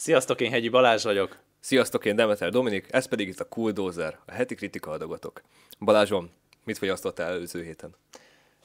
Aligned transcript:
Sziasztok, 0.00 0.40
én 0.40 0.50
Hegyi 0.50 0.68
Balázs 0.68 1.04
vagyok. 1.04 1.36
Sziasztok, 1.60 2.04
én 2.04 2.16
Demeter 2.16 2.50
Dominik, 2.50 2.86
ez 2.90 3.06
pedig 3.06 3.28
itt 3.28 3.40
a 3.40 3.48
Cool 3.48 3.70
Dozer, 3.70 4.18
a 4.26 4.32
heti 4.32 4.54
kritika 4.54 4.90
adagotok. 4.90 5.42
Balázsom, 5.78 6.30
mit 6.64 6.78
fogyasztottál 6.78 7.30
előző 7.30 7.62
héten? 7.62 7.94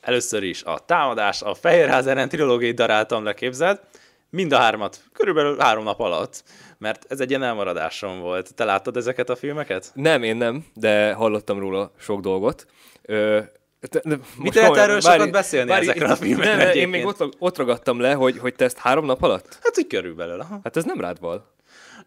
Először 0.02 0.44
is 0.44 0.64
a 0.64 0.80
támadás, 0.80 1.42
a 1.42 1.54
Fehérház 1.54 2.08
ellen 2.08 2.30
trilógiai 2.30 2.72
daráltam 2.72 3.24
le, 3.24 3.34
képzeld. 3.34 3.80
Mind 4.30 4.52
a 4.52 4.58
hármat, 4.58 5.04
körülbelül 5.14 5.58
három 5.60 5.84
nap 5.84 6.00
alatt, 6.00 6.44
mert 6.78 7.06
ez 7.10 7.20
egy 7.20 7.30
ilyen 7.30 7.44
elmaradásom 7.44 8.20
volt. 8.20 8.54
Te 8.54 8.64
láttad 8.64 8.98
ezeket 8.98 9.30
a 9.30 9.36
filmeket? 9.36 9.92
Nem, 9.94 10.24
én 10.24 10.36
nem, 10.36 10.66
de 10.74 11.14
hallottam 11.14 11.60
róla 11.60 11.92
sok 11.98 12.20
dolgot. 12.20 12.66
Ö, 13.02 13.42
te, 13.80 14.02
de 14.04 14.18
Mit 14.38 14.56
lehet 14.56 14.76
erről 14.76 15.02
bár, 15.02 15.18
sokat 15.18 15.32
beszélni 15.32 15.70
bár, 15.70 15.82
ezekről 15.82 16.10
a 16.10 16.16
filmekről? 16.16 16.56
Nem, 16.56 16.76
én 16.76 16.88
még 16.88 17.06
ott, 17.06 17.36
ott 17.40 17.58
ragadtam 17.58 18.00
le, 18.00 18.14
hogy, 18.14 18.38
hogy 18.38 18.56
te 18.56 18.66
ezt 18.66 18.78
három 18.78 19.06
nap 19.06 19.24
alatt? 19.24 19.60
Hát 19.64 19.78
úgy 19.78 19.88
körülbelül. 19.88 20.40
Aha. 20.40 20.60
Hát 20.64 20.78
ez 20.78 20.84
nem 20.84 21.00
rád 21.00 21.20
val. 21.20 21.54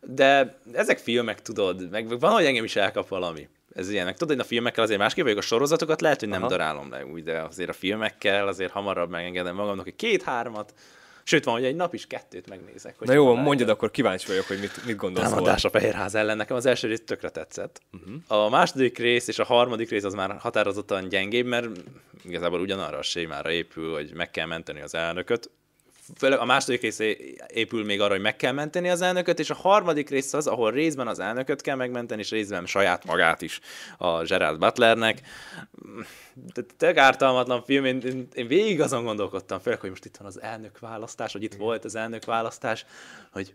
De 0.01 0.59
ezek 0.73 0.99
filmek, 0.99 1.43
tudod, 1.43 1.91
meg 1.91 2.21
van, 2.21 2.33
hogy 2.33 2.45
engem 2.45 2.65
is 2.65 2.77
elkap 2.77 3.09
valami. 3.09 3.49
Ez 3.75 3.91
ilyenek. 3.91 4.17
Tudod, 4.17 4.37
hogy 4.37 4.45
a 4.45 4.49
filmekkel 4.49 4.85
azért 4.85 4.99
másképp 4.99 5.25
vagyok, 5.25 5.39
a 5.39 5.43
sorozatokat 5.43 6.01
lehet, 6.01 6.21
hogy 6.21 6.29
nem 6.29 6.41
Aha. 6.41 6.51
darálom 6.51 6.91
le 6.91 7.05
úgy, 7.05 7.23
de 7.23 7.41
azért 7.41 7.69
a 7.69 7.73
filmekkel 7.73 8.49
azért 8.49 8.71
hamarabb 8.71 9.11
megengedem 9.11 9.55
magamnak, 9.55 9.85
hogy 9.85 9.97
két-hármat, 9.97 10.75
Sőt, 11.29 11.45
van, 11.45 11.55
hogy 11.55 11.65
egy 11.65 11.77
nap 11.77 11.95
is 11.95 12.07
kettőt 12.07 12.49
megnézek. 12.49 12.99
Hogy 12.99 13.07
Na 13.07 13.13
jó, 13.13 13.35
mondjad, 13.35 13.69
akkor 13.69 13.91
kíváncsi 13.91 14.27
vagyok, 14.27 14.47
hogy 14.47 14.59
mit, 14.61 14.87
mit 14.87 14.97
gondolsz. 14.97 15.29
Támadás 15.29 15.65
a 15.65 15.71
Fehérház 15.71 16.15
ellen. 16.15 16.37
Nekem 16.37 16.57
az 16.57 16.67
első 16.67 16.89
rész 16.89 17.03
tökre 17.07 17.29
tetszett. 17.29 17.81
Uh-huh. 17.93 18.45
A 18.45 18.49
második 18.49 18.99
rész 18.99 19.29
és 19.29 19.39
a 19.39 19.45
harmadik 19.45 19.91
rész 19.91 20.05
az 20.05 20.15
már 20.15 20.37
határozottan 20.39 21.09
gyengébb, 21.09 21.47
mert 21.47 21.67
igazából 22.25 22.61
ugyanarra 22.61 22.99
a 22.99 23.03
sémára 23.03 23.51
épül, 23.51 23.93
hogy 23.93 24.13
meg 24.15 24.31
kell 24.31 24.47
menteni 24.47 24.81
az 24.81 24.95
elnököt 24.95 25.51
főleg 26.17 26.39
a 26.39 26.45
második 26.45 26.81
rész 26.81 26.99
épül 27.49 27.85
még 27.85 28.01
arra, 28.01 28.13
hogy 28.13 28.21
meg 28.21 28.37
kell 28.37 28.53
menteni 28.53 28.89
az 28.89 29.01
elnököt, 29.01 29.39
és 29.39 29.51
a 29.51 29.55
harmadik 29.55 30.09
rész 30.09 30.33
az, 30.33 30.47
ahol 30.47 30.71
részben 30.71 31.07
az 31.09 31.19
elnököt 31.19 31.61
kell 31.61 31.77
megmenteni, 31.77 32.21
és 32.21 32.31
részben 32.31 32.67
saját 32.67 33.05
magát 33.05 33.43
is 33.43 33.61
a 33.99 34.23
Gerald 34.23 34.59
Butlernek. 34.59 35.21
Tök 36.77 36.97
ártalmatlan 36.97 37.63
film, 37.65 37.85
én, 37.85 38.01
én, 38.01 38.29
én 38.35 38.47
végig 38.47 38.81
azon 38.81 39.05
gondolkodtam, 39.05 39.59
főleg, 39.59 39.81
hogy 39.81 39.91
most 39.91 40.05
itt 40.05 40.17
van 40.17 40.27
az 40.27 40.41
elnök 40.41 40.79
választás, 40.79 41.33
hogy 41.33 41.43
itt 41.43 41.55
volt 41.55 41.85
az 41.85 41.95
elnök 41.95 42.25
választás, 42.25 42.87
hogy 43.33 43.55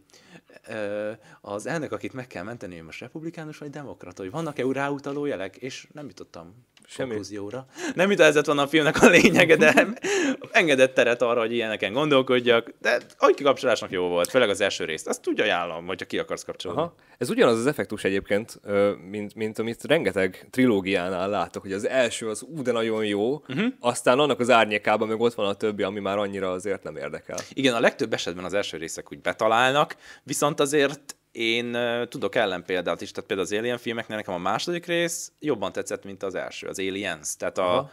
ö, 0.67 1.11
az 1.41 1.65
elnök, 1.65 1.91
akit 1.91 2.13
meg 2.13 2.27
kell 2.27 2.43
menteni, 2.43 2.75
hogy 2.75 2.85
most 2.85 2.99
republikánus 2.99 3.57
vagy 3.57 3.69
demokrata, 3.69 4.21
hogy 4.21 4.31
vannak-e 4.31 4.63
ráutaló 4.71 5.25
jelek, 5.25 5.55
és 5.55 5.87
nem 5.93 6.07
jutottam 6.07 6.65
Semmi. 6.85 7.09
konklúzióra. 7.09 7.65
Nem 7.95 8.09
jut 8.09 8.19
ez 8.19 8.45
van 8.45 8.59
a 8.59 8.67
filmnek 8.67 9.01
a 9.01 9.07
lényege, 9.07 9.55
de 9.55 9.87
engedett 10.51 10.93
teret 10.93 11.21
arra, 11.21 11.39
hogy 11.39 11.53
ilyeneken 11.53 11.93
gondolkodjak, 12.44 12.73
de 12.81 13.05
ahogy 13.17 13.36
kikapcsolásnak 13.36 13.91
jó 13.91 14.08
volt, 14.08 14.30
főleg 14.30 14.49
az 14.49 14.61
első 14.61 14.86
részt. 14.86 15.08
Azt 15.08 15.22
tudja 15.22 15.44
ajánlom, 15.44 15.86
hogyha 15.86 16.05
ki 16.05 16.19
akarsz 16.19 16.44
kapcsolni. 16.44 16.80
Aha. 16.80 16.95
Ez 17.17 17.30
ugyanaz 17.30 17.58
az 17.58 17.67
effektus 17.67 18.03
egyébként, 18.03 18.59
mint, 19.09 19.36
mint 19.36 19.59
amit 19.59 19.83
rengeteg 19.83 20.47
trilógiánál 20.49 21.30
látok, 21.30 21.61
hogy 21.61 21.73
az 21.73 21.88
első 21.88 22.30
az 22.30 22.41
ú, 22.41 22.61
de 22.61 22.71
nagyon 22.71 23.05
jó, 23.05 23.33
uh-huh. 23.33 23.66
aztán 23.80 24.19
annak 24.19 24.39
az 24.39 24.49
árnyékában 24.49 25.08
meg 25.08 25.19
ott 25.19 25.33
van 25.33 25.47
a 25.47 25.53
többi, 25.53 25.83
ami 25.83 25.99
már 25.99 26.17
annyira 26.17 26.52
azért 26.52 26.83
nem 26.83 26.95
érdekel. 26.95 27.38
Igen, 27.53 27.73
a 27.73 27.80
legtöbb 27.80 28.14
esetben 28.14 28.44
az 28.44 28.53
első 28.53 28.77
részek 28.77 29.11
úgy 29.11 29.21
betalálnak, 29.21 29.95
viszont 30.23 30.59
azért 30.59 31.16
én 31.31 31.77
tudok 32.09 32.36
ellenpéldát 32.36 33.02
is, 33.02 33.11
tehát 33.11 33.27
például 33.27 33.47
az 33.47 33.58
Alien 33.58 33.77
filmeknél 33.77 34.17
nekem 34.17 34.33
a 34.33 34.38
második 34.38 34.86
rész 34.86 35.31
jobban 35.39 35.71
tetszett, 35.71 36.03
mint 36.03 36.23
az 36.23 36.36
első, 36.36 36.67
az 36.67 36.80
Aliens. 36.80 37.36
Tehát, 37.38 37.58
a, 37.58 37.91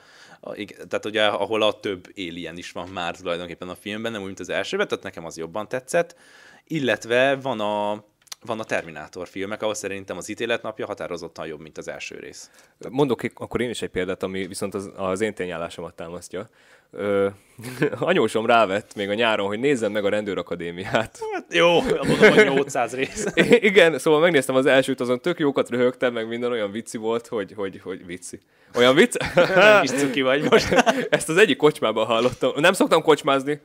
tehát 0.89 1.05
ugye, 1.05 1.27
ahol 1.27 1.62
a 1.62 1.81
több 1.81 2.12
Alien 2.17 2.56
is 2.56 2.73
van 2.73 2.89
már 2.89 3.17
tulajdonképpen 3.17 3.69
a 3.69 3.75
filmben, 3.75 4.12
nem 4.12 4.21
úgy, 4.21 4.27
mint 4.27 4.41
az 4.41 4.49
elsőben, 4.49 4.89
tehát 4.89 5.05
nekem 5.05 5.25
az 5.25 5.37
jobban 5.37 5.69
tetszett. 5.69 6.17
Illetve 6.65 7.37
van 7.37 7.61
a, 7.61 8.05
van 8.45 8.61
a 8.61 8.65
Terminátor 8.65 9.29
filmek, 9.29 9.62
ahol 9.62 9.75
szerintem 9.75 10.17
az 10.17 10.29
ítéletnapja 10.29 10.87
határozottan 10.87 11.47
jobb, 11.47 11.61
mint 11.61 11.79
az 11.79 11.89
első 11.89 12.17
rész. 12.17 12.50
Mondok 12.89 13.23
akkor 13.34 13.61
én 13.61 13.71
is 13.71 13.83
egy 13.83 13.91
példát, 13.91 14.23
ami 14.23 14.47
viszont 14.47 14.75
az, 14.75 14.91
az 14.97 15.21
én 15.21 15.34
tényállásomat 15.34 15.95
támasztja. 15.95 16.49
Ö, 16.93 17.28
anyósom 17.99 18.47
rávett 18.47 18.95
még 18.95 19.09
a 19.09 19.15
nyáron, 19.15 19.47
hogy 19.47 19.59
nézzem 19.59 19.93
meg 19.93 20.05
a 20.05 20.09
rendőrakadémiát. 20.09 21.19
Hát 21.33 21.55
jó, 21.55 21.81
mondom, 21.83 22.19
hogy 22.19 22.45
800 22.45 22.95
rész. 22.95 23.27
Igen, 23.71 23.99
szóval 23.99 24.21
megnéztem 24.21 24.55
az 24.55 24.67
elsőt, 24.67 25.00
azon 25.00 25.21
tök 25.21 25.39
jókat 25.39 25.71
röhögtem, 25.71 26.12
meg 26.12 26.29
minden 26.29 26.50
olyan 26.50 26.71
vicci 26.71 26.99
volt, 26.99 27.27
hogy, 27.27 27.53
hogy, 27.56 27.81
hogy 27.83 28.06
vicci. 28.06 28.41
Olyan 28.75 28.95
vicc? 28.95 29.17
Nem 29.55 29.83
is 29.83 29.91
cuki 29.91 30.23
vagy 30.23 30.43
most. 30.50 30.73
Ezt 31.11 31.29
az 31.29 31.37
egyik 31.37 31.56
kocsmában 31.56 32.06
hallottam. 32.06 32.53
Nem 32.56 32.73
szoktam 32.73 33.03
kocsmázni. 33.03 33.61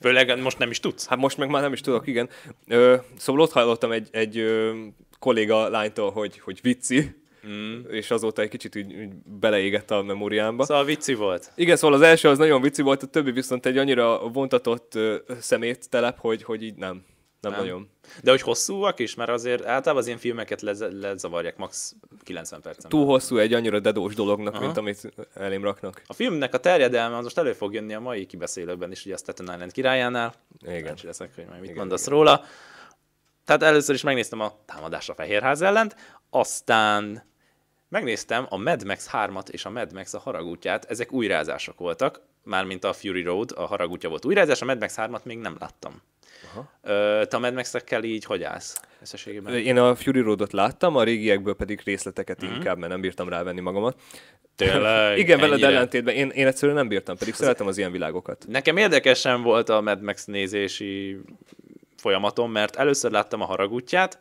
Főleg 0.00 0.40
most 0.42 0.58
nem 0.58 0.70
is 0.70 0.80
tudsz. 0.80 1.06
Hát 1.06 1.18
most 1.18 1.36
meg 1.36 1.48
már 1.48 1.62
nem 1.62 1.72
is 1.72 1.80
tudok, 1.80 2.06
igen. 2.06 2.28
Ö, 2.68 2.96
szóval 3.16 3.42
ott 3.42 3.52
hallottam 3.52 3.92
egy, 3.92 4.08
egy 4.10 4.38
ö, 4.38 4.72
kolléga 5.18 5.68
lánytól, 5.68 6.10
hogy, 6.10 6.38
hogy 6.38 6.58
vicci, 6.62 7.21
Mm. 7.48 7.80
és 7.88 8.10
azóta 8.10 8.42
egy 8.42 8.48
kicsit 8.48 8.76
úgy, 8.76 8.94
úgy 8.94 9.14
beleégett 9.24 9.90
a 9.90 10.02
memóriámba. 10.02 10.64
Szóval 10.64 10.84
vicci 10.84 11.14
volt. 11.14 11.52
Igen, 11.54 11.76
szóval 11.76 11.96
az 11.96 12.02
első 12.02 12.28
az 12.28 12.38
nagyon 12.38 12.60
vicci 12.60 12.82
volt, 12.82 13.02
a 13.02 13.06
többi 13.06 13.30
viszont 13.30 13.66
egy 13.66 13.78
annyira 13.78 14.28
vontatott 14.28 14.94
uh, 14.94 15.14
szemét 15.40 15.90
telep, 15.90 16.18
hogy, 16.18 16.42
hogy 16.42 16.62
így 16.62 16.74
nem. 16.74 17.04
Nem, 17.42 17.52
nem 17.52 17.60
nagyon. 17.60 17.88
De 18.22 18.30
hogy 18.30 18.40
hosszúak 18.40 18.98
is, 18.98 19.14
mert 19.14 19.30
azért 19.30 19.64
általában 19.64 19.96
az 19.96 20.06
ilyen 20.06 20.18
filmeket 20.18 20.60
lez- 20.60 20.92
lezavarják 21.00 21.56
max 21.56 21.94
90 22.22 22.60
percen. 22.60 22.90
Túl 22.90 23.06
hosszú 23.06 23.36
egy 23.36 23.52
annyira 23.52 23.80
dedós 23.80 24.14
dolognak, 24.14 24.54
Aha. 24.54 24.64
mint 24.64 24.76
amit 24.76 25.12
elém 25.34 25.62
raknak. 25.62 26.02
A 26.06 26.12
filmnek 26.12 26.54
a 26.54 26.58
terjedelme 26.58 27.16
az 27.16 27.22
most 27.22 27.38
elő 27.38 27.52
fog 27.52 27.74
jönni 27.74 27.94
a 27.94 28.00
mai 28.00 28.26
kibeszélőben 28.26 28.90
is, 28.90 29.04
ugye 29.04 29.14
a 29.14 29.16
Staten 29.16 29.52
Island 29.52 29.72
királyánál. 29.72 30.34
Igen. 30.66 30.96
leszek, 31.02 31.34
hogy 31.34 31.44
majd 31.44 31.60
mit 31.60 31.64
igen, 31.70 31.80
mondasz 31.80 32.06
igen. 32.06 32.18
róla. 32.18 32.44
Tehát 33.44 33.62
először 33.62 33.94
is 33.94 34.02
megnéztem 34.02 34.40
a 34.40 34.52
támadás 34.64 35.08
a 35.08 35.14
Fehérház 35.14 35.62
ellent, 35.62 35.96
aztán 36.30 37.22
megnéztem 37.92 38.46
a 38.48 38.56
Mad 38.56 38.84
Max 38.84 39.08
3-at 39.12 39.48
és 39.48 39.64
a 39.64 39.70
Mad 39.70 39.92
Max 39.92 40.14
a 40.14 40.18
haragútját, 40.18 40.84
ezek 40.84 41.12
újrázások 41.12 41.78
voltak, 41.78 42.20
mármint 42.42 42.84
a 42.84 42.92
Fury 42.92 43.22
Road, 43.22 43.52
a 43.56 43.66
haragútja 43.66 44.08
volt 44.08 44.24
újrázás, 44.24 44.62
a 44.62 44.64
Mad 44.64 44.80
Max 44.80 44.94
3-at 44.96 45.22
még 45.22 45.38
nem 45.38 45.56
láttam. 45.58 46.02
Aha. 46.50 46.70
Te 47.26 47.36
a 47.36 47.38
Mad 47.38 47.54
max 47.54 47.74
így 48.02 48.24
hogy 48.24 48.42
állsz 48.42 48.80
összességében? 49.02 49.54
Én 49.54 49.78
a 49.78 49.94
Fury 49.94 50.20
Roadot 50.20 50.52
láttam, 50.52 50.96
a 50.96 51.02
régiekből 51.02 51.54
pedig 51.54 51.80
részleteket 51.84 52.44
mm-hmm. 52.44 52.54
inkább, 52.54 52.78
mert 52.78 52.92
nem 52.92 53.00
bírtam 53.00 53.28
rávenni 53.28 53.60
magamat. 53.60 54.00
Tényleg? 54.56 55.18
Igen, 55.18 55.38
ennyire. 55.38 55.56
veled 55.56 55.74
ellentétben. 55.74 56.14
Én, 56.14 56.28
én 56.28 56.46
egyszerűen 56.46 56.76
nem 56.76 56.88
bírtam, 56.88 57.16
pedig 57.16 57.34
szeretem 57.34 57.66
az 57.66 57.78
ilyen 57.78 57.92
világokat. 57.92 58.44
Nekem 58.48 58.76
érdekesen 58.76 59.42
volt 59.42 59.68
a 59.68 59.80
Mad 59.80 60.02
Max 60.02 60.24
nézési 60.24 61.20
folyamatom, 61.96 62.52
mert 62.52 62.76
először 62.76 63.10
láttam 63.10 63.40
a 63.40 63.44
haragútját, 63.44 64.18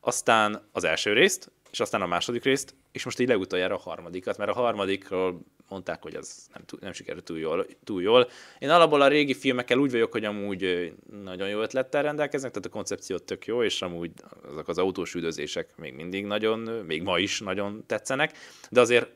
aztán 0.00 0.68
az 0.72 0.84
első 0.84 1.12
részt, 1.12 1.50
és 1.70 1.80
aztán 1.80 2.02
a 2.02 2.06
második 2.06 2.44
részt, 2.44 2.74
és 2.92 3.04
most 3.04 3.18
így 3.18 3.28
legutoljára 3.28 3.74
a 3.74 3.78
harmadikat, 3.78 4.38
mert 4.38 4.50
a 4.50 4.54
harmadikról 4.54 5.40
mondták, 5.68 6.02
hogy 6.02 6.14
az 6.14 6.46
nem, 6.52 6.62
nem 6.80 6.92
sikerült 6.92 7.24
túl 7.24 7.38
jól, 7.38 7.66
túl 7.84 8.02
jól. 8.02 8.28
Én 8.58 8.70
alapból 8.70 9.00
a 9.00 9.08
régi 9.08 9.34
filmekkel 9.34 9.78
úgy 9.78 9.90
vagyok, 9.90 10.12
hogy 10.12 10.24
amúgy 10.24 10.92
nagyon 11.22 11.48
jó 11.48 11.60
ötlettel 11.60 12.02
rendelkeznek, 12.02 12.50
tehát 12.50 12.66
a 12.66 12.70
koncepció 12.70 13.18
tök 13.18 13.46
jó, 13.46 13.62
és 13.62 13.82
amúgy 13.82 14.10
azok 14.50 14.68
az 14.68 14.78
autós 14.78 15.14
üldözések 15.14 15.76
még 15.76 15.94
mindig 15.94 16.24
nagyon, 16.24 16.58
még 16.60 17.02
ma 17.02 17.18
is 17.18 17.40
nagyon 17.40 17.84
tetszenek, 17.86 18.36
de 18.70 18.80
azért 18.80 19.10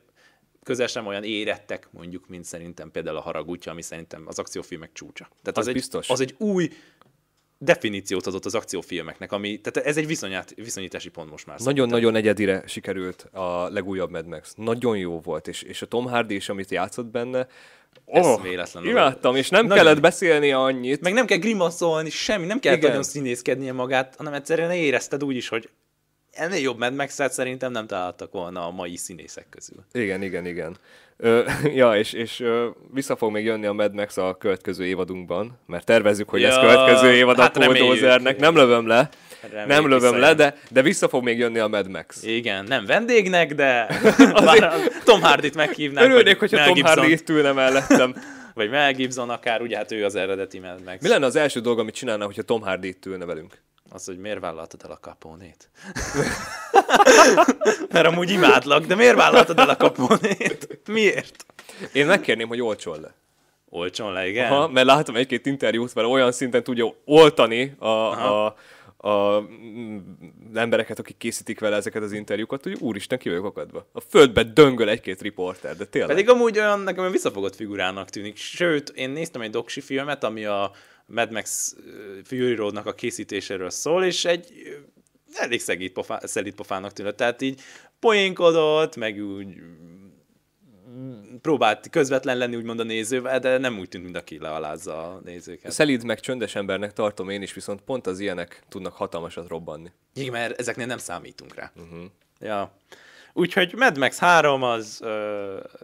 közel 0.64 0.86
sem 0.86 1.06
olyan 1.06 1.24
érettek, 1.24 1.88
mondjuk, 1.90 2.28
mint 2.28 2.44
szerintem 2.44 2.90
például 2.90 3.16
a 3.16 3.20
Haragutya, 3.20 3.70
ami 3.70 3.82
szerintem 3.82 4.22
az 4.26 4.38
akciófilmek 4.38 4.92
csúcsa. 4.92 5.28
Tehát 5.42 5.58
az, 5.58 5.66
az, 5.66 5.72
biztos. 5.72 6.06
Egy, 6.06 6.12
az 6.12 6.20
egy 6.20 6.34
új 6.38 6.70
definíciót 7.64 8.26
adott 8.26 8.44
az 8.44 8.54
akciófilmeknek, 8.54 9.32
ami, 9.32 9.60
tehát 9.60 9.88
ez 9.88 9.96
egy 9.96 10.06
viszonyát, 10.06 10.54
viszonyítási 10.54 11.08
pont 11.08 11.30
most 11.30 11.46
már. 11.46 11.58
Nagyon-nagyon 11.60 12.14
egyedire 12.14 12.62
sikerült 12.66 13.22
a 13.32 13.68
legújabb 13.68 14.10
Mad 14.10 14.26
Max. 14.26 14.54
Nagyon 14.56 14.96
jó 14.96 15.20
volt, 15.20 15.48
és, 15.48 15.62
és 15.62 15.82
a 15.82 15.86
Tom 15.86 16.06
Hardy 16.06 16.34
is, 16.34 16.48
amit 16.48 16.70
játszott 16.70 17.06
benne, 17.06 17.46
Oh, 18.06 18.42
véletlenül. 18.42 18.90
Imádtam, 18.90 19.36
és 19.36 19.48
nem 19.48 19.66
nagyon. 19.66 19.84
kellett 19.84 20.00
beszélni 20.00 20.52
annyit. 20.52 21.00
Meg 21.00 21.12
nem 21.12 21.26
kell 21.26 21.38
grimaszolni, 21.38 22.10
semmi, 22.10 22.46
nem 22.46 22.58
kell 22.58 22.76
nagyon 22.76 23.02
színészkednie 23.02 23.72
magát, 23.72 24.14
hanem 24.16 24.32
egyszerűen 24.32 24.70
érezted 24.70 25.24
úgy 25.24 25.36
is, 25.36 25.48
hogy 25.48 25.68
ennél 26.34 26.60
jobb 26.60 26.78
Mad 26.78 26.94
max 26.94 27.20
szerintem 27.30 27.72
nem 27.72 27.86
találtak 27.86 28.32
volna 28.32 28.66
a 28.66 28.70
mai 28.70 28.96
színészek 28.96 29.46
közül. 29.50 29.84
Igen, 29.92 30.22
igen, 30.22 30.46
igen. 30.46 30.76
Ö, 31.16 31.48
ja, 31.80 31.96
és, 31.96 32.12
és 32.12 32.40
ö, 32.40 32.68
vissza 32.92 33.16
fog 33.16 33.32
még 33.32 33.44
jönni 33.44 33.66
a 33.66 33.72
Mad 33.72 33.94
Max 33.94 34.16
a 34.16 34.36
következő 34.38 34.84
évadunkban, 34.86 35.58
mert 35.66 35.84
tervezzük, 35.84 36.28
hogy 36.28 36.40
ja, 36.40 36.48
ez 36.48 36.58
következő 36.58 37.12
évad 37.12 37.38
hát 37.38 37.56
a 37.56 37.66
Bulldozernek. 37.66 38.38
Nem 38.38 38.54
lövöm 38.54 38.86
le, 38.86 39.08
Reméljük 39.50 39.68
nem 39.68 39.88
lövöm 39.88 40.18
le, 40.18 40.34
de, 40.34 40.56
de 40.70 40.82
vissza 40.82 41.08
fog 41.08 41.22
még 41.22 41.38
jönni 41.38 41.58
a 41.58 41.68
Mad 41.68 41.88
Max. 41.88 42.22
Igen, 42.22 42.64
nem 42.64 42.86
vendégnek, 42.86 43.54
de 43.54 43.86
Tom 45.04 45.22
Hardy-t 45.22 45.54
meghívnánk. 45.54 46.10
Örülnék, 46.10 46.38
hogyha 46.38 46.64
Tom 46.64 46.82
Hardy 46.82 47.12
itt 47.12 47.28
ülne 47.28 47.52
mellettem. 47.52 48.14
Vagy 48.54 48.70
Mel 48.70 48.92
Gibson 48.92 49.30
akár, 49.30 49.60
ugye 49.60 49.76
hát 49.76 49.92
ő 49.92 50.04
az 50.04 50.14
eredeti 50.14 50.58
Mad 50.58 50.84
Max. 50.84 51.02
Mi 51.02 51.08
lenne 51.08 51.26
az 51.26 51.36
első 51.36 51.60
dolog, 51.60 51.78
amit 51.78 51.94
csinálna, 51.94 52.24
hogyha 52.24 52.42
Tom 52.42 52.62
Hardy 52.62 52.88
itt 52.88 53.06
ülne 53.06 53.24
velünk? 53.24 53.62
Az, 53.94 54.04
hogy 54.04 54.18
miért 54.18 54.40
vállaltad 54.40 54.80
el 54.84 54.90
a 54.90 54.98
kapónét? 55.00 55.70
Mert 57.92 58.06
amúgy 58.06 58.30
imádlak, 58.30 58.84
de 58.84 58.94
miért 58.94 59.16
vállaltad 59.16 59.58
el 59.58 59.68
a 59.68 59.76
kapónét? 59.76 60.80
Miért? 60.86 61.46
Én 61.92 62.06
megkérném, 62.06 62.48
hogy 62.48 62.60
olcson 62.60 63.00
le. 63.00 63.14
Olcson 63.68 64.12
le, 64.12 64.28
igen? 64.28 64.52
Aha, 64.52 64.68
mert 64.68 64.86
látom 64.86 65.16
egy-két 65.16 65.46
interjút, 65.46 65.94
mert 65.94 66.08
olyan 66.08 66.32
szinten 66.32 66.62
tudja 66.62 66.94
oltani 67.04 67.74
a, 67.78 67.86
a, 67.86 68.56
a 68.96 69.40
mm, 69.40 69.98
embereket, 70.54 70.98
akik 70.98 71.16
készítik 71.16 71.60
vele 71.60 71.76
ezeket 71.76 72.02
az 72.02 72.12
interjúkat, 72.12 72.62
hogy 72.62 72.76
úristen, 72.80 73.18
ki 73.18 73.28
vagyok 73.28 73.44
akadva. 73.44 73.88
A 73.92 74.00
földbe 74.00 74.42
döngöl 74.42 74.88
egy-két 74.88 75.22
riporter, 75.22 75.76
de 75.76 75.84
tényleg. 75.84 76.10
Pedig 76.10 76.28
amúgy 76.28 76.58
olyan 76.58 76.80
nekem 76.80 77.10
visszafogott 77.10 77.54
figurának 77.54 78.10
tűnik. 78.10 78.36
Sőt, 78.36 78.88
én 78.88 79.10
néztem 79.10 79.40
egy 79.40 79.50
doksi 79.50 79.80
filmet, 79.80 80.24
ami 80.24 80.44
a 80.44 80.70
Mad 81.06 81.30
Max 81.30 81.76
Fury 82.24 82.54
Road-nak 82.54 82.86
a 82.86 82.94
készítéséről 82.94 83.70
szól, 83.70 84.04
és 84.04 84.24
egy 84.24 84.52
elég 85.34 85.60
szegít 85.60 85.92
pofá, 85.92 86.18
szelít 86.22 86.54
pofának 86.54 86.92
tűnött. 86.92 87.16
Tehát 87.16 87.42
így 87.42 87.60
poénkodott, 87.98 88.96
meg 88.96 89.24
úgy 89.24 89.56
próbált 91.40 91.90
közvetlen 91.90 92.38
lenni 92.38 92.56
úgymond 92.56 92.80
a 92.80 92.82
nézővel, 92.82 93.38
de 93.38 93.58
nem 93.58 93.78
úgy 93.78 93.88
tűnt, 93.88 94.04
mint 94.04 94.16
aki 94.16 94.38
lealázza 94.38 95.12
a 95.12 95.20
nézőket. 95.24 95.72
Szelíd 95.72 96.04
meg 96.04 96.20
csöndes 96.20 96.54
embernek 96.54 96.92
tartom 96.92 97.28
én 97.28 97.42
is, 97.42 97.54
viszont 97.54 97.80
pont 97.80 98.06
az 98.06 98.20
ilyenek 98.20 98.62
tudnak 98.68 98.92
hatalmasat 98.92 99.48
robbanni. 99.48 99.90
Igen, 100.14 100.32
mert 100.32 100.58
ezeknél 100.58 100.86
nem 100.86 100.98
számítunk 100.98 101.54
rá. 101.54 101.72
Uh-huh. 101.76 102.04
Ja. 102.40 102.76
Úgyhogy 103.36 103.74
Mad 103.76 103.98
Max 103.98 104.18
3 104.18 104.62
az 104.62 105.02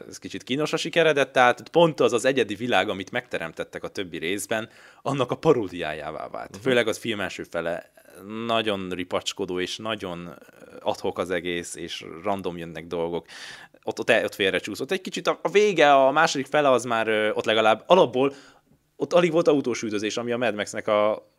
ez 0.08 0.18
kicsit 0.18 0.42
kínos 0.42 0.72
a 0.72 0.76
sikeredet, 0.76 1.32
tehát 1.32 1.68
pont 1.68 2.00
az 2.00 2.12
az 2.12 2.24
egyedi 2.24 2.54
világ, 2.54 2.88
amit 2.88 3.10
megteremtettek 3.10 3.84
a 3.84 3.88
többi 3.88 4.18
részben, 4.18 4.68
annak 5.02 5.30
a 5.30 5.36
paródiájává 5.36 6.28
vált. 6.28 6.48
Uh-huh. 6.48 6.64
Főleg 6.64 6.88
az 6.88 6.98
film 6.98 7.20
első 7.20 7.42
fele 7.42 7.92
nagyon 8.46 8.90
ripacskodó, 8.90 9.60
és 9.60 9.76
nagyon 9.76 10.34
adhok 10.80 11.18
az 11.18 11.30
egész, 11.30 11.74
és 11.74 12.04
random 12.22 12.56
jönnek 12.56 12.86
dolgok. 12.86 13.26
Ott, 13.82 13.98
ott, 13.98 14.10
ott 14.10 14.34
félrecsúszott. 14.34 14.90
Egy 14.90 15.00
kicsit 15.00 15.26
a, 15.26 15.38
a 15.42 15.48
vége, 15.48 15.94
a 15.94 16.10
második 16.10 16.46
fele 16.46 16.70
az 16.70 16.84
már 16.84 17.32
ott 17.34 17.44
legalább 17.44 17.84
alapból, 17.86 18.34
ott 18.96 19.12
alig 19.12 19.32
volt 19.32 19.48
autós 19.48 19.82
üldözés, 19.82 20.16
ami 20.16 20.32
a 20.32 20.36
Mad 20.36 20.54
Max-nek 20.54 20.88
a 20.88 21.30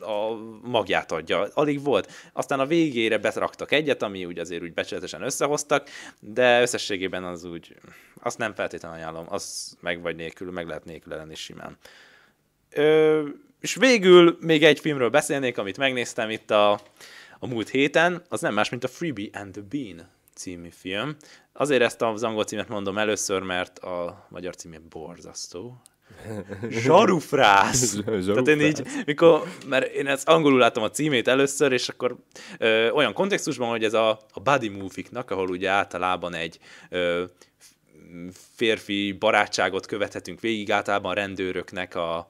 a 0.00 0.38
magját 0.62 1.12
adja. 1.12 1.48
Alig 1.54 1.82
volt. 1.82 2.12
Aztán 2.32 2.60
a 2.60 2.66
végére 2.66 3.18
betraktak 3.18 3.72
egyet, 3.72 4.02
ami 4.02 4.24
úgy 4.24 4.38
azért 4.38 4.62
úgy 4.62 4.72
becsületesen 4.72 5.22
összehoztak, 5.22 5.88
de 6.20 6.60
összességében 6.60 7.24
az 7.24 7.44
úgy, 7.44 7.76
azt 8.22 8.38
nem 8.38 8.54
feltétlenül 8.54 8.96
ajánlom, 8.96 9.26
az 9.28 9.76
meg 9.80 10.02
vagy 10.02 10.16
nélkül, 10.16 10.50
meg 10.50 10.66
lehet 10.66 10.84
nélkül 10.84 11.16
lenni 11.16 11.34
simán. 11.34 11.76
Ö, 12.70 13.28
és 13.60 13.74
végül 13.74 14.38
még 14.40 14.64
egy 14.64 14.80
filmről 14.80 15.10
beszélnék, 15.10 15.58
amit 15.58 15.76
megnéztem 15.76 16.30
itt 16.30 16.50
a, 16.50 16.72
a 17.38 17.46
múlt 17.46 17.68
héten, 17.68 18.22
az 18.28 18.40
nem 18.40 18.54
más, 18.54 18.68
mint 18.68 18.84
a 18.84 18.88
Freebie 18.88 19.28
and 19.32 19.52
the 19.52 19.62
Bean 19.70 20.08
című 20.34 20.68
film. 20.70 21.16
Azért 21.52 21.82
ezt 21.82 22.02
az 22.02 22.22
angol 22.22 22.44
címet 22.44 22.68
mondom 22.68 22.98
először, 22.98 23.42
mert 23.42 23.78
a 23.78 24.26
magyar 24.28 24.56
címe 24.56 24.78
borzasztó. 24.88 25.82
Zsarufrász. 26.82 27.96
Tehát 28.04 28.48
én 28.48 28.60
így, 28.60 28.82
mikor, 29.06 29.42
mert 29.66 29.92
én 29.92 30.06
ezt 30.06 30.28
angolul 30.28 30.58
láttam 30.58 30.82
a 30.82 30.90
címét 30.90 31.28
először, 31.28 31.72
és 31.72 31.88
akkor 31.88 32.16
ö, 32.58 32.90
olyan 32.90 33.12
kontextusban, 33.12 33.68
hogy 33.68 33.84
ez 33.84 33.94
a, 33.94 34.20
a 34.32 34.40
buddy 34.40 34.68
movie-nak, 34.68 35.30
ahol 35.30 35.48
ugye 35.48 35.68
általában 35.68 36.34
egy 36.34 36.58
ö, 36.88 37.24
férfi 38.54 39.12
barátságot 39.12 39.86
követhetünk 39.86 40.40
végig, 40.40 40.72
általában 40.72 41.14
rendőröknek 41.14 41.94
a, 41.94 42.28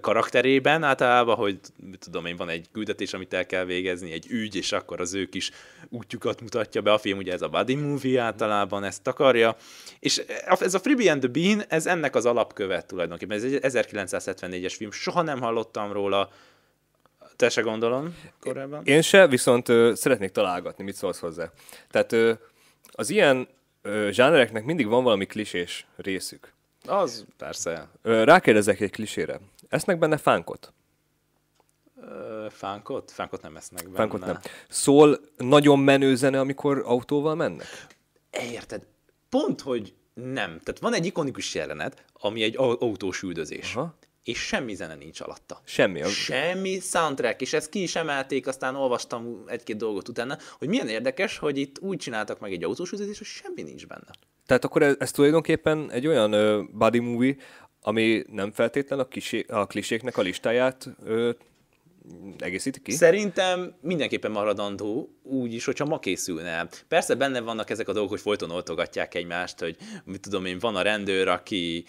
karakterében 0.00 0.82
általában, 0.82 1.36
hogy 1.36 1.58
tudom 1.98 2.26
én, 2.26 2.36
van 2.36 2.48
egy 2.48 2.66
küldetés, 2.72 3.14
amit 3.14 3.32
el 3.32 3.46
kell 3.46 3.64
végezni, 3.64 4.12
egy 4.12 4.26
ügy, 4.28 4.56
és 4.56 4.72
akkor 4.72 5.00
az 5.00 5.14
ők 5.14 5.34
is 5.34 5.50
útjukat 5.88 6.40
mutatja 6.40 6.80
be. 6.80 6.92
A 6.92 6.98
film 6.98 7.18
ugye 7.18 7.32
ez 7.32 7.42
a 7.42 7.48
buddy 7.48 7.74
movie 7.74 8.22
általában 8.22 8.84
ezt 8.84 9.06
akarja. 9.06 9.56
És 9.98 10.22
ez 10.60 10.74
a 10.74 10.78
Freebie 10.78 11.12
and 11.12 11.20
the 11.20 11.30
Bean, 11.30 11.62
ez 11.68 11.86
ennek 11.86 12.14
az 12.14 12.26
alapkövet 12.26 12.86
tulajdonképpen. 12.86 13.36
Ez 13.36 13.44
egy 13.44 13.58
1974-es 13.62 14.74
film, 14.76 14.90
soha 14.90 15.22
nem 15.22 15.40
hallottam 15.40 15.92
róla, 15.92 16.30
te 17.36 17.48
se 17.48 17.60
gondolom 17.60 18.16
korábban? 18.40 18.84
Én 18.84 19.02
se, 19.02 19.26
viszont 19.26 19.68
ö, 19.68 19.92
szeretnék 19.94 20.30
találgatni, 20.30 20.84
mit 20.84 20.94
szólsz 20.94 21.18
hozzá. 21.18 21.50
Tehát 21.90 22.12
ö, 22.12 22.32
az 22.90 23.10
ilyen 23.10 23.48
ö, 23.82 24.08
zsánereknek 24.10 24.64
mindig 24.64 24.86
van 24.86 25.04
valami 25.04 25.26
klisés 25.26 25.86
részük. 25.96 26.52
Az 26.84 27.24
persze. 27.36 27.88
Rákérdezek 28.02 28.80
egy 28.80 28.90
klisére. 28.90 29.40
Esznek 29.68 29.98
benne 29.98 30.16
fánkot? 30.16 30.72
Fánkot? 32.50 33.10
Fánkot 33.10 33.42
nem 33.42 33.56
esznek 33.56 33.84
benne. 33.84 33.96
Fánkot 33.96 34.20
nem. 34.20 34.38
Szól 34.68 35.20
nagyon 35.36 35.78
menő 35.78 36.14
zene, 36.16 36.40
amikor 36.40 36.82
autóval 36.86 37.34
mennek? 37.34 37.86
Érted? 38.30 38.86
Pont, 39.28 39.60
hogy 39.60 39.94
nem. 40.14 40.48
Tehát 40.48 40.78
van 40.80 40.94
egy 40.94 41.06
ikonikus 41.06 41.54
jelenet, 41.54 42.04
ami 42.12 42.42
egy 42.42 42.56
autós 42.56 43.22
üldözés. 43.22 43.74
Aha 43.74 43.94
és 44.24 44.38
semmi 44.38 44.74
zene 44.74 44.94
nincs 44.94 45.20
alatta. 45.20 45.60
Semmi. 45.64 46.02
Semmi 46.02 46.80
soundtrack, 46.80 47.40
és 47.40 47.52
ezt 47.52 47.68
ki 47.68 47.82
is 47.82 47.96
emelték, 47.96 48.46
aztán 48.46 48.76
olvastam 48.76 49.42
egy-két 49.46 49.76
dolgot 49.76 50.08
utána, 50.08 50.38
hogy 50.58 50.68
milyen 50.68 50.88
érdekes, 50.88 51.38
hogy 51.38 51.58
itt 51.58 51.78
úgy 51.78 51.98
csináltak 51.98 52.40
meg 52.40 52.52
egy 52.52 52.64
autós 52.64 52.92
üldözés, 52.92 53.18
hogy 53.18 53.26
semmi 53.26 53.62
nincs 53.62 53.86
benne. 53.86 54.10
Tehát 54.46 54.64
akkor 54.64 54.82
ez, 54.82 54.94
ez 54.98 55.10
tulajdonképpen 55.10 55.90
egy 55.90 56.06
olyan 56.06 56.34
uh, 56.34 56.64
body 56.72 56.98
movie, 56.98 57.36
ami 57.80 58.24
nem 58.26 58.52
feltétlen 58.52 58.98
a, 58.98 59.08
kisé, 59.08 59.44
a 59.48 59.66
kliséknek 59.66 60.16
a 60.16 60.22
listáját 60.22 60.88
uh, 61.04 61.30
egészíti 62.38 62.80
ki? 62.82 62.92
Szerintem 62.92 63.74
mindenképpen 63.80 64.30
maradandó, 64.30 65.16
úgy 65.22 65.54
is, 65.54 65.64
hogyha 65.64 65.84
ma 65.84 65.98
készülne. 65.98 66.68
Persze 66.88 67.14
benne 67.14 67.40
vannak 67.40 67.70
ezek 67.70 67.88
a 67.88 67.92
dolgok, 67.92 68.10
hogy 68.10 68.20
folyton 68.20 68.50
oltogatják 68.50 69.14
egymást, 69.14 69.60
hogy 69.60 69.76
mit 70.04 70.20
tudom 70.20 70.44
én, 70.44 70.58
van 70.58 70.76
a 70.76 70.82
rendőr, 70.82 71.28
aki 71.28 71.84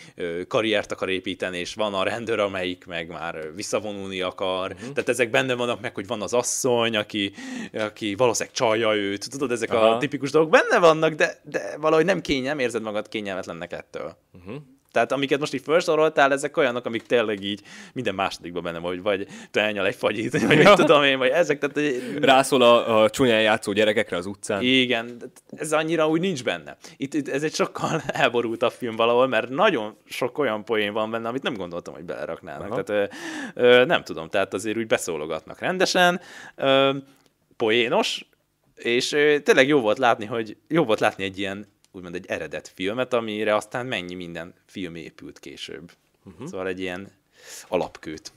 karriert 0.47 0.91
akar 0.91 1.09
építeni, 1.09 1.57
és 1.57 1.73
van 1.73 1.93
a 1.93 2.03
rendőr, 2.03 2.39
amelyik 2.39 2.85
meg 2.85 3.07
már 3.07 3.55
visszavonulni 3.55 4.21
akar. 4.21 4.71
Uh-huh. 4.71 4.93
Tehát 4.93 5.09
ezek 5.09 5.29
benne 5.29 5.53
vannak 5.53 5.81
meg, 5.81 5.95
hogy 5.95 6.07
van 6.07 6.21
az 6.21 6.33
asszony, 6.33 6.95
aki, 6.95 7.33
aki 7.73 8.15
valószínűleg 8.15 8.55
csalja 8.55 8.95
őt. 8.95 9.29
Tudod, 9.29 9.51
ezek 9.51 9.73
Aha. 9.73 9.89
a 9.89 9.97
tipikus 9.97 10.31
dolgok 10.31 10.51
benne 10.51 10.79
vannak, 10.79 11.13
de, 11.13 11.39
de 11.43 11.77
valahogy 11.77 12.05
nem 12.05 12.21
kényelm, 12.21 12.59
érzed 12.59 12.81
magad 12.81 13.07
kényelmetlennek 13.07 13.73
ettől. 13.73 14.17
Uh-huh. 14.33 14.55
Tehát 14.93 15.11
amiket 15.11 15.39
most 15.39 15.53
így 15.53 15.61
felsoroltál, 15.63 16.31
ezek 16.31 16.57
olyanok, 16.57 16.85
amik 16.85 17.01
tényleg 17.01 17.43
így 17.43 17.61
minden 17.93 18.15
másodikban 18.15 18.63
benne 18.63 18.79
vagy, 18.79 19.01
vagy 19.01 19.27
te 19.51 19.61
elnyal 19.61 19.85
egy 19.85 19.95
fagyit, 19.95 20.45
vagy 20.47 20.57
mit 20.57 20.73
tudom 20.73 21.03
én, 21.03 21.17
vagy 21.17 21.29
ezek. 21.29 21.59
Tehát, 21.59 21.93
Rászól 22.21 22.61
a, 22.61 23.01
a 23.01 23.09
csúnyán 23.09 23.41
játszó 23.41 23.71
gyerekekre 23.71 24.17
az 24.17 24.25
utcán. 24.25 24.61
Igen, 24.61 25.17
ez 25.55 25.73
annyira 25.73 26.07
úgy 26.07 26.19
nincs 26.19 26.43
benne. 26.43 26.77
Itt, 26.97 27.13
itt 27.13 27.27
ez 27.27 27.43
egy 27.43 27.53
sokkal 27.53 28.01
elborult 28.23 28.63
a 28.63 28.69
film 28.69 28.95
valahol, 28.95 29.27
mert 29.27 29.49
nagyon 29.49 29.97
sok 30.05 30.37
olyan 30.37 30.65
poén 30.65 30.93
van 30.93 31.11
benne, 31.11 31.27
amit 31.27 31.43
nem 31.43 31.53
gondoltam, 31.53 31.93
hogy 31.93 32.03
beleraknának. 32.03 32.71
Aha. 32.71 32.83
Tehát 32.83 33.11
ö, 33.55 33.61
ö, 33.61 33.85
nem 33.85 34.03
tudom, 34.03 34.29
tehát 34.29 34.53
azért 34.53 34.77
úgy 34.77 34.87
beszólogatnak 34.87 35.59
rendesen. 35.59 36.21
Ö, 36.55 36.91
poénos, 37.57 38.25
és 38.75 39.11
ö, 39.11 39.39
tényleg 39.39 39.67
jó 39.67 39.79
volt 39.79 39.97
látni, 39.97 40.25
hogy 40.25 40.57
jó 40.67 40.83
volt 40.83 40.99
látni 40.99 41.23
egy 41.23 41.39
ilyen 41.39 41.72
úgymond 41.93 42.15
egy 42.15 42.25
eredet 42.25 42.67
filmet, 42.67 43.13
amire 43.13 43.55
aztán 43.55 43.85
mennyi 43.85 44.13
minden 44.13 44.53
film 44.65 44.95
épült 44.95 45.39
később. 45.39 45.91
Uh-huh. 46.25 46.47
Szóval 46.47 46.67
egy 46.67 46.79
ilyen 46.79 47.11
alapkőt. 47.67 48.31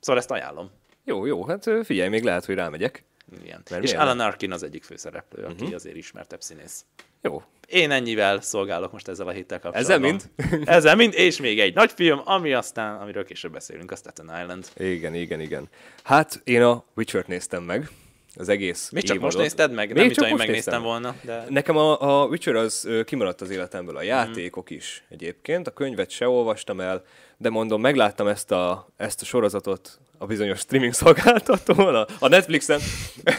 Szóval 0.00 0.20
ezt 0.20 0.30
ajánlom. 0.30 0.70
Jó, 1.04 1.26
jó, 1.26 1.44
hát 1.44 1.70
figyelj, 1.82 2.08
még 2.08 2.22
lehet, 2.22 2.44
hogy 2.44 2.54
rámegyek. 2.54 3.04
Igen. 3.42 3.62
Mert 3.70 3.82
és 3.82 3.92
Alan 3.92 4.20
Arkin 4.20 4.52
az 4.52 4.62
egyik 4.62 4.82
főszereplő, 4.82 5.40
uh-huh. 5.40 5.54
aki 5.56 5.64
mhm. 5.64 5.74
azért 5.74 5.96
ismertebb 5.96 6.42
színész. 6.42 6.84
Jó. 7.22 7.42
Én 7.66 7.90
ennyivel 7.90 8.40
szolgálok 8.40 8.92
most 8.92 9.08
ezzel 9.08 9.26
a 9.26 9.30
héttel 9.30 9.60
kapcsolatban. 9.60 9.96
Ezzel 9.96 10.10
mind? 10.10 10.68
ezzel 10.76 10.96
mind, 10.96 11.14
és 11.14 11.40
még 11.40 11.60
egy 11.60 11.74
nagy 11.74 11.92
film, 11.92 12.20
ami 12.24 12.52
aztán, 12.52 13.00
amiről 13.00 13.24
később 13.24 13.52
beszélünk, 13.52 13.90
a 13.90 13.96
Staten 13.96 14.40
Island. 14.40 14.68
Igen, 14.76 15.14
igen, 15.14 15.40
igen. 15.40 15.68
Hát 16.02 16.40
én 16.44 16.62
a 16.62 16.84
Witcher-t 16.94 17.26
néztem 17.26 17.62
meg 17.62 17.90
az 18.36 18.48
egész 18.48 18.90
Még 18.90 19.02
csak 19.02 19.16
évadot. 19.16 19.32
most 19.32 19.44
nézted 19.44 19.72
meg? 19.72 19.88
Még 19.88 19.96
nem 19.96 20.10
csak 20.10 20.28
most 20.28 20.46
megnéztem 20.46 20.82
volna. 20.82 21.14
De... 21.22 21.44
Nekem 21.48 21.76
a, 21.76 22.22
a 22.22 22.26
Witcher 22.26 22.54
az 22.54 22.88
kimaradt 23.04 23.40
az 23.40 23.50
életemből, 23.50 23.96
a 23.96 23.98
mhm. 23.98 24.08
játékok 24.08 24.72
mm. 24.72 24.76
is 24.76 25.04
egyébként. 25.08 25.66
A 25.66 25.70
könyvet 25.70 26.10
se 26.10 26.28
olvastam 26.28 26.80
el, 26.80 27.04
de 27.36 27.50
mondom, 27.50 27.80
megláttam 27.80 28.26
ezt 28.26 28.50
a, 28.50 28.88
ezt 28.96 29.22
a 29.22 29.24
sorozatot 29.24 29.98
a 30.18 30.26
bizonyos 30.26 30.58
streaming 30.58 30.92
szolgáltatón, 30.92 31.94
a, 31.94 32.06
a 32.18 32.28
Netflixen. 32.28 32.80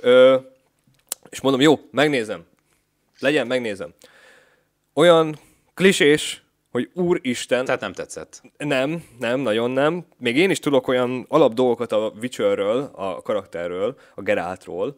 Ö, 0.00 0.36
és 1.30 1.40
mondom, 1.40 1.60
jó, 1.60 1.80
megnézem. 1.90 2.46
Legyen, 3.18 3.46
megnézem. 3.46 3.94
Olyan 4.92 5.38
klisés, 5.74 6.42
hogy 6.70 6.90
úristen... 6.94 7.64
Tehát 7.64 7.80
nem 7.80 7.92
tetszett. 7.92 8.42
Nem, 8.56 9.04
nem, 9.18 9.40
nagyon 9.40 9.70
nem. 9.70 10.06
Még 10.18 10.36
én 10.36 10.50
is 10.50 10.58
tudok 10.58 10.88
olyan 10.88 11.24
alap 11.28 11.52
dolgokat 11.54 11.92
a 11.92 12.12
Witcherről, 12.20 12.90
a 12.94 13.22
karakterről, 13.22 13.98
a 14.14 14.22
Geraltról, 14.22 14.96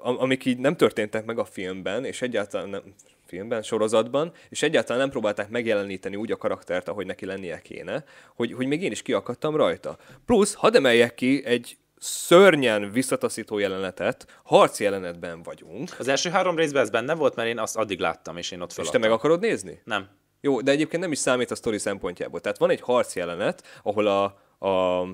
amik 0.00 0.44
így 0.44 0.58
nem 0.58 0.76
történtek 0.76 1.24
meg 1.24 1.38
a 1.38 1.44
filmben, 1.44 2.04
és 2.04 2.22
egyáltalán 2.22 2.68
nem, 2.68 2.82
filmben, 3.26 3.62
sorozatban, 3.62 4.32
és 4.48 4.62
egyáltalán 4.62 5.00
nem 5.00 5.10
próbálták 5.10 5.48
megjeleníteni 5.48 6.16
úgy 6.16 6.32
a 6.32 6.36
karaktert, 6.36 6.88
ahogy 6.88 7.06
neki 7.06 7.26
lennie 7.26 7.60
kéne, 7.60 8.04
hogy, 8.34 8.52
hogy 8.52 8.66
még 8.66 8.82
én 8.82 8.90
is 8.90 9.02
kiakadtam 9.02 9.56
rajta. 9.56 9.96
Plusz, 10.26 10.54
hadd 10.54 10.76
emeljek 10.76 11.14
ki 11.14 11.42
egy 11.44 11.76
szörnyen 11.98 12.90
visszataszító 12.90 13.58
jelenetet, 13.58 14.40
harci 14.44 14.84
jelenetben 14.84 15.42
vagyunk. 15.42 15.90
Az 15.98 16.08
első 16.08 16.30
három 16.30 16.56
részben 16.56 16.82
ez 16.82 16.90
benne 16.90 17.14
volt, 17.14 17.34
mert 17.34 17.48
én 17.48 17.58
azt 17.58 17.76
addig 17.76 17.98
láttam, 17.98 18.36
és 18.36 18.50
én 18.50 18.60
ott 18.60 18.72
feladtam. 18.72 19.00
És 19.00 19.00
te 19.00 19.08
meg 19.08 19.18
akarod 19.18 19.40
nézni? 19.40 19.80
Nem. 19.84 20.08
Jó, 20.44 20.60
de 20.60 20.70
egyébként 20.70 21.02
nem 21.02 21.12
is 21.12 21.18
számít 21.18 21.50
a 21.50 21.54
sztori 21.54 21.78
szempontjából. 21.78 22.40
Tehát 22.40 22.58
van 22.58 22.70
egy 22.70 22.80
harc 22.80 23.14
jelenet, 23.14 23.80
ahol 23.82 24.06
a, 24.06 24.24
a 24.66 25.04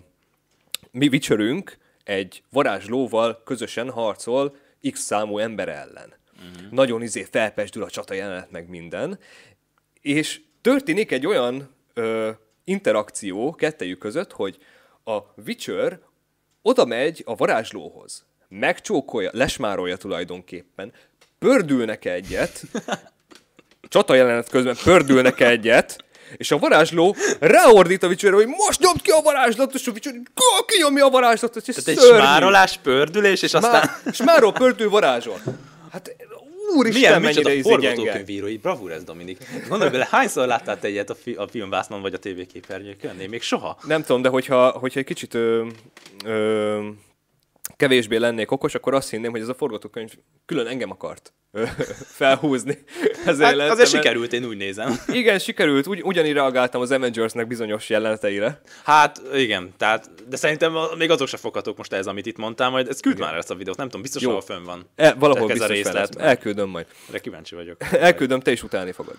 mi 0.91 1.09
Witcherünk 1.09 1.79
egy 2.05 2.43
varázslóval 2.51 3.43
közösen 3.45 3.91
harcol 3.91 4.57
X 4.91 5.01
számú 5.01 5.39
ember 5.39 5.69
ellen. 5.69 6.15
Uh-huh. 6.33 6.71
Nagyon 6.71 7.03
izé 7.03 7.27
felpesdül 7.31 7.83
a 7.83 7.91
csata 7.91 8.15
jelenet, 8.15 8.51
meg 8.51 8.69
minden. 8.69 9.19
És 10.01 10.41
történik 10.61 11.13
egy 11.13 11.27
olyan 11.27 11.75
ö, 11.95 12.31
interakció 12.65 13.55
kettejük 13.55 13.99
között, 13.99 14.33
hogy 14.33 14.59
a 15.05 15.19
Witcher 15.47 16.01
oda 16.63 16.85
megy 16.85 17.23
a 17.27 17.35
varázslóhoz, 17.35 18.27
megcsókolja, 18.49 19.31
lesmárolja 19.33 19.97
tulajdonképpen, 19.97 20.93
pördülnek 21.39 22.05
egyet, 22.05 22.63
csata 23.89 24.15
jelenet 24.15 24.49
közben 24.49 24.77
pördülnek 24.85 25.41
egyet, 25.41 26.05
és 26.37 26.51
a 26.51 26.59
varázsló 26.59 27.17
ráordít 27.41 28.03
a 28.03 28.07
Witcherre, 28.07 28.37
hogy 28.37 28.47
most 28.47 28.81
nyomd 28.81 29.03
ki 29.03 29.11
a 29.11 29.21
varázslatot, 29.23 29.75
és 29.75 29.87
a 29.87 29.91
Witcher 29.91 30.15
kinyomja 30.67 31.05
a 31.05 31.11
varázslatot, 31.11 31.69
és 31.69 31.75
Tehát 31.75 32.01
egy 32.01 32.07
smárolás, 32.07 32.79
pördülés, 32.83 33.43
és 33.43 33.55
aztán... 33.55 33.91
Smárol, 34.13 34.53
pördül, 34.53 34.91
varázsol. 34.91 35.41
Hát 35.93 36.17
úristen, 36.75 37.01
Milyen, 37.01 37.21
mennyire 37.23 37.55
izé 37.55 37.71
forgatókönyvírói, 37.71 38.57
bravúr 38.57 38.93
ez, 38.93 39.05
Dominik. 39.05 39.39
Gondolj 39.69 39.91
bele, 39.91 40.09
hányszor 40.11 40.47
láttál 40.47 40.79
te 40.79 40.89
ilyet 40.89 41.11
a, 41.11 41.15
fi- 41.15 41.37
a 41.37 41.49
filmvásznon 41.49 42.01
vagy 42.01 42.15
a 42.15 42.19
tévéképernyőkön? 42.19 43.21
Én 43.21 43.29
még 43.29 43.43
soha. 43.43 43.79
Nem 43.87 44.03
tudom, 44.03 44.23
de 44.23 44.29
hogyha, 44.29 44.71
hogyha 44.71 45.01
egy 45.01 45.07
kicsit 45.07 45.35
ö, 45.35 45.67
ö, 46.25 46.79
kevésbé 47.77 48.17
lennék 48.17 48.51
okos, 48.51 48.75
akkor 48.75 48.95
azt 48.95 49.11
hinném, 49.11 49.31
hogy 49.31 49.41
ez 49.41 49.49
a 49.49 49.55
forgatókönyv 49.55 50.13
külön 50.47 50.67
engem 50.67 50.91
akart 50.91 51.33
felhúzni. 52.21 52.79
Ezért 53.27 53.61
hát, 53.61 53.71
azért 53.71 53.89
sikerült, 53.89 54.33
én 54.33 54.45
úgy 54.45 54.57
nézem. 54.57 55.01
Igen, 55.09 55.39
sikerült. 55.39 55.87
Ugy, 55.87 56.03
ugyanígy 56.03 56.33
reagáltam 56.33 56.81
az 56.81 56.91
Avengersnek 56.91 57.47
bizonyos 57.47 57.89
jeleneteire. 57.89 58.61
Hát 58.85 59.21
igen, 59.35 59.75
tehát, 59.77 60.11
de 60.29 60.37
szerintem 60.37 60.75
még 60.99 61.11
azok 61.11 61.29
se 61.29 61.37
foghatók 61.37 61.77
most 61.77 61.93
ez, 61.93 62.07
amit 62.07 62.27
itt 62.27 62.37
mondtál, 62.37 62.71
majd 62.71 62.89
ez 62.89 63.01
küld 63.01 63.17
igen. 63.17 63.29
már 63.29 63.39
ezt 63.39 63.51
a 63.51 63.55
videót, 63.55 63.77
nem 63.77 63.87
tudom, 63.87 64.03
biztos, 64.03 64.25
hogy 64.25 64.45
fönn 64.45 64.65
van. 64.65 64.89
E, 64.95 65.15
valahol 65.15 65.51
ez 65.51 65.61
a 65.61 65.67
részlet, 65.67 66.17
Elküldöm 66.17 66.69
majd. 66.69 66.87
De 67.11 67.19
kíváncsi 67.19 67.55
vagyok. 67.55 67.77
Elküldöm, 67.93 68.41
te 68.41 68.51
is 68.53 68.63
utálni 68.63 68.93
fogod. 68.93 69.17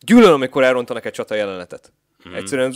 Gyűlölöm, 0.00 0.34
amikor 0.34 0.62
elrontanak 0.62 1.04
egy 1.04 1.12
csata 1.12 1.34
jelenetet. 1.34 1.92
Hmm. 2.22 2.34
Egyszerűen 2.34 2.74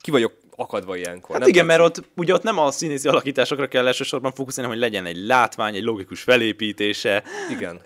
ki 0.00 0.10
vagyok 0.10 0.32
akadva 0.62 0.96
ilyenkor. 0.96 1.30
Hát 1.30 1.38
nem 1.38 1.48
igen, 1.48 1.66
mert 1.66 1.80
ott, 1.80 2.02
ugye 2.16 2.34
ott 2.34 2.42
nem 2.42 2.58
a 2.58 2.70
színészi 2.70 3.08
alakításokra 3.08 3.66
kell 3.68 3.86
elsősorban 3.86 4.32
fókuszálni, 4.32 4.70
hogy 4.70 4.80
legyen 4.80 5.06
egy 5.06 5.16
látvány, 5.16 5.74
egy 5.74 5.82
logikus 5.82 6.22
felépítése. 6.22 7.22
Igen. 7.50 7.80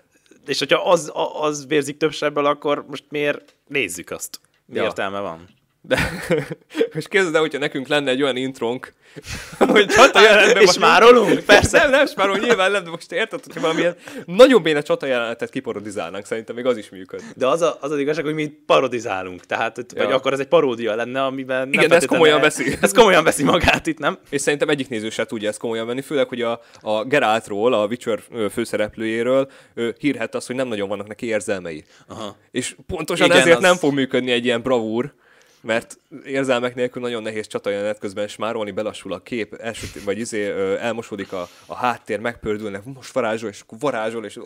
És 0.45 0.59
hogyha 0.59 0.89
az, 0.91 1.11
az 1.41 1.67
vérzik 1.67 1.97
több 1.97 2.11
sebből, 2.13 2.45
akkor 2.45 2.85
most 2.87 3.03
miért 3.09 3.55
nézzük 3.67 4.11
azt? 4.11 4.39
Mi 4.65 4.75
ja. 4.75 4.83
értelme 4.83 5.19
van? 5.19 5.47
De 5.87 5.99
most 6.93 7.07
képzeld 7.07 7.35
el, 7.35 7.41
hogyha 7.41 7.59
nekünk 7.59 7.87
lenne 7.87 8.09
egy 8.11 8.21
olyan 8.21 8.35
intrónk, 8.35 8.93
hogy 9.59 9.85
csata 9.85 10.21
jelenetben 10.21 10.63
És 10.63 10.71
smárolunk? 10.71 11.39
Persze. 11.39 11.77
Nem, 11.77 11.89
nem 11.89 12.05
smárolunk, 12.05 12.43
nyilván 12.43 12.71
nem, 12.71 12.83
de 12.83 12.89
most 12.89 13.11
érted, 13.11 13.43
hogyha 13.43 13.61
valamilyen 13.61 13.95
nagyon 14.25 14.61
béne 14.61 14.81
csata 14.81 15.05
jelenetet 15.05 15.49
kiparodizálnánk, 15.49 16.25
szerintem 16.25 16.55
még 16.55 16.65
az 16.65 16.77
is 16.77 16.89
működ. 16.89 17.21
De 17.35 17.47
az, 17.47 17.61
a, 17.61 17.77
az 17.81 17.91
az 17.91 17.99
igazság, 17.99 18.23
hogy 18.23 18.33
mi 18.33 18.47
parodizálunk, 18.65 19.45
tehát, 19.45 19.77
ja. 19.77 20.03
vagy 20.03 20.13
akkor 20.13 20.33
ez 20.33 20.39
egy 20.39 20.47
paródia 20.47 20.95
lenne, 20.95 21.23
amiben 21.23 21.73
Igen, 21.73 21.87
de 21.87 21.95
ez 21.95 22.05
komolyan 22.05 22.41
veszi. 22.41 22.77
Ez 22.81 22.91
komolyan 22.91 23.23
veszi 23.23 23.43
magát 23.43 23.87
itt, 23.87 23.97
nem? 23.97 24.17
És 24.29 24.41
szerintem 24.41 24.69
egyik 24.69 24.89
néző 24.89 25.09
se 25.09 25.25
tudja 25.25 25.49
ezt 25.49 25.59
komolyan 25.59 25.87
venni, 25.87 26.01
főleg, 26.01 26.27
hogy 26.27 26.41
a, 26.41 26.61
a 26.81 27.03
Geraltról, 27.03 27.73
a 27.73 27.85
Witcher 27.85 28.19
főszereplőjéről 28.51 29.51
hírhet 29.99 30.35
az, 30.35 30.45
hogy 30.45 30.55
nem 30.55 30.67
nagyon 30.67 30.89
vannak 30.89 31.07
neki 31.07 31.25
érzelmei. 31.25 31.83
Aha. 32.07 32.35
És 32.51 32.75
pontosan 32.87 33.25
Igen, 33.25 33.39
ezért 33.39 33.57
az... 33.57 33.63
nem 33.63 33.75
fog 33.75 33.93
működni 33.93 34.31
egy 34.31 34.45
ilyen 34.45 34.61
bravúr, 34.61 35.13
mert 35.61 35.99
érzelmek 36.25 36.75
nélkül 36.75 37.01
nagyon 37.01 37.21
nehéz 37.21 37.47
csatajelenet 37.47 37.99
közben 37.99 38.27
smárolni, 38.27 38.71
belassul 38.71 39.13
a 39.13 39.19
kép, 39.19 39.53
elsüt, 39.53 40.03
vagy 40.03 40.19
izé, 40.19 40.49
elmosódik 40.79 41.31
a, 41.31 41.49
a 41.65 41.75
háttér, 41.75 42.19
megpördülnek, 42.19 42.83
most 42.83 43.11
varázsol, 43.13 43.49
és 43.49 43.61
akkor 43.61 43.79
varázsol, 43.79 44.25
és... 44.25 44.39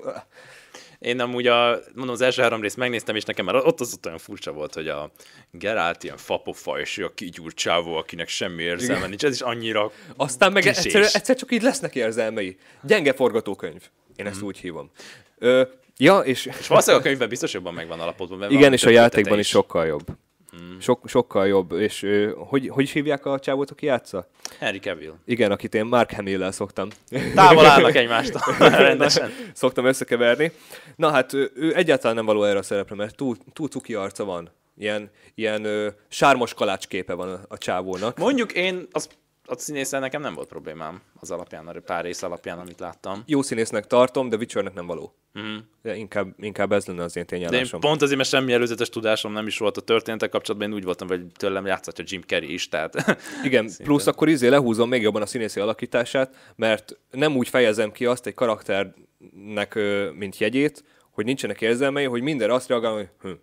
Én 0.99 1.19
amúgy 1.19 1.47
a, 1.47 1.79
mondom, 1.93 2.13
az 2.13 2.21
első 2.21 2.41
három 2.41 2.61
részt 2.61 2.77
megnéztem, 2.77 3.15
és 3.15 3.23
nekem 3.23 3.45
már 3.45 3.55
ott 3.55 3.79
az 3.79 3.93
ott 3.93 4.05
olyan 4.05 4.17
furcsa 4.17 4.51
volt, 4.51 4.73
hogy 4.73 4.87
a 4.87 5.11
Geralt 5.51 6.03
ilyen 6.03 6.17
fapofa, 6.17 6.79
és 6.79 6.97
a 6.97 7.13
kigyúrt 7.13 7.55
csávó, 7.55 7.95
akinek 7.95 8.27
semmi 8.27 8.63
érzelme 8.63 9.07
nincs, 9.07 9.23
ez 9.23 9.33
is 9.33 9.41
annyira 9.41 9.91
Aztán 10.15 10.51
meg 10.51 10.65
egyszer, 10.65 11.01
egyszer, 11.13 11.35
csak 11.35 11.51
így 11.51 11.61
lesznek 11.61 11.95
érzelmei. 11.95 12.57
Gyenge 12.81 13.13
forgatókönyv. 13.13 13.81
Én 14.15 14.25
ezt 14.25 14.41
mm. 14.41 14.45
úgy 14.45 14.57
hívom. 14.57 14.91
Ö, 15.37 15.63
ja, 15.97 16.19
és... 16.19 16.45
És 16.59 16.67
valószínűleg 16.67 17.05
a 17.05 17.07
könyvben 17.07 17.29
biztos 17.29 17.53
jobban 17.53 17.73
megvan 17.73 17.99
alapodva. 17.99 18.49
Igen, 18.49 18.73
és 18.73 18.83
a 18.83 18.89
játékban 18.89 19.39
is 19.39 19.47
sokkal 19.47 19.85
jobb. 19.85 20.05
Hmm. 20.51 20.79
Sok, 20.79 21.07
sokkal 21.07 21.47
jobb, 21.47 21.71
és 21.71 22.03
ö, 22.03 22.31
hogy, 22.35 22.67
hogy 22.67 22.83
is 22.83 22.91
hívják 22.91 23.25
a 23.25 23.39
csávót, 23.39 23.71
aki 23.71 23.85
játsza? 23.85 24.27
Henry 24.59 24.79
Cavill. 24.79 25.13
Igen, 25.25 25.51
akit 25.51 25.75
én 25.75 25.85
Mark 25.85 26.11
Hamill-lel 26.11 26.51
szoktam. 26.51 26.89
Távol 27.35 27.65
állnak 27.65 27.95
egymástól, 27.95 28.41
rendesen. 28.69 29.31
Szoktam 29.53 29.85
összekeverni. 29.85 30.51
Na 30.95 31.09
hát 31.09 31.33
ő 31.33 31.75
egyáltalán 31.75 32.15
nem 32.15 32.25
való 32.25 32.43
erre 32.43 32.57
a 32.57 32.63
szerepre, 32.63 32.95
mert 32.95 33.15
túl, 33.15 33.37
túl 33.53 33.67
cuki 33.67 33.93
arca 33.93 34.23
van. 34.23 34.51
Ilyen, 34.77 35.09
ilyen 35.35 35.63
ö, 35.63 35.87
sármos 36.07 36.53
kalácsképe 36.53 37.13
van 37.13 37.29
a, 37.29 37.39
a 37.47 37.57
csávónak. 37.57 38.17
Mondjuk 38.17 38.51
én 38.51 38.87
azt 38.91 39.17
a 39.51 39.57
színészel 39.57 39.99
nekem 39.99 40.21
nem 40.21 40.33
volt 40.33 40.47
problémám 40.47 41.01
az 41.19 41.31
alapján, 41.31 41.67
a 41.67 41.79
pár 41.79 42.03
rész 42.03 42.23
alapján, 42.23 42.59
amit 42.59 42.79
láttam. 42.79 43.23
Jó 43.25 43.41
színésznek 43.41 43.87
tartom, 43.87 44.29
de 44.29 44.35
Witchernek 44.35 44.73
nem 44.73 44.85
való. 44.85 45.15
Mm. 45.39 45.57
De 45.81 45.95
inkább, 45.95 46.33
inkább 46.39 46.71
ez 46.71 46.85
lenne 46.85 47.03
az 47.03 47.15
én 47.15 47.25
tényállásom. 47.25 47.61
De 47.61 47.75
én 47.75 47.79
pont 47.79 48.01
azért, 48.01 48.17
mert 48.17 48.29
semmi 48.29 48.53
előzetes 48.53 48.89
tudásom 48.89 49.33
nem 49.33 49.47
is 49.47 49.57
volt 49.57 49.77
a 49.77 49.81
történetek 49.81 50.29
kapcsolatban, 50.29 50.69
én 50.69 50.75
úgy 50.75 50.83
voltam, 50.83 51.07
hogy 51.07 51.25
tőlem 51.37 51.65
játszhatja 51.65 52.03
Jim 52.07 52.21
Carrey 52.21 52.53
is, 52.53 52.69
tehát... 52.69 53.17
Igen, 53.43 53.69
plusz 53.83 54.07
akkor 54.07 54.29
izé 54.29 54.47
lehúzom 54.47 54.89
még 54.89 55.01
jobban 55.01 55.21
a 55.21 55.25
színészi 55.25 55.59
alakítását, 55.59 56.35
mert 56.55 56.97
nem 57.11 57.35
úgy 57.35 57.49
fejezem 57.49 57.91
ki 57.91 58.05
azt 58.05 58.27
egy 58.27 58.33
karakternek, 58.33 59.79
mint 60.13 60.37
jegyét, 60.37 60.83
hogy 61.11 61.25
nincsenek 61.25 61.61
érzelmei, 61.61 62.05
hogy 62.05 62.21
minden 62.21 62.49
azt 62.49 62.67
reagál, 62.67 62.93
hogy 62.93 63.07
hm. 63.21 63.29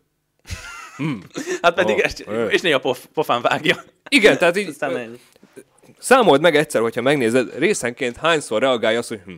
Hmm. 0.99 1.21
Hát 1.63 1.75
pedig, 1.75 1.97
oh, 1.97 2.05
és, 2.05 2.55
és 2.55 2.61
néha 2.61 2.79
pof, 2.79 3.07
pofán 3.15 3.43
vágja. 3.43 3.85
Igen, 4.09 4.39
tehát 4.39 4.57
így, 4.57 4.77
Számold 5.99 6.41
meg 6.41 6.57
egyszer, 6.57 6.81
hogyha 6.81 7.03
megnézed, 7.03 7.59
részenként 7.59 8.17
hányszor 8.17 8.61
reagálja 8.61 8.99
azt, 8.99 9.09
hogy 9.09 9.21
hm. 9.25 9.33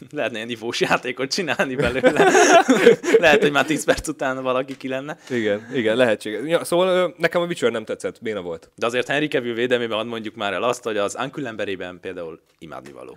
Lehetne 0.16 0.36
ilyen 0.36 0.48
ivós 0.48 0.80
játékot 0.80 1.32
csinálni 1.32 1.74
belőle. 1.74 2.30
Lehet, 3.18 3.40
hogy 3.40 3.52
már 3.52 3.64
10 3.64 3.84
perc 3.84 4.08
után 4.08 4.42
valaki 4.42 4.76
ki 4.76 4.88
lenne. 4.88 5.18
Igen, 5.30 5.70
igen, 5.74 5.96
lehetséges. 5.96 6.40
Ja, 6.44 6.64
szóval 6.64 7.14
nekem 7.18 7.42
a 7.42 7.44
Witcher 7.44 7.70
nem 7.70 7.84
tetszett, 7.84 8.22
béna 8.22 8.40
volt. 8.40 8.70
De 8.76 8.86
azért 8.86 9.08
Henry 9.08 9.28
Cavill 9.28 9.54
védelmében 9.54 9.98
ad 9.98 10.06
mondjuk 10.06 10.34
már 10.34 10.52
el 10.52 10.62
azt, 10.62 10.82
hogy 10.82 10.96
az 10.96 11.16
Uncle 11.20 11.48
emberében 11.48 12.00
például 12.00 12.40
imádnivaló. 12.58 13.16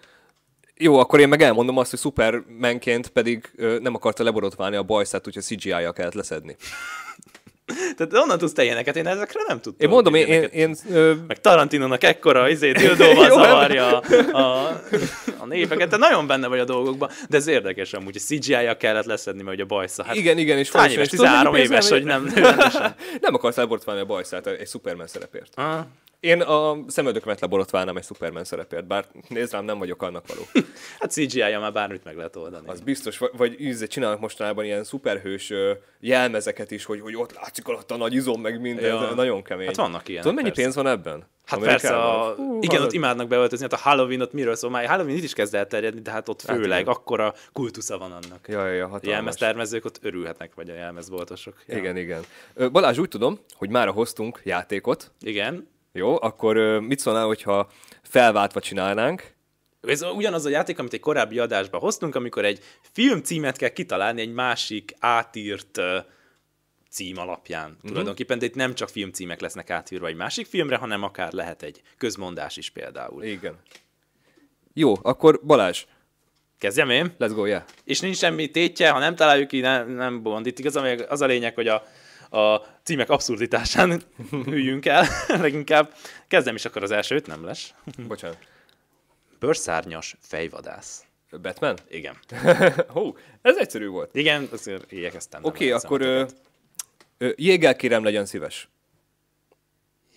Jó, 0.75 0.99
akkor 0.99 1.19
én 1.19 1.27
meg 1.27 1.41
elmondom 1.41 1.77
azt, 1.77 1.89
hogy 1.89 1.99
Supermanként 1.99 3.07
pedig 3.07 3.51
ö, 3.55 3.77
nem 3.79 3.95
akarta 3.95 4.23
leborotválni 4.23 4.75
a 4.75 4.83
bajszát, 4.83 5.27
úgyhogy 5.27 5.43
CGI-jal 5.43 5.93
kellett 5.93 6.13
leszedni. 6.13 6.55
Tehát 7.97 8.13
onnan 8.13 8.37
tudsz 8.37 8.53
te 8.53 8.63
ilyeneket, 8.63 8.95
én 8.95 9.07
ezekre 9.07 9.39
nem 9.47 9.59
tudtam. 9.61 9.87
Én 9.87 9.93
mondom, 9.93 10.15
én... 10.15 10.27
én, 10.27 10.43
én 10.43 10.75
ö... 10.89 11.13
Meg 11.27 11.41
Tarantinónak 11.41 12.03
ekkora 12.03 12.49
izé, 12.49 12.71
dildóval 12.71 13.29
zavarja 13.43 13.99
a, 13.99 14.37
a, 14.37 14.67
a 15.37 15.45
népeket, 15.45 15.89
te 15.89 15.97
nagyon 15.97 16.27
benne 16.27 16.47
vagy 16.47 16.59
a 16.59 16.65
dolgokban, 16.65 17.09
de 17.29 17.37
ez 17.37 17.47
érdekes 17.47 17.93
amúgy, 17.93 18.11
hogy 18.11 18.39
CGI-ja 18.39 18.77
kellett 18.77 19.05
leszedni, 19.05 19.41
mert 19.41 19.55
ugye 19.55 19.63
a 19.63 19.67
bajsza. 19.67 20.03
Hát, 20.03 20.15
igen, 20.15 20.37
igen, 20.37 20.57
és 20.57 20.71
hány 20.71 20.91
éves? 20.91 21.07
13 21.07 21.55
éves, 21.55 21.89
hogy 21.89 22.03
nem 22.03 22.31
Nem 23.21 23.33
akarsz 23.37 23.57
elbortválni 23.57 24.01
a 24.01 24.05
bajszát 24.05 24.47
egy 24.47 24.67
Superman 24.67 25.07
szerepért. 25.07 25.49
Aha. 25.55 25.87
Én 26.19 26.41
a 26.41 26.77
szemöldökömet 26.87 27.39
leborotválnám 27.39 27.97
egy 27.97 28.03
Superman 28.03 28.43
szerepért, 28.43 28.87
bár 28.87 29.05
nézd 29.27 29.51
rám, 29.51 29.65
nem 29.65 29.77
vagyok 29.77 30.01
annak 30.01 30.27
való. 30.27 30.41
hát 30.99 31.11
CGI-ja 31.11 31.59
már 31.59 31.73
bármit 31.73 32.03
meg 32.03 32.15
lehet 32.15 32.35
oldani. 32.35 32.67
Az 32.67 32.81
biztos, 32.81 33.17
vagy, 33.17 33.31
vagy 33.37 33.61
íze, 33.61 33.85
csinálnak 33.85 34.19
mostanában 34.19 34.65
ilyen 34.65 34.83
szuperhős 34.83 35.53
jelmezeket 35.99 36.71
is, 36.71 36.85
hogy, 36.85 37.01
hogy 37.01 37.15
ott 37.15 37.33
látszik 37.33 37.67
alatt 37.67 37.91
a 37.91 37.97
nagy 37.97 38.13
izom, 38.13 38.41
meg 38.41 38.61
minden, 38.61 38.85
ja. 38.85 39.13
nagyon 39.15 39.43
kemény. 39.43 39.65
Hát 39.65 39.75
vannak 39.75 40.07
ilyen. 40.07 40.21
Tudod, 40.21 40.35
mennyi 40.35 40.47
persze. 40.47 40.63
pénz 40.63 40.75
van 40.75 40.87
ebben? 40.87 41.27
Hát 41.45 41.59
Amerikában? 41.59 41.99
persze, 41.99 42.21
a... 42.21 42.35
Hú, 42.35 42.57
igen, 42.57 42.75
hallod? 42.75 42.85
ott 42.85 42.93
imádnak 42.93 43.27
beöltözni, 43.27 43.67
hát 43.69 43.79
a 43.79 43.89
Halloween 43.89 44.21
ott 44.21 44.33
miről 44.33 44.55
szól, 44.55 44.69
már 44.69 44.85
Halloween 44.85 45.17
itt 45.17 45.23
is 45.23 45.33
kezd 45.33 45.55
elterjedni, 45.55 46.01
de 46.01 46.11
hát 46.11 46.29
ott 46.29 46.41
hát 46.45 46.57
főleg 46.57 46.85
hát, 46.85 46.95
akkora 46.95 47.33
kultusza 47.53 47.97
van 47.97 48.11
annak. 48.11 48.47
Ja, 48.47 48.67
ja, 48.67 48.73
ja 48.73 48.99
Jelmeztermezők 49.01 49.85
ott 49.85 49.99
örülhetnek, 50.01 50.55
vagy 50.55 50.69
a 50.69 50.73
jelmezboltosok. 50.73 51.53
Ja. 51.65 51.77
Igen, 51.77 51.97
igen. 51.97 52.23
Balázs, 52.71 52.97
úgy 52.97 53.09
tudom, 53.09 53.39
hogy 53.53 53.69
már 53.69 53.87
hoztunk 53.87 54.41
játékot. 54.43 55.11
Igen. 55.21 55.75
Jó, 55.97 56.21
akkor 56.21 56.79
mit 56.79 56.99
szólnál, 56.99 57.25
hogyha 57.25 57.69
felváltva 58.03 58.59
csinálnánk? 58.59 59.35
Ez 59.81 60.03
ugyanaz 60.03 60.45
a 60.45 60.49
játék, 60.49 60.79
amit 60.79 60.93
egy 60.93 60.99
korábbi 60.99 61.39
adásban 61.39 61.79
hoztunk, 61.79 62.15
amikor 62.15 62.45
egy 62.45 62.59
film 62.91 63.21
címet 63.21 63.57
kell 63.57 63.69
kitalálni 63.69 64.21
egy 64.21 64.33
másik 64.33 64.95
átírt 64.99 65.79
cím 66.89 67.17
alapján 67.17 67.69
uh-huh. 67.69 67.89
tulajdonképpen, 67.89 68.39
de 68.39 68.45
itt 68.45 68.55
nem 68.55 68.73
csak 68.73 68.89
filmcímek 68.89 69.41
lesznek 69.41 69.69
átírva 69.69 70.07
egy 70.07 70.15
másik 70.15 70.45
filmre, 70.45 70.75
hanem 70.75 71.03
akár 71.03 71.31
lehet 71.31 71.63
egy 71.63 71.81
közmondás 71.97 72.57
is 72.57 72.69
például. 72.69 73.23
Igen. 73.23 73.59
Jó, 74.73 74.93
akkor 75.01 75.39
Balázs. 75.43 75.85
Kezdjem 76.57 76.89
én? 76.89 77.15
Let's 77.19 77.31
go, 77.33 77.45
yeah. 77.45 77.63
És 77.83 77.99
nincs 77.99 78.17
semmi 78.17 78.51
tétje, 78.51 78.89
ha 78.89 78.99
nem 78.99 79.15
találjuk 79.15 79.47
ki, 79.47 79.59
nem, 79.59 79.89
nem 79.89 80.21
bond. 80.21 80.45
Itt 80.45 80.59
igaz, 80.59 80.75
az 81.07 81.21
a 81.21 81.25
lényeg, 81.25 81.55
hogy 81.55 81.67
a, 81.67 81.83
a 82.29 82.57
címek 82.83 83.09
abszurditásán 83.09 84.01
üljünk 84.45 84.85
el, 84.85 85.05
leginkább. 85.27 85.93
Kezdem 86.27 86.55
is 86.55 86.65
akkor 86.65 86.83
az 86.83 86.91
elsőt, 86.91 87.27
nem 87.27 87.45
lesz. 87.45 87.73
Bocsánat. 88.07 88.37
Bőrszárnyas 89.39 90.15
fejvadász. 90.19 91.05
Batman? 91.41 91.77
Igen. 91.89 92.17
Hú, 92.93 93.17
ez 93.41 93.57
egyszerű 93.57 93.87
volt. 93.87 94.15
Igen, 94.15 94.47
azért 94.51 94.91
igyekeztem. 94.91 95.43
Oké, 95.43 95.71
okay, 95.71 95.83
akkor 95.83 96.01
ö, 96.01 96.25
ö, 97.17 97.29
jéggel 97.35 97.75
kérem 97.75 98.03
legyen 98.03 98.25
szíves. 98.25 98.69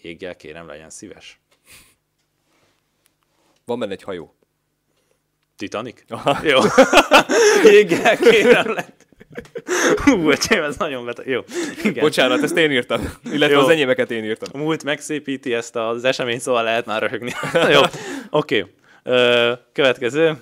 Jéggel 0.03 0.37
kérem 0.37 0.67
legyen 0.67 0.91
szíves. 0.91 1.41
Van 3.65 3.79
benne 3.79 3.93
egy 3.93 4.03
hajó. 4.03 4.35
Titanic? 5.57 6.03
Aha. 6.09 6.47
Jó. 6.47 6.61
jéggel 7.65 8.17
kérem 8.17 8.73
legyen. 8.73 9.00
Hú, 10.05 10.31
öcsém, 10.31 10.63
ez 10.63 10.77
nagyon 10.77 11.05
beteg. 11.05 11.27
Jó. 11.27 11.41
Igen. 11.83 12.05
Bocsánat, 12.05 12.43
ezt 12.43 12.57
én 12.57 12.71
írtam. 12.71 13.13
Illetve 13.25 13.55
Jó. 13.57 13.61
az 13.61 13.69
enyémeket 13.69 14.11
én 14.11 14.25
írtam. 14.25 14.49
A 14.61 14.65
múlt 14.65 14.85
megszépíti 14.85 15.55
ezt 15.55 15.77
az 15.77 16.05
eseményt, 16.05 16.41
szóval 16.41 16.63
lehet 16.63 16.87
már 16.87 17.03
röhögni. 17.03 17.33
Jó, 17.73 17.81
oké. 18.31 18.67
Okay. 19.03 19.55
Következő. 19.73 20.37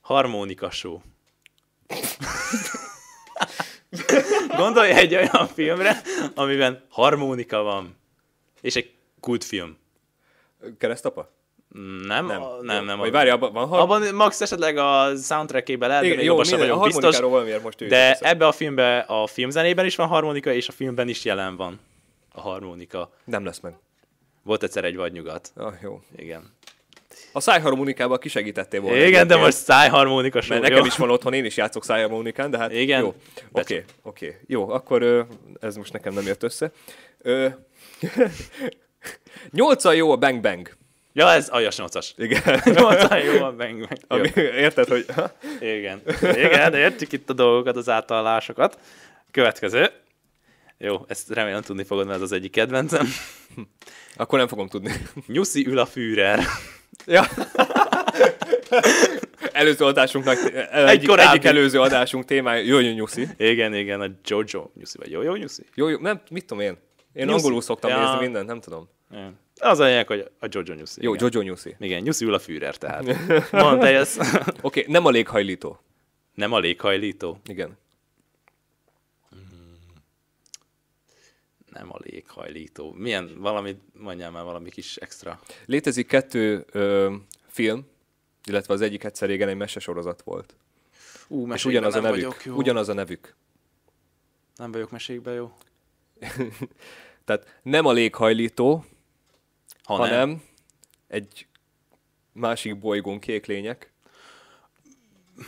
Harmonika 0.00 0.70
show. 0.70 0.98
Gondolj 4.56 4.90
egy 4.90 5.14
olyan 5.14 5.48
filmre, 5.54 6.00
amiben 6.34 6.84
harmonika 6.88 7.62
van. 7.62 7.96
És 8.60 8.76
egy 8.76 8.90
kultfilm. 9.20 9.76
Keresztapa? 10.78 11.37
Nem, 12.06 12.26
nem, 12.26 12.42
a, 12.42 12.56
nem. 12.62 12.84
nem 12.84 12.98
Vagy 12.98 13.10
várj, 13.10 13.30
abban 13.30 13.52
van 13.52 13.68
har- 13.68 13.80
Abban 13.80 14.14
max 14.14 14.40
esetleg 14.40 14.76
a 14.76 15.16
soundtrackében 15.16 15.88
lehet, 15.88 16.04
Igen, 16.04 16.20
jó, 16.20 16.42
sem 16.42 16.58
vagyok 16.58 16.84
biztos. 16.84 17.20
Most 17.62 17.86
de 17.86 18.18
ebbe 18.20 18.46
a 18.46 18.52
filmbe 18.52 18.98
a 18.98 19.26
filmzenében 19.26 19.84
is 19.84 19.96
van 19.96 20.06
harmonika, 20.06 20.52
és 20.52 20.68
a 20.68 20.72
filmben 20.72 21.08
is 21.08 21.24
jelen 21.24 21.56
van 21.56 21.80
a 22.32 22.40
harmonika. 22.40 23.12
Nem 23.24 23.44
lesz 23.44 23.60
meg. 23.60 23.74
Volt 24.42 24.62
egyszer 24.62 24.84
egy 24.84 24.96
vadnyugat. 24.96 25.52
Ah, 25.56 25.72
jó. 25.82 26.00
Igen. 26.16 26.56
A 27.32 27.40
szájharmonikával 27.40 28.18
kisegítettél 28.18 28.80
volna. 28.80 28.96
Igen, 28.96 29.26
de 29.26 29.36
most 29.36 29.56
szájharmonika 29.56 30.40
Mert 30.48 30.62
nekem 30.62 30.84
is 30.84 30.96
van 30.96 31.10
otthon, 31.10 31.32
én 31.32 31.44
is 31.44 31.56
játszok 31.56 31.84
szájharmonikán, 31.84 32.50
de 32.50 32.58
hát 32.58 32.72
Igen. 32.72 33.00
jó. 33.00 33.06
Oké, 33.06 33.16
okay, 33.52 33.84
oké. 34.02 34.26
Okay. 34.26 34.38
Jó, 34.46 34.68
akkor 34.68 35.26
ez 35.60 35.76
most 35.76 35.92
nekem 35.92 36.14
nem 36.14 36.26
jött 36.26 36.42
össze. 36.42 36.72
Nyolcan 39.50 39.94
jó 39.94 40.10
a 40.10 40.16
Bang 40.16 40.40
Bang. 40.40 40.70
Ja, 41.12 41.30
ez 41.30 41.48
aljas 41.48 41.76
nyolcas. 41.76 42.14
Igen. 42.16 42.42
Nyolcan 42.76 43.18
jó 43.18 43.44
a 43.44 43.52
Bang 43.52 43.78
Bang. 43.78 43.88
Ami, 44.06 44.30
érted, 44.36 44.88
hogy... 44.88 45.06
Igen. 45.60 46.02
Igen, 46.20 46.70
de 46.70 46.78
értjük 46.78 47.12
itt 47.12 47.30
a 47.30 47.32
dolgokat, 47.32 47.76
az 47.76 47.88
átalalásokat. 47.88 48.78
Következő. 49.30 49.90
Jó, 50.78 51.04
ezt 51.08 51.30
remélem 51.30 51.62
tudni 51.62 51.84
fogod, 51.84 52.06
mert 52.06 52.16
ez 52.16 52.22
az 52.22 52.32
egyik 52.32 52.50
kedvencem. 52.50 53.06
Akkor 54.16 54.38
nem 54.38 54.48
fogom 54.48 54.68
tudni. 54.68 54.92
Nyuszi 55.26 55.66
ül 55.66 55.78
a 55.78 55.86
Führer. 55.86 56.40
Ja. 57.06 57.24
előző 59.52 59.84
adásunknak, 59.84 60.36
egy 60.54 60.88
egyik, 60.88 61.18
egyik 61.18 61.44
előző 61.44 61.80
adásunk 61.80 62.24
témája 62.24 62.64
Jó, 62.64 62.78
jó, 62.78 62.92
Nyuszi. 62.92 63.28
Igen, 63.36 63.74
igen, 63.74 64.00
a 64.00 64.06
Jojo 64.24 64.70
Nyuszi, 64.74 64.98
vagy 64.98 65.10
Jó, 65.10 65.22
jó, 65.22 65.34
Nyuszi. 65.34 65.62
Jó, 65.74 65.88
jó, 65.88 65.98
nem, 65.98 66.20
mit 66.30 66.44
tudom 66.46 66.64
én. 66.64 66.76
Én 67.12 67.26
Nyuszi. 67.26 67.36
angolul 67.36 67.60
szoktam 67.60 67.90
ja. 67.90 68.00
nézni 68.00 68.18
mindent, 68.18 68.46
nem 68.46 68.60
tudom. 68.60 68.88
Igen. 69.12 69.38
Az 69.58 69.78
a 69.78 69.84
lényeg, 69.84 70.06
hogy 70.06 70.30
a 70.38 70.46
Jojo 70.50 70.74
Nyuszi. 70.74 71.02
Jó, 71.02 71.14
igen. 71.14 71.30
Jojo 71.32 71.46
Nyuszi. 71.48 71.76
Igen, 71.78 72.02
Nyuszi 72.02 72.24
ül 72.24 72.34
a 72.34 72.38
Führer, 72.38 72.76
tehát. 72.76 73.04
Mondd 73.52 73.84
ezt. 73.84 74.20
Oké, 74.46 74.80
okay, 74.80 74.84
nem 74.86 75.06
a 75.06 75.10
léghajlító. 75.10 75.80
Nem 76.34 76.52
a 76.52 76.58
léghajlító? 76.58 77.38
Igen. 77.46 77.76
nem 81.78 81.88
a 81.92 81.98
léghajlító. 82.02 82.92
Milyen, 82.92 83.30
valami, 83.36 83.76
mondjál 83.92 84.30
már 84.30 84.44
valami 84.44 84.70
kis 84.70 84.96
extra. 84.96 85.40
Létezik 85.66 86.06
kettő 86.06 86.64
ö, 86.70 87.14
film, 87.46 87.86
illetve 88.44 88.74
az 88.74 88.80
egyik 88.80 89.04
egyszer 89.04 89.28
régen 89.28 89.48
egy 89.48 89.56
mesesorozat 89.56 90.22
volt. 90.22 90.56
Ú, 91.28 91.52
és 91.52 91.64
ugyanaz 91.64 91.94
a 91.94 92.00
nevük. 92.00 92.44
Jó. 92.44 92.54
Ugyanaz 92.54 92.88
a 92.88 92.92
nevük. 92.92 93.34
Nem 94.56 94.72
vagyok 94.72 94.90
mesékben 94.90 95.34
jó. 95.34 95.52
Tehát 97.24 97.60
nem 97.62 97.86
a 97.86 97.92
léghajlító, 97.92 98.84
ha 99.88 99.96
hanem 99.96 100.28
nem. 100.28 100.42
egy 101.08 101.46
másik 102.32 102.78
bolygón 102.78 103.18
kék 103.18 103.46
lények. 103.46 103.92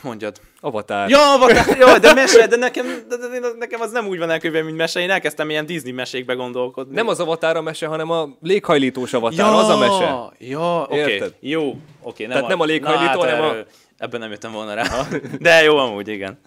Mondjad. 0.02 0.40
Avatar. 0.60 1.08
Ja, 1.08 1.32
Avatar, 1.32 1.76
jó, 1.88 1.98
de 1.98 2.14
mese, 2.14 2.46
de 2.46 2.56
nekem, 2.56 2.86
de, 3.08 3.16
de, 3.16 3.40
de, 3.40 3.48
nekem 3.58 3.80
az 3.80 3.90
nem 3.90 4.06
úgy 4.06 4.18
van 4.18 4.30
elkövetve, 4.30 4.64
mint 4.66 4.76
mese, 4.76 5.00
én 5.00 5.10
elkezdtem 5.10 5.50
ilyen 5.50 5.66
Disney 5.66 5.92
mesékbe 5.92 6.34
gondolkodni. 6.34 6.94
Nem 6.94 7.08
az 7.08 7.20
Avatar 7.20 7.56
a 7.56 7.60
mese, 7.60 7.86
hanem 7.86 8.10
a 8.10 8.28
léghajlítós 8.40 9.12
Avatar, 9.12 9.38
ja, 9.38 9.56
az 9.56 9.68
a 9.68 9.78
mese. 9.78 10.32
Ja, 10.38 10.82
oké, 10.82 11.16
okay. 11.16 11.28
jó, 11.40 11.68
oké. 11.68 11.78
Okay, 12.00 12.26
nem 12.26 12.34
Tehát 12.34 12.44
a, 12.44 12.48
nem 12.48 12.60
a 12.60 12.64
léghajlító, 12.64 13.18
hanem 13.18 13.42
a... 13.42 13.54
Ebben 13.96 14.20
nem 14.20 14.30
jöttem 14.30 14.52
volna 14.52 14.74
rá. 14.74 15.08
De 15.38 15.62
jó 15.62 15.76
amúgy, 15.76 16.08
igen. 16.08 16.40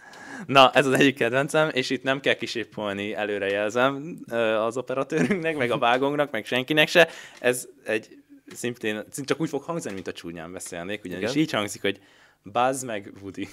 Na, 0.46 0.72
ez 0.72 0.86
az 0.86 0.94
egyik 0.94 1.16
kedvencem, 1.16 1.70
és 1.74 1.90
itt 1.90 2.04
nem 2.04 2.20
kell 2.20 2.34
kisépolni, 2.34 3.14
előre 3.14 3.48
jelzem 3.48 4.18
az 4.60 4.78
operatőrünknek, 4.78 5.58
meg 5.58 5.72
a 5.72 5.78
vágónknak, 5.78 6.32
meg 6.32 6.46
senkinek 6.46 6.88
se. 6.88 7.10
Ez 7.40 7.68
egy 7.86 8.08
szintén, 8.54 9.04
csak 9.26 9.40
úgy 9.40 9.50
fog 9.50 9.64
hangzani, 9.64 9.94
mint 9.94 10.08
a 10.08 10.12
csúnyán 10.12 10.52
beszélnék, 10.52 11.04
ugyanis 11.04 11.30
Igen. 11.30 11.42
így 11.42 11.52
hangzik, 11.52 11.82
hogy 11.82 12.00
Buzz 12.44 12.84
meg 12.84 13.12
Woody. 13.22 13.48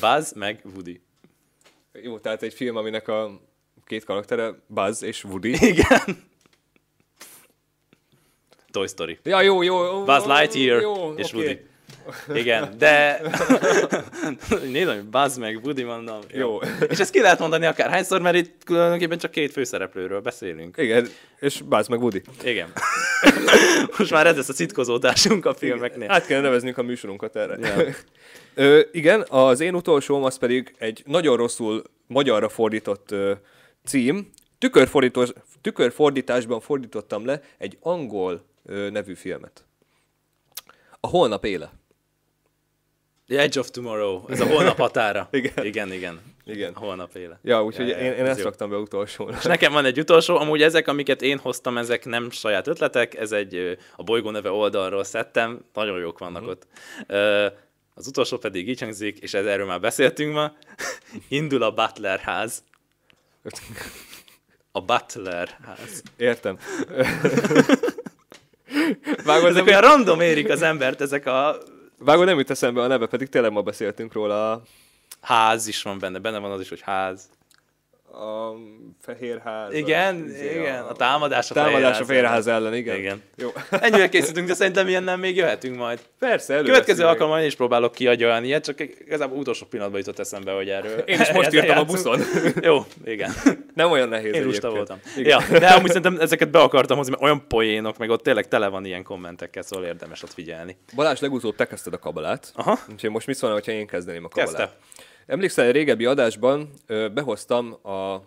Buzz 0.00 0.32
meg 0.32 0.60
Woody. 0.74 1.00
Jó, 1.92 2.18
tehát 2.18 2.42
egy 2.42 2.54
film, 2.54 2.76
aminek 2.76 3.08
a 3.08 3.40
két 3.86 4.04
karaktere 4.04 4.54
Buzz 4.66 5.02
és 5.02 5.24
Woody. 5.24 5.56
Igen. 5.72 6.26
Toy 8.70 8.86
Story. 8.86 9.18
Ja, 9.22 9.40
jó, 9.40 9.62
jó. 9.62 10.04
Buzz 10.04 10.24
Lightyear 10.24 10.80
jó, 10.80 11.12
és 11.12 11.32
okay. 11.32 11.44
Woody. 11.44 11.67
Igen, 12.34 12.74
de 12.78 13.20
nézd, 14.72 14.88
hogy 14.88 15.02
Buzz 15.02 15.36
meg 15.36 15.60
Woody 15.62 15.82
mondom. 15.82 16.18
Jó. 16.32 16.38
jó. 16.40 16.58
És 16.88 16.98
ezt 16.98 17.10
ki 17.10 17.20
lehet 17.20 17.38
mondani 17.38 17.66
akár 17.66 17.90
hányszor, 17.90 18.20
mert 18.20 18.36
itt 18.36 18.64
különösen 18.64 19.18
csak 19.18 19.30
két 19.30 19.52
főszereplőről 19.52 20.20
beszélünk. 20.20 20.76
Igen, 20.76 21.08
és 21.40 21.62
Buzz 21.62 21.88
meg 21.88 22.00
Woody. 22.00 22.22
Igen. 22.44 22.72
Most 23.98 24.10
már 24.10 24.26
ez 24.26 24.36
lesz 24.36 24.48
a 24.48 24.52
szitkozódásunk 24.52 25.46
a 25.46 25.54
filmeknél. 25.54 26.10
Át 26.10 26.26
kell 26.26 26.40
neveznünk 26.40 26.78
a 26.78 26.82
műsorunkat 26.82 27.36
erre. 27.36 27.56
Ja. 27.58 27.94
ö, 28.54 28.80
igen, 28.92 29.24
az 29.28 29.60
én 29.60 29.74
utolsóm 29.74 30.24
az 30.24 30.38
pedig 30.38 30.74
egy 30.78 31.02
nagyon 31.06 31.36
rosszul 31.36 31.82
magyarra 32.06 32.48
fordított 32.48 33.10
ö, 33.10 33.32
cím. 33.84 34.30
Tükörfordításban 35.60 36.60
fordítottam 36.60 37.26
le 37.26 37.40
egy 37.58 37.78
angol 37.80 38.44
ö, 38.64 38.90
nevű 38.90 39.14
filmet. 39.14 39.64
A 41.00 41.06
holnap 41.06 41.44
éle. 41.44 41.72
The 43.28 43.40
Edge 43.40 43.58
of 43.58 43.70
Tomorrow, 43.70 44.24
ez 44.28 44.40
a 44.40 44.46
holnap 44.46 44.78
határa. 44.78 45.28
igen. 45.30 45.64
igen, 45.64 45.92
igen. 45.92 46.20
Igen. 46.44 46.72
A 46.72 46.78
holnap 46.78 47.16
éle. 47.16 47.38
Ja, 47.42 47.64
úgyhogy 47.64 47.88
ja, 47.88 47.98
én, 47.98 48.12
én 48.12 48.24
ezt 48.24 48.42
raktam 48.42 48.70
be 48.70 48.76
utolsó. 48.76 49.28
És 49.28 49.44
nekem 49.44 49.72
van 49.72 49.84
egy 49.84 49.98
utolsó, 49.98 50.36
amúgy 50.36 50.62
ezek, 50.62 50.88
amiket 50.88 51.22
én 51.22 51.38
hoztam, 51.38 51.78
ezek 51.78 52.04
nem 52.04 52.30
saját 52.30 52.66
ötletek, 52.66 53.14
ez 53.14 53.32
egy 53.32 53.78
a 53.96 54.02
bolygó 54.02 54.30
neve 54.30 54.50
oldalról 54.50 55.04
szedtem, 55.04 55.64
nagyon 55.74 55.98
jók 55.98 56.18
vannak 56.18 56.42
mm. 56.42 56.46
ott. 56.46 56.66
Az 57.94 58.06
utolsó 58.06 58.36
pedig 58.36 58.68
így 58.68 58.80
hangzik, 58.80 59.18
és 59.18 59.34
erről 59.34 59.66
már 59.66 59.80
beszéltünk 59.80 60.34
ma, 60.34 60.52
indul 61.28 61.62
a 61.62 61.72
Butler 61.72 62.18
ház. 62.18 62.62
A 64.72 64.80
Butler 64.80 65.58
ház. 65.66 66.02
Értem. 66.16 66.58
Vágod, 69.24 69.50
ezek 69.50 69.66
olyan 69.66 69.80
random 69.80 70.20
érik 70.20 70.48
az 70.48 70.62
embert, 70.62 71.00
ezek 71.00 71.26
a... 71.26 71.58
Vágod 71.98 72.26
nem 72.26 72.38
jut 72.38 72.50
eszembe 72.50 72.82
a 72.82 72.86
neve, 72.86 73.06
pedig 73.06 73.28
tényleg 73.28 73.52
ma 73.52 73.62
beszéltünk 73.62 74.12
róla. 74.12 74.62
Ház 75.20 75.66
is 75.66 75.82
van 75.82 75.98
benne, 75.98 76.18
benne 76.18 76.38
van 76.38 76.50
az 76.50 76.60
is, 76.60 76.68
hogy 76.68 76.80
ház 76.80 77.28
a 78.18 78.54
Fehérház. 79.00 79.72
Igen, 79.72 80.34
a, 80.38 80.42
igen, 80.42 80.82
a 80.84 80.92
támadás 80.92 81.50
a, 81.50 81.54
támadás 81.54 82.00
a 82.00 82.04
Fehérház 82.04 82.46
ellen, 82.46 82.74
igen. 82.74 82.96
igen. 82.96 83.22
Jó. 83.36 83.48
Ennyire 83.80 84.08
készítünk, 84.08 84.48
de 84.48 84.54
szerintem 84.54 84.88
ilyennel 84.88 85.16
még 85.16 85.36
jöhetünk 85.36 85.76
majd. 85.76 85.98
Persze, 86.18 86.54
elő 86.54 86.64
Következő 86.64 87.04
alkalommal 87.04 87.40
én 87.40 87.46
is 87.46 87.54
próbálok 87.54 87.92
kiadni 87.92 88.46
ilyet, 88.46 88.64
csak 88.64 88.80
igazából 88.80 89.38
utolsó 89.38 89.66
pillanatban 89.66 90.00
jutott 90.00 90.18
eszembe, 90.18 90.52
hogy 90.52 90.68
erről. 90.68 90.98
Én 91.06 91.20
is 91.20 91.32
most 91.32 91.52
írtam 91.54 91.78
a 91.78 91.84
buszon. 91.84 92.20
Jó, 92.62 92.84
igen. 93.04 93.32
Nem 93.74 93.90
olyan 93.90 94.08
nehéz 94.08 94.34
Én 94.34 94.44
lusta 94.44 94.70
voltam. 94.70 95.00
Igen. 95.16 95.42
Ja, 95.50 95.58
de 95.58 95.66
amúgy 95.66 95.86
szerintem 95.86 96.16
ezeket 96.20 96.50
be 96.50 96.58
akartam 96.58 96.96
hozni, 96.96 97.10
mert 97.10 97.22
olyan 97.22 97.46
poénok, 97.48 97.98
meg 97.98 98.10
ott 98.10 98.22
tényleg 98.22 98.48
tele 98.48 98.68
van 98.68 98.84
ilyen 98.84 99.02
kommentekkel, 99.02 99.62
szóval 99.62 99.86
érdemes 99.86 100.22
ott 100.22 100.32
figyelni. 100.32 100.76
Balázs, 100.94 101.20
legutóbb 101.20 101.56
te 101.56 101.66
kezdted 101.66 101.92
a 101.92 101.98
kabalát. 101.98 102.52
Aha. 102.54 102.78
Úgyhogy 102.90 103.10
most 103.10 103.26
mit 103.26 103.36
szólna, 103.36 103.60
ha 103.64 103.72
én 103.72 103.86
kezdeném 103.86 104.24
a 104.24 104.28
kabalát? 104.28 104.56
Kezdte. 104.56 104.76
Emlékszel, 105.28 105.64
egy 105.64 105.72
régebbi 105.72 106.04
adásban 106.04 106.70
ö, 106.86 107.08
behoztam 107.08 107.86
a 107.86 108.22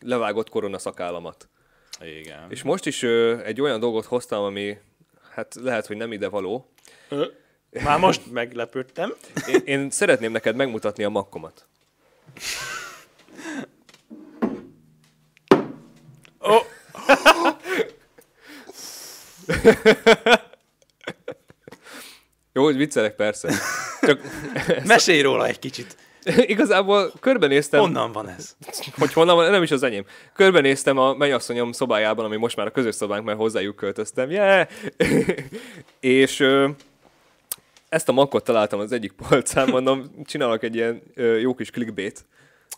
levágott 0.00 0.48
korona 0.48 0.78
szakállamat. 0.78 1.48
Igen. 2.00 2.46
És 2.48 2.62
most 2.62 2.86
is 2.86 3.02
ö, 3.02 3.38
egy 3.44 3.60
olyan 3.60 3.80
dolgot 3.80 4.04
hoztam, 4.04 4.42
ami 4.42 4.78
hát 5.30 5.54
lehet, 5.54 5.86
hogy 5.86 5.96
nem 5.96 6.12
ide 6.12 6.28
való. 6.28 6.70
Már 7.84 7.98
most 7.98 8.30
meglepődtem. 8.40 9.14
Én, 9.48 9.60
én 9.64 9.90
szeretném 9.90 10.32
neked 10.32 10.56
megmutatni 10.56 11.04
a 11.04 11.08
makkomat. 11.08 11.66
Oh. 16.38 16.64
Jó, 22.52 22.64
hogy 22.64 22.76
viccelek, 22.76 23.14
persze. 23.14 23.54
Csak 24.08 24.20
Mesélj 24.84 25.20
róla 25.20 25.46
egy 25.46 25.58
kicsit. 25.58 25.96
Igazából 26.36 27.12
körbenéztem... 27.20 27.80
Honnan 27.80 28.12
van 28.12 28.28
ez? 28.28 28.56
Hogy 28.96 29.12
honnan 29.12 29.36
van, 29.36 29.50
nem 29.50 29.62
is 29.62 29.70
az 29.70 29.82
enyém. 29.82 30.04
Körbenéztem 30.32 30.98
a 30.98 31.14
mennyasszonyom 31.14 31.72
szobájában, 31.72 32.24
ami 32.24 32.36
most 32.36 32.56
már 32.56 32.66
a 32.66 32.70
közös 32.70 32.94
szobánk, 32.94 33.24
mert 33.24 33.38
hozzájuk 33.38 33.76
költöztem. 33.76 34.30
Yeah! 34.30 34.68
és 36.00 36.40
ö, 36.40 36.68
ezt 37.88 38.08
a 38.08 38.12
makkot 38.12 38.44
találtam 38.44 38.80
az 38.80 38.92
egyik 38.92 39.12
polcán, 39.12 39.68
mondom, 39.68 40.10
csinálok 40.24 40.62
egy 40.62 40.74
ilyen 40.74 41.02
ö, 41.14 41.38
jó 41.38 41.54
kis 41.54 41.70
clickbait. 41.70 42.24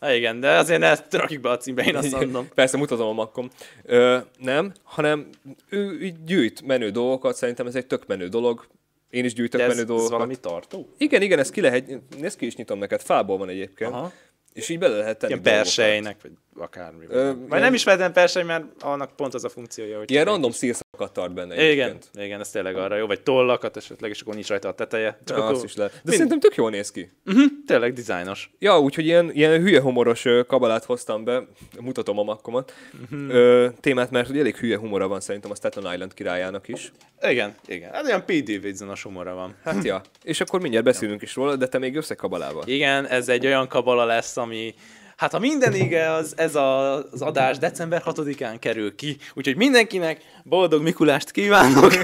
Há, 0.01 0.15
igen, 0.15 0.41
de 0.41 0.57
azért 0.57 0.83
ezt 0.83 1.15
rakjuk 1.15 1.43
be 1.43 1.51
a 1.51 1.57
címbe, 1.57 1.85
én 1.85 1.97
azt 1.97 2.11
mondom. 2.11 2.49
Persze, 2.55 2.77
mutatom 2.77 3.09
a 3.09 3.13
makkom. 3.13 3.51
Ö, 3.85 4.19
nem, 4.39 4.73
hanem 4.83 5.29
ő 5.69 6.13
gyűjt 6.25 6.63
menő 6.63 6.91
dolgokat, 6.91 7.37
szerintem 7.37 7.67
ez 7.67 7.75
egy 7.75 7.87
tök 7.87 8.07
menő 8.07 8.29
dolog, 8.29 8.67
én 9.11 9.25
is 9.25 9.35
gyűjtök 9.35 9.61
menő 9.61 9.75
dolgokat. 9.75 10.05
ez 10.05 10.11
valami 10.11 10.37
tartó? 10.37 10.89
Igen, 10.99 11.23
igen, 11.23 11.39
ez 11.39 11.51
ki 11.51 11.61
lehet, 11.61 12.01
ezt 12.21 12.37
ki 12.39 12.47
is 12.47 12.57
nyitom 12.57 12.79
neked, 12.79 13.01
fából 13.01 13.39
van 13.39 13.49
egyébként. 13.49 13.93
Aha. 13.93 14.13
És 14.53 14.69
így 14.69 14.79
bele 14.79 14.97
lehet 14.97 15.19
tenni 15.19 15.33
Ilyen 15.33 15.45
persejnek, 15.45 16.23
vagy 16.23 16.33
akármi. 16.59 17.05
Ö, 17.09 17.33
vagy 17.49 17.61
nem 17.61 17.75
is 17.75 17.83
feltétlenül 17.83 18.15
persej, 18.15 18.43
mert 18.43 18.65
annak 18.81 19.17
pont 19.17 19.35
az 19.35 19.45
a 19.45 19.49
funkciója, 19.49 19.99
hogy... 19.99 20.11
Ilyen 20.11 20.25
random 20.25 20.51
szírszakat 20.51 21.13
tart 21.13 21.35
benne 21.35 21.55
egyébként. 21.55 22.09
Igen, 22.13 22.27
igen, 22.27 22.41
ez 22.41 22.51
tényleg 22.51 22.77
arra 22.77 22.97
jó. 22.97 23.07
Vagy 23.07 23.21
tollakat 23.21 23.77
esetleg, 23.77 24.11
és 24.11 24.21
akkor 24.21 24.35
nincs 24.35 24.49
rajta 24.49 24.69
a 24.69 24.75
teteje. 24.75 25.19
Csak 25.25 25.37
ja, 25.37 25.43
akkor... 25.43 25.55
azt 25.55 25.65
is 25.65 25.77
lehet. 25.77 25.93
De 25.93 26.01
Mind... 26.03 26.17
szerintem 26.17 26.41
tök 26.41 26.55
jól 26.55 26.71
néz 26.71 26.91
ki. 26.91 27.11
Uh-huh, 27.27 27.45
tényleg 27.67 27.93
dizájnos. 27.93 28.51
Ja, 28.59 28.81
úgyhogy 28.81 29.05
ilyen, 29.05 29.31
ilyen 29.33 29.61
hülye 29.61 29.81
humoros 29.81 30.25
kabalát 30.47 30.85
hoztam 30.85 31.25
be, 31.25 31.47
mutatom 31.81 32.19
a 32.19 32.23
makkomat, 32.23 32.75
uh-huh. 33.03 33.35
ö, 33.35 33.69
témát, 33.81 34.11
mert 34.11 34.37
elég 34.37 34.57
hülye 34.57 34.79
humora 34.79 35.09
van 35.09 35.21
szerintem 35.21 35.51
a 35.51 35.55
Staten 35.55 35.93
Island 35.93 36.15
királyának 36.15 36.69
is. 36.69 36.93
Igen, 37.23 37.55
igen. 37.67 37.93
Hát 37.93 38.05
olyan 38.05 38.25
P. 38.25 38.33
Davidson-os 38.33 39.03
humora 39.03 39.35
van. 39.35 39.55
Hát 39.65 39.85
ja. 39.85 40.01
És 40.23 40.41
akkor 40.41 40.61
mindjárt 40.61 40.85
beszélünk 40.85 41.23
is 41.23 41.35
róla, 41.35 41.57
de 41.57 41.69
te 41.69 41.79
még 41.79 41.95
jössz 41.95 42.11
kabalával. 42.17 42.63
Igen, 42.67 43.07
ez 43.07 43.29
egy 43.29 43.47
olyan 43.47 43.69
kabala 43.69 44.05
lesz, 44.05 44.37
ami 44.37 44.75
Hát 45.21 45.33
ha 45.33 45.39
minden 45.39 45.75
ége, 45.75 46.13
az, 46.13 46.33
ez 46.37 46.55
a, 46.55 46.95
az 46.97 47.23
adás 47.23 47.59
december 47.59 48.03
6-án 48.07 48.57
kerül 48.59 48.95
ki, 48.95 49.17
úgyhogy 49.35 49.57
mindenkinek 49.57 50.21
boldog 50.45 50.83
Mikulást 50.83 51.31
kívánok. 51.31 51.95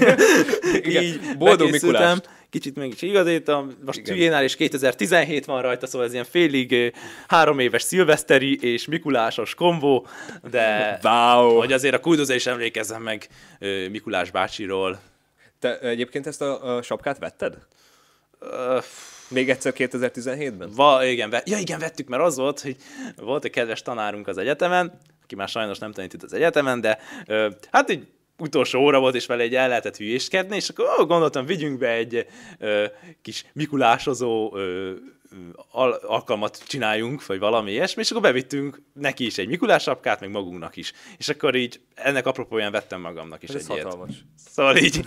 Igen, 0.73 1.03
Így 1.03 1.19
boldog 1.37 1.71
Mikulást. 1.71 2.29
Kicsit 2.49 2.75
meg 2.75 2.87
is 2.87 3.01
igazítom. 3.01 3.71
Most 3.85 4.03
Tüjénál 4.03 4.43
is 4.43 4.55
2017 4.55 5.45
van 5.45 5.61
rajta, 5.61 5.87
szóval 5.87 6.07
ez 6.07 6.13
ilyen 6.13 6.25
félig 6.29 6.93
három 7.27 7.59
éves 7.59 7.81
szilveszteri 7.81 8.73
és 8.73 8.85
Mikulásos 8.85 9.55
kombó, 9.55 10.07
de 10.49 10.99
wow. 11.03 11.57
hogy 11.57 11.73
azért 11.73 11.95
a 11.95 11.99
kuldozó 11.99 12.33
is 12.33 12.45
emlékezzem 12.45 13.01
meg 13.01 13.27
Mikulás 13.91 14.31
bácsiról. 14.31 14.99
Te 15.59 15.79
egyébként 15.79 16.27
ezt 16.27 16.41
a, 16.41 16.75
a 16.75 16.81
sapkát 16.81 17.19
vetted? 17.19 17.57
Uh, 18.39 18.83
még 19.29 19.49
egyszer 19.49 19.73
2017-ben? 19.77 20.69
Va, 20.75 21.05
igen, 21.05 21.29
ve- 21.29 21.49
ja 21.49 21.57
igen, 21.57 21.79
vettük, 21.79 22.07
mert 22.07 22.23
az 22.23 22.37
volt, 22.37 22.59
hogy 22.59 22.75
volt 23.15 23.45
egy 23.45 23.51
kedves 23.51 23.81
tanárunk 23.81 24.27
az 24.27 24.37
egyetemen, 24.37 24.99
aki 25.23 25.35
már 25.35 25.47
sajnos 25.47 25.77
nem 25.77 25.91
tanít 25.91 26.13
itt 26.13 26.23
az 26.23 26.33
egyetemen, 26.33 26.81
de 26.81 26.99
ö, 27.25 27.49
hát 27.71 27.89
egy 27.89 28.07
utolsó 28.37 28.79
óra 28.79 28.99
volt, 28.99 29.15
és 29.15 29.25
vele 29.25 29.43
egy 29.43 29.55
el 29.55 29.67
lehetett 29.67 29.97
hülyéskedni, 29.97 30.55
és 30.55 30.69
akkor 30.69 30.85
ó, 30.99 31.05
gondoltam, 31.05 31.45
vigyünk 31.45 31.77
be 31.77 31.89
egy 31.89 32.25
ö, 32.59 32.85
kis 33.21 33.45
mikulásozó 33.53 34.55
ö, 34.55 34.91
al- 35.77 36.03
alkalmat 36.03 36.63
csináljunk, 36.67 37.25
vagy 37.25 37.39
valami 37.39 37.71
ilyesmi, 37.71 38.01
és 38.01 38.09
akkor 38.09 38.21
bevittünk 38.21 38.81
neki 38.93 39.25
is 39.25 39.37
egy 39.37 39.47
Mikulás 39.47 39.83
sapkát, 39.83 40.19
meg 40.19 40.29
magunknak 40.29 40.75
is. 40.75 40.93
És 41.17 41.29
akkor 41.29 41.55
így 41.55 41.79
ennek 41.95 42.25
apropóján 42.25 42.71
vettem 42.71 43.01
magamnak 43.01 43.43
is 43.43 43.49
Ez 43.49 43.55
egy 43.55 43.67
hatalmas. 43.67 44.25
Szóval 44.49 44.77
így. 44.77 45.05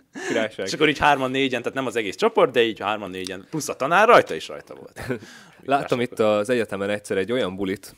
és 0.64 0.72
akkor 0.72 0.88
így 0.88 0.98
hárman 0.98 1.30
négyen, 1.30 1.62
tehát 1.62 1.76
nem 1.76 1.86
az 1.86 1.96
egész 1.96 2.16
csoport, 2.16 2.52
de 2.52 2.62
így 2.62 2.80
hárman 2.80 3.10
négyen, 3.10 3.46
plusz 3.50 3.68
a 3.68 3.76
tanár 3.76 4.08
rajta 4.08 4.34
is 4.34 4.48
rajta 4.48 4.74
volt. 4.74 5.02
Láttam 5.64 6.00
itt 6.00 6.18
az 6.18 6.48
egyetemen 6.48 6.90
egyszer 6.90 7.16
egy 7.16 7.32
olyan 7.32 7.56
bulit, 7.56 7.94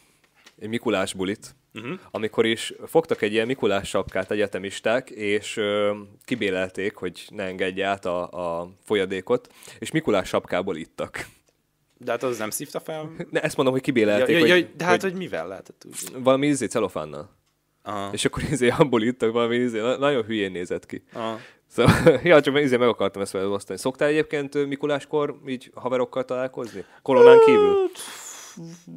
egy 0.58 0.68
Mikulás 0.68 1.14
bulit, 1.14 1.56
uh-huh. 1.74 1.98
amikor 2.10 2.46
is 2.46 2.72
fogtak 2.86 3.22
egy 3.22 3.32
ilyen 3.32 3.46
Mikulás 3.46 3.88
sapkát 3.88 4.30
egyetemisták, 4.30 5.10
és 5.10 5.56
ö, 5.56 5.96
kibélelték, 6.24 6.94
hogy 6.94 7.24
ne 7.28 7.44
engedje 7.44 7.86
át 7.86 8.04
a, 8.04 8.30
a 8.60 8.70
folyadékot, 8.84 9.48
és 9.78 9.90
Mikulás 9.90 10.28
sapkából 10.28 10.76
ittak. 10.76 11.26
De 11.98 12.10
hát 12.10 12.22
az 12.22 12.38
nem 12.38 12.50
szívta 12.50 12.80
fel? 12.80 13.10
Ne, 13.30 13.40
ezt 13.40 13.56
mondom, 13.56 13.74
hogy 13.74 13.82
kibélelték. 13.82 14.38
Ja, 14.38 14.46
ja, 14.46 14.54
ja, 14.54 14.66
de 14.76 14.84
hát, 14.84 15.02
hogy, 15.02 15.10
hogy 15.10 15.18
mivel 15.20 15.48
lehetett 15.48 15.84
úgy? 15.86 16.22
Valami 16.22 16.46
izé 16.46 16.66
celofánnal. 16.66 17.36
Aha. 17.82 18.08
És 18.12 18.24
akkor 18.24 18.42
izé 18.50 18.68
abból 18.68 19.02
ittak 19.02 19.32
valami 19.32 19.56
izé, 19.56 19.80
nagyon 19.80 20.24
hülyén 20.24 20.52
nézett 20.52 20.86
ki. 20.86 21.02
Aha. 21.12 21.38
Szóval, 21.66 21.94
ja, 22.22 22.40
csak 22.40 22.58
izé 22.58 22.76
meg 22.76 22.88
akartam 22.88 23.22
ezt 23.22 23.30
felosztani. 23.30 23.78
Szoktál 23.78 24.08
egyébként 24.08 24.66
Mikuláskor 24.66 25.40
így 25.46 25.70
haverokkal 25.74 26.24
találkozni? 26.24 26.84
Koronán 27.02 27.38
kívül? 27.44 27.90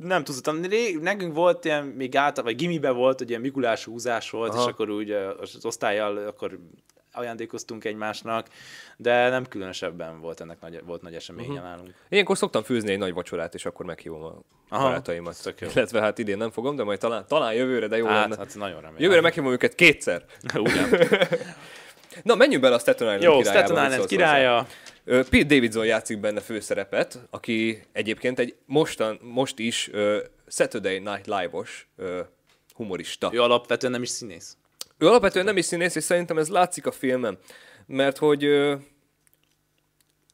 nem 0.02 0.24
tudtam, 0.24 0.60
nekünk 1.02 1.36
volt 1.36 1.66
ilyen, 1.66 1.86
még 1.86 2.16
által, 2.16 2.44
vagy 2.44 2.56
gimibe 2.56 2.92
volt, 2.92 3.18
hogy 3.18 3.30
ilyen 3.30 3.42
Mikulás 3.42 3.84
húzás 3.84 4.30
volt, 4.30 4.54
Aha. 4.54 4.62
és 4.62 4.68
akkor 4.68 4.90
úgy 4.90 5.12
az 5.12 5.66
osztályjal 5.66 6.18
akkor 6.18 6.60
ajándékoztunk 7.14 7.86
egymásnak, 7.86 8.48
de 8.98 9.30
nem 9.30 9.46
különösebben 9.46 10.20
volt 10.20 10.42
ennek 10.42 10.62
nagy, 10.62 10.82
volt 10.86 11.02
nagy 11.02 11.16
eseménye 11.16 11.48
uh-huh. 11.48 11.64
nálunk. 11.64 11.94
Ilyenkor 12.10 12.38
szoktam 12.38 12.64
főzni 12.64 12.92
egy 12.92 12.98
nagy 12.98 13.14
vacsorát, 13.14 13.54
és 13.54 13.66
akkor 13.66 13.86
meghívom 13.86 14.24
a 14.24 14.42
Aha, 14.70 14.84
barátaimat. 14.84 15.54
Illetve 15.76 16.02
hát 16.02 16.18
idén 16.18 16.38
nem 16.38 16.52
fogom, 16.52 16.76
de 16.76 16.84
majd 16.84 17.00
talán, 17.00 17.26
talán 17.28 17.54
jövőre, 17.54 17.88
de 17.88 17.98
jó 17.98 18.06
hát, 18.06 18.30
lenne. 18.30 18.36
Hát 18.38 18.56
nagyon 18.56 18.82
remélem. 18.82 19.02
Jövőre 19.02 19.22
meghívom 19.22 19.52
őket 19.52 19.76
kétszer. 19.76 20.26
Ugyan. 20.56 20.90
Na, 22.24 22.36
menjünk 22.36 22.62
bele 22.62 22.76
a 22.76 22.80
Staten 22.80 23.08
Island 23.16 23.34
Jó, 23.34 23.44
Staten 23.44 23.86
Island 23.86 24.06
királya. 24.06 24.68
Pete 25.04 25.44
Davidson 25.44 25.86
játszik 25.86 26.20
benne 26.20 26.40
főszerepet, 26.40 27.20
aki 27.30 27.84
egyébként 27.92 28.40
egy 28.40 28.56
mostan, 28.66 29.20
most 29.22 29.60
is 29.60 29.90
uh, 29.94 30.18
Saturday 30.48 31.00
Night 31.00 31.28
Live-os 31.28 31.88
uh, 31.98 32.20
humorista. 32.74 33.30
Ő 33.34 33.42
alapvetően 33.42 33.92
nem 33.92 34.02
is 34.02 34.10
színész. 34.10 34.58
Ő 35.02 35.08
alapvetően 35.08 35.46
nem 35.46 35.58
is 35.58 35.66
színész, 35.66 35.96
és 35.96 36.04
szerintem 36.04 36.38
ez 36.38 36.48
látszik 36.48 36.86
a 36.86 36.92
filmen, 36.92 37.38
mert 37.86 38.18
hogy 38.18 38.44
ö, 38.44 38.76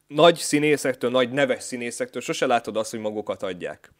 nagy 0.06 0.36
színészektől, 0.36 1.10
nagy 1.10 1.30
neves 1.30 1.62
színészektől 1.62 2.22
sose 2.22 2.46
látod 2.46 2.76
azt, 2.76 2.90
hogy 2.90 3.00
magukat 3.00 3.42
adják. 3.42 3.90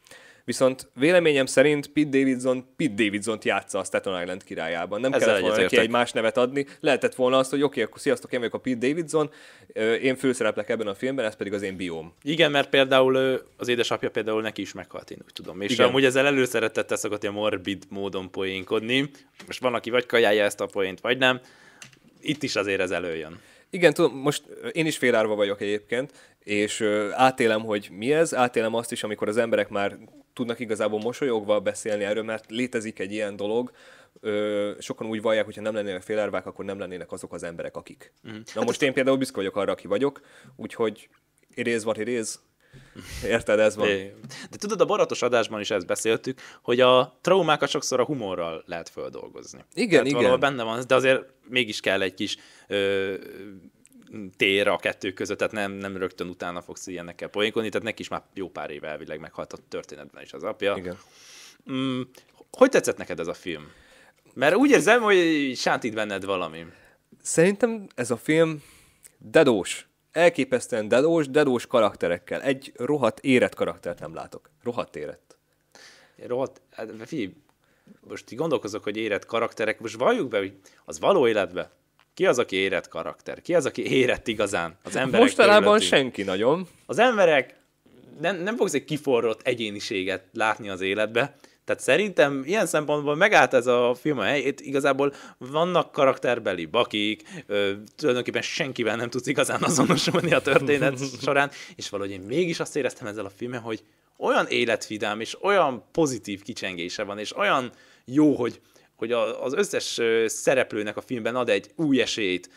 Viszont 0.48 0.88
véleményem 0.94 1.46
szerint 1.46 1.86
Pete 1.86 2.08
Davidson 2.08 2.64
Pete 2.76 2.94
Davidson-t 2.94 3.44
játsza 3.44 3.78
a 3.78 3.84
Staten 3.84 4.22
Island 4.22 4.44
királyában. 4.44 5.00
Nem 5.00 5.12
Ezzel 5.12 5.26
kellett 5.26 5.42
volna 5.42 5.56
neki 5.56 5.78
egy 5.78 5.90
más 5.90 6.12
nevet 6.12 6.36
adni. 6.36 6.66
Lehetett 6.80 7.14
volna 7.14 7.38
azt, 7.38 7.50
hogy 7.50 7.62
oké, 7.62 7.68
okay, 7.68 7.82
akkor 7.82 8.00
sziasztok, 8.00 8.32
én 8.32 8.38
vagyok 8.38 8.54
a 8.54 8.58
Pete 8.58 8.86
Davidson, 8.86 9.30
én 10.02 10.16
főszereplek 10.16 10.68
ebben 10.68 10.86
a 10.86 10.94
filmben, 10.94 11.24
ez 11.24 11.36
pedig 11.36 11.52
az 11.52 11.62
én 11.62 11.76
bióm. 11.76 12.12
Igen, 12.22 12.50
mert 12.50 12.68
például 12.68 13.42
az 13.56 13.68
édesapja 13.68 14.10
például 14.10 14.42
neki 14.42 14.60
is 14.60 14.72
meghalt, 14.72 15.10
én 15.10 15.18
úgy 15.24 15.32
tudom. 15.32 15.60
És 15.60 15.72
Igen. 15.72 15.86
amúgy 15.88 16.04
ezzel 16.04 16.26
előszeretette 16.26 16.96
szokott 16.96 17.22
ilyen 17.22 17.34
morbid 17.34 17.84
módon 17.88 18.30
poénkodni. 18.30 19.10
Most 19.46 19.60
van, 19.60 19.74
aki 19.74 19.90
vagy 19.90 20.06
kajálja 20.06 20.44
ezt 20.44 20.60
a 20.60 20.66
poént, 20.66 21.00
vagy 21.00 21.18
nem. 21.18 21.40
Itt 22.20 22.42
is 22.42 22.56
azért 22.56 22.80
ez 22.80 22.90
előjön. 22.90 23.40
Igen, 23.70 23.94
tudom, 23.94 24.16
most 24.16 24.44
én 24.72 24.86
is 24.86 24.96
félárva 24.98 25.34
vagyok 25.34 25.60
egyébként, 25.60 26.12
és 26.38 26.80
átélem, 27.12 27.64
hogy 27.64 27.88
mi 27.92 28.12
ez, 28.12 28.34
átélem 28.34 28.74
azt 28.74 28.92
is, 28.92 29.02
amikor 29.02 29.28
az 29.28 29.36
emberek 29.36 29.68
már 29.68 29.98
tudnak 30.32 30.58
igazából 30.58 31.00
mosolyogva 31.00 31.60
beszélni 31.60 32.04
erről, 32.04 32.22
mert 32.22 32.50
létezik 32.50 32.98
egy 32.98 33.12
ilyen 33.12 33.36
dolog, 33.36 33.70
ö, 34.20 34.72
sokan 34.78 35.06
úgy 35.06 35.22
vallják, 35.22 35.44
hogy 35.44 35.56
ha 35.56 35.62
nem 35.62 35.74
lennének 35.74 36.02
félárvák, 36.02 36.46
akkor 36.46 36.64
nem 36.64 36.78
lennének 36.78 37.12
azok 37.12 37.32
az 37.32 37.42
emberek, 37.42 37.76
akik. 37.76 38.12
Mm. 38.28 38.32
Na 38.32 38.40
hát 38.54 38.64
most 38.64 38.82
én 38.82 38.92
például 38.92 39.16
büszke 39.16 39.36
vagyok 39.36 39.56
arra, 39.56 39.72
aki 39.72 39.86
vagyok, 39.86 40.20
úgyhogy 40.56 41.08
iréz 41.54 41.84
what 41.84 41.98
iréz. 41.98 42.40
Érted, 43.24 43.58
ez 43.58 43.76
van. 43.76 43.88
De 44.50 44.56
tudod, 44.56 44.80
a 44.80 44.84
baratos 44.84 45.22
adásban 45.22 45.60
is 45.60 45.70
ezt 45.70 45.86
beszéltük, 45.86 46.40
hogy 46.62 46.80
a 46.80 47.18
traumákat 47.20 47.68
sokszor 47.68 48.00
a 48.00 48.04
humorral 48.04 48.62
lehet 48.66 48.88
földolgozni. 48.88 49.64
Igen, 49.74 50.04
Tehát 50.04 50.22
igen. 50.22 50.40
benne 50.40 50.62
van, 50.62 50.84
de 50.86 50.94
azért 50.94 51.24
mégis 51.48 51.80
kell 51.80 52.02
egy 52.02 52.14
kis 52.14 52.36
ö, 52.66 53.14
tér 54.36 54.68
a 54.68 54.76
kettő 54.76 55.12
között, 55.12 55.38
tehát 55.38 55.52
nem, 55.52 55.72
nem 55.72 55.96
rögtön 55.96 56.28
utána 56.28 56.62
fogsz 56.62 56.86
ilyenekkel 56.86 57.28
poénkodni, 57.28 57.68
tehát 57.68 57.86
neki 57.86 58.02
is 58.02 58.08
már 58.08 58.22
jó 58.34 58.50
pár 58.50 58.70
éve 58.70 58.88
elvileg 58.88 59.20
meghalt 59.20 59.52
a 59.52 59.58
történetben 59.68 60.22
is 60.22 60.32
az 60.32 60.42
apja. 60.42 60.76
Igen. 60.76 60.98
Mm, 61.70 62.00
hogy 62.50 62.70
tetszett 62.70 62.96
neked 62.96 63.20
ez 63.20 63.26
a 63.26 63.34
film? 63.34 63.70
Mert 64.34 64.54
úgy 64.54 64.70
érzem, 64.70 65.02
hogy 65.02 65.52
sántít 65.56 65.94
benned 65.94 66.24
valami. 66.24 66.66
Szerintem 67.22 67.86
ez 67.94 68.10
a 68.10 68.16
film 68.16 68.62
dedós. 69.18 69.87
Elképesztően 70.18 70.88
dedós, 70.88 71.28
dedós 71.28 71.66
karakterekkel. 71.66 72.42
Egy 72.42 72.72
rohadt 72.76 73.20
érett 73.20 73.54
karaktert 73.54 74.00
nem 74.00 74.14
látok. 74.14 74.50
Rohadt 74.62 74.96
érett. 74.96 75.38
Rohadt, 76.26 76.60
hát 76.70 76.88
figyelj, 77.04 77.32
most 78.00 78.32
így 78.32 78.38
gondolkozok, 78.38 78.82
hogy 78.82 78.96
érett 78.96 79.26
karakterek, 79.26 79.80
most 79.80 79.96
valljuk 79.96 80.28
be, 80.28 80.38
hogy 80.38 80.52
az 80.84 81.00
való 81.00 81.28
életbe 81.28 81.70
ki 82.14 82.26
az, 82.26 82.38
aki 82.38 82.56
érett 82.56 82.88
karakter? 82.88 83.42
Ki 83.42 83.54
az, 83.54 83.66
aki 83.66 83.90
érett 83.90 84.28
igazán? 84.28 84.78
Az 84.82 84.96
emberek 84.96 85.20
Mostanában 85.20 85.62
körülöttünk. 85.62 85.90
senki 85.90 86.22
nagyon. 86.22 86.68
Az 86.86 86.98
emberek, 86.98 87.54
nem, 88.20 88.36
nem 88.36 88.56
fogsz 88.56 88.74
egy 88.74 88.84
kiforrott 88.84 89.40
egyéniséget 89.42 90.24
látni 90.32 90.68
az 90.68 90.80
életbe, 90.80 91.36
Tehát 91.68 91.82
szerintem 91.82 92.42
ilyen 92.44 92.66
szempontból 92.66 93.16
megállt 93.16 93.54
ez 93.54 93.66
a 93.66 93.96
film 94.00 94.18
a 94.18 94.22
helyét, 94.22 94.60
igazából 94.60 95.12
vannak 95.38 95.92
karakterbeli 95.92 96.66
bakik, 96.66 97.22
ö, 97.46 97.72
tulajdonképpen 97.96 98.42
senkivel 98.42 98.96
nem 98.96 99.10
tudsz 99.10 99.26
igazán 99.26 99.62
azonosulni 99.62 100.32
a 100.32 100.40
történet 100.40 100.98
során, 101.24 101.50
és 101.76 101.88
valahogy 101.88 102.12
én 102.12 102.20
mégis 102.20 102.60
azt 102.60 102.76
éreztem 102.76 103.06
ezzel 103.06 103.24
a 103.24 103.30
filmmel, 103.36 103.60
hogy 103.60 103.82
olyan 104.18 104.46
életvidám, 104.46 105.20
és 105.20 105.42
olyan 105.42 105.84
pozitív 105.92 106.42
kicsengése 106.42 107.02
van, 107.02 107.18
és 107.18 107.36
olyan 107.36 107.72
jó, 108.04 108.34
hogy, 108.34 108.60
hogy 108.96 109.12
az 109.12 109.52
összes 109.52 110.00
szereplőnek 110.26 110.96
a 110.96 111.00
filmben 111.00 111.36
ad 111.36 111.48
egy 111.48 111.70
új 111.76 112.00
esélyt, 112.00 112.50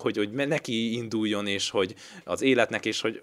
hogy, 0.00 0.16
hogy 0.16 0.30
neki 0.30 0.92
induljon, 0.92 1.46
és 1.46 1.70
hogy 1.70 1.94
az 2.24 2.42
életnek, 2.42 2.86
és 2.86 3.00
hogy 3.00 3.22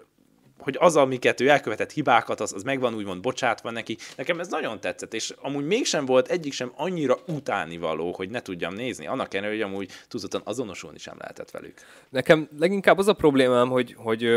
hogy 0.62 0.76
az, 0.78 0.96
amiket 0.96 1.40
ő 1.40 1.48
elkövetett 1.48 1.92
hibákat, 1.92 2.40
az, 2.40 2.52
az 2.52 2.62
megvan 2.62 2.94
úgymond 2.94 3.20
bocsátva 3.20 3.70
neki. 3.70 3.96
Nekem 4.16 4.40
ez 4.40 4.48
nagyon 4.48 4.80
tetszett, 4.80 5.14
és 5.14 5.34
amúgy 5.40 5.66
mégsem 5.66 6.06
volt 6.06 6.28
egyik 6.28 6.52
sem 6.52 6.72
annyira 6.76 7.18
utánivaló, 7.26 8.12
hogy 8.12 8.30
ne 8.30 8.42
tudjam 8.42 8.74
nézni, 8.74 9.06
annak 9.06 9.34
ellenére, 9.34 9.62
hogy 9.62 9.72
amúgy 9.72 9.90
tudottan 10.08 10.40
azonosulni 10.44 10.98
sem 10.98 11.14
lehetett 11.18 11.50
velük. 11.50 11.74
Nekem 12.08 12.48
leginkább 12.58 12.98
az 12.98 13.08
a 13.08 13.12
problémám, 13.12 13.68
hogy, 13.68 13.94
hogy 13.98 14.28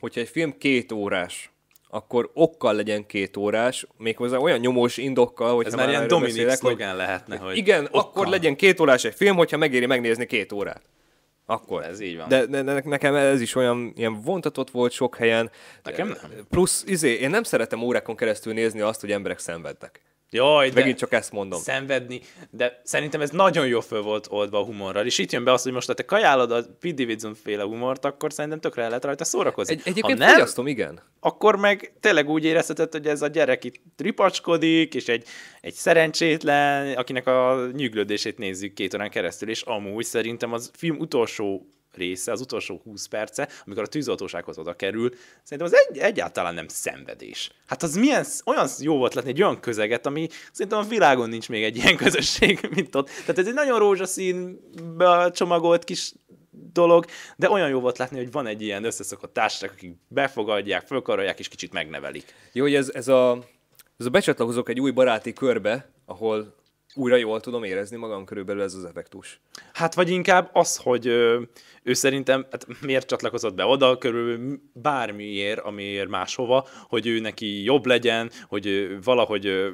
hogyha 0.00 0.20
egy 0.20 0.28
film 0.28 0.58
két 0.58 0.92
órás, 0.92 1.52
akkor 1.88 2.30
okkal 2.32 2.74
legyen 2.74 3.06
két 3.06 3.36
órás, 3.36 3.86
méghozzá 3.96 4.36
olyan 4.36 4.58
nyomós 4.58 4.96
indokkal, 4.96 5.54
hogy 5.54 5.66
Ez 5.66 5.74
már 5.74 5.88
ilyen 5.88 6.08
Dominik 6.08 6.48
szlogán 6.48 6.88
hogy, 6.88 6.98
lehetne, 6.98 7.36
hogy 7.36 7.56
Igen, 7.56 7.84
okkal. 7.84 8.00
akkor 8.00 8.26
legyen 8.26 8.56
két 8.56 8.80
órás 8.80 9.04
egy 9.04 9.14
film, 9.14 9.36
hogyha 9.36 9.56
megéri 9.56 9.86
megnézni 9.86 10.26
két 10.26 10.52
órát. 10.52 10.82
Akkor. 11.46 11.84
Ez 11.84 12.00
így 12.00 12.16
van. 12.16 12.28
De, 12.28 12.46
de, 12.46 12.62
de 12.62 12.82
nekem 12.84 13.14
ez 13.14 13.40
is 13.40 13.54
olyan 13.54 13.92
ilyen 13.96 14.20
vontatott 14.20 14.70
volt 14.70 14.92
sok 14.92 15.16
helyen. 15.16 15.50
Nekem 15.82 16.06
nem. 16.06 16.46
Plusz, 16.50 16.84
izé, 16.86 17.12
én 17.12 17.30
nem 17.30 17.42
szeretem 17.42 17.82
órákon 17.82 18.16
keresztül 18.16 18.52
nézni 18.52 18.80
azt, 18.80 19.00
hogy 19.00 19.12
emberek 19.12 19.38
szenvednek. 19.38 20.00
Jaj, 20.30 20.68
de 20.68 20.74
Megint 20.74 20.98
csak 20.98 21.12
ezt 21.12 21.32
mondom. 21.32 21.60
Szenvedni, 21.60 22.20
de 22.50 22.80
szerintem 22.84 23.20
ez 23.20 23.30
nagyon 23.30 23.66
jó 23.66 23.80
föl 23.80 24.02
volt 24.02 24.26
oldva 24.30 24.58
a 24.58 24.64
humorral, 24.64 25.06
és 25.06 25.18
itt 25.18 25.32
jön 25.32 25.44
be 25.44 25.52
az, 25.52 25.62
hogy 25.62 25.72
most 25.72 25.86
ha 25.86 25.94
te 25.94 26.04
kajálod 26.04 26.50
a 26.50 26.62
Pete 26.80 26.94
Davidson 26.94 27.34
féle 27.34 27.62
humort, 27.62 28.04
akkor 28.04 28.32
szerintem 28.32 28.60
tökre 28.60 28.82
el 28.82 28.88
lehet 28.88 29.04
rajta 29.04 29.24
szórakozni. 29.24 29.74
Egy, 29.74 29.80
egyébként 29.84 30.18
ha 30.18 30.24
nem, 30.24 30.34
fogyasztom, 30.34 30.66
igen. 30.66 31.00
Akkor 31.20 31.56
meg 31.56 31.92
tényleg 32.00 32.28
úgy 32.28 32.44
érezheted, 32.44 32.92
hogy 32.92 33.06
ez 33.06 33.22
a 33.22 33.26
gyerek 33.26 33.64
itt 33.64 33.80
ripacskodik, 33.96 34.94
és 34.94 35.08
egy, 35.08 35.26
egy 35.60 35.74
szerencsétlen, 35.74 36.96
akinek 36.96 37.26
a 37.26 37.68
nyűglődését 37.72 38.38
nézzük 38.38 38.74
két 38.74 38.94
órán 38.94 39.10
keresztül, 39.10 39.48
és 39.48 39.62
amúgy 39.62 40.04
szerintem 40.04 40.52
az 40.52 40.70
film 40.74 40.98
utolsó 40.98 41.66
része, 41.96 42.32
az 42.32 42.40
utolsó 42.40 42.80
20 42.84 43.06
perce, 43.06 43.48
amikor 43.66 43.82
a 43.82 43.86
tűzoltósághoz 43.86 44.58
oda 44.58 44.76
kerül, 44.76 45.10
szerintem 45.42 45.72
az 45.72 45.86
egy, 45.88 45.98
egyáltalán 45.98 46.54
nem 46.54 46.68
szenvedés. 46.68 47.50
Hát 47.66 47.82
az 47.82 47.94
milyen, 47.96 48.24
olyan 48.44 48.68
jó 48.78 48.96
volt 48.96 49.14
látni 49.14 49.30
egy 49.30 49.42
olyan 49.42 49.60
közeget, 49.60 50.06
ami 50.06 50.28
szerintem 50.52 50.78
a 50.78 50.88
világon 50.88 51.28
nincs 51.28 51.48
még 51.48 51.62
egy 51.62 51.76
ilyen 51.76 51.96
közösség, 52.04 52.68
mint 52.74 52.94
ott. 52.94 53.08
Tehát 53.08 53.38
ez 53.38 53.46
egy 53.46 53.54
nagyon 53.54 53.78
rózsaszín 53.78 54.60
csomagolt 55.32 55.84
kis 55.84 56.12
dolog, 56.72 57.04
de 57.36 57.50
olyan 57.50 57.68
jó 57.68 57.80
volt 57.80 57.98
látni, 57.98 58.16
hogy 58.16 58.32
van 58.32 58.46
egy 58.46 58.62
ilyen 58.62 58.84
összeszokott 58.84 59.32
társaság, 59.32 59.70
akik 59.70 59.96
befogadják, 60.08 60.86
fölkarolják 60.86 61.38
és 61.38 61.48
kicsit 61.48 61.72
megnevelik. 61.72 62.34
Jó, 62.52 62.62
hogy 62.62 62.74
ez, 62.74 62.90
ez 62.94 63.08
a 63.08 63.52
ez 63.98 64.06
a 64.06 64.10
becsatlakozok 64.10 64.68
egy 64.68 64.80
új 64.80 64.90
baráti 64.90 65.32
körbe, 65.32 65.90
ahol 66.06 66.54
újra 66.94 67.16
jól 67.16 67.40
tudom 67.40 67.64
érezni 67.64 67.96
magam 67.96 68.24
körülbelül 68.24 68.62
ez 68.62 68.74
az 68.74 68.84
effektus. 68.84 69.40
Hát 69.72 69.94
vagy 69.94 70.10
inkább 70.10 70.50
az, 70.52 70.76
hogy 70.76 71.06
ö, 71.06 71.40
ő 71.82 71.92
szerintem, 71.92 72.46
hát 72.50 72.66
miért 72.80 73.06
csatlakozott 73.06 73.54
be 73.54 73.64
oda, 73.64 73.98
körül 73.98 74.60
bármiért, 74.72 75.60
amiért 75.60 76.08
máshova, 76.08 76.66
hogy 76.88 77.06
ő 77.06 77.20
neki 77.20 77.62
jobb 77.62 77.86
legyen, 77.86 78.30
hogy 78.48 78.96
valahogy 79.04 79.72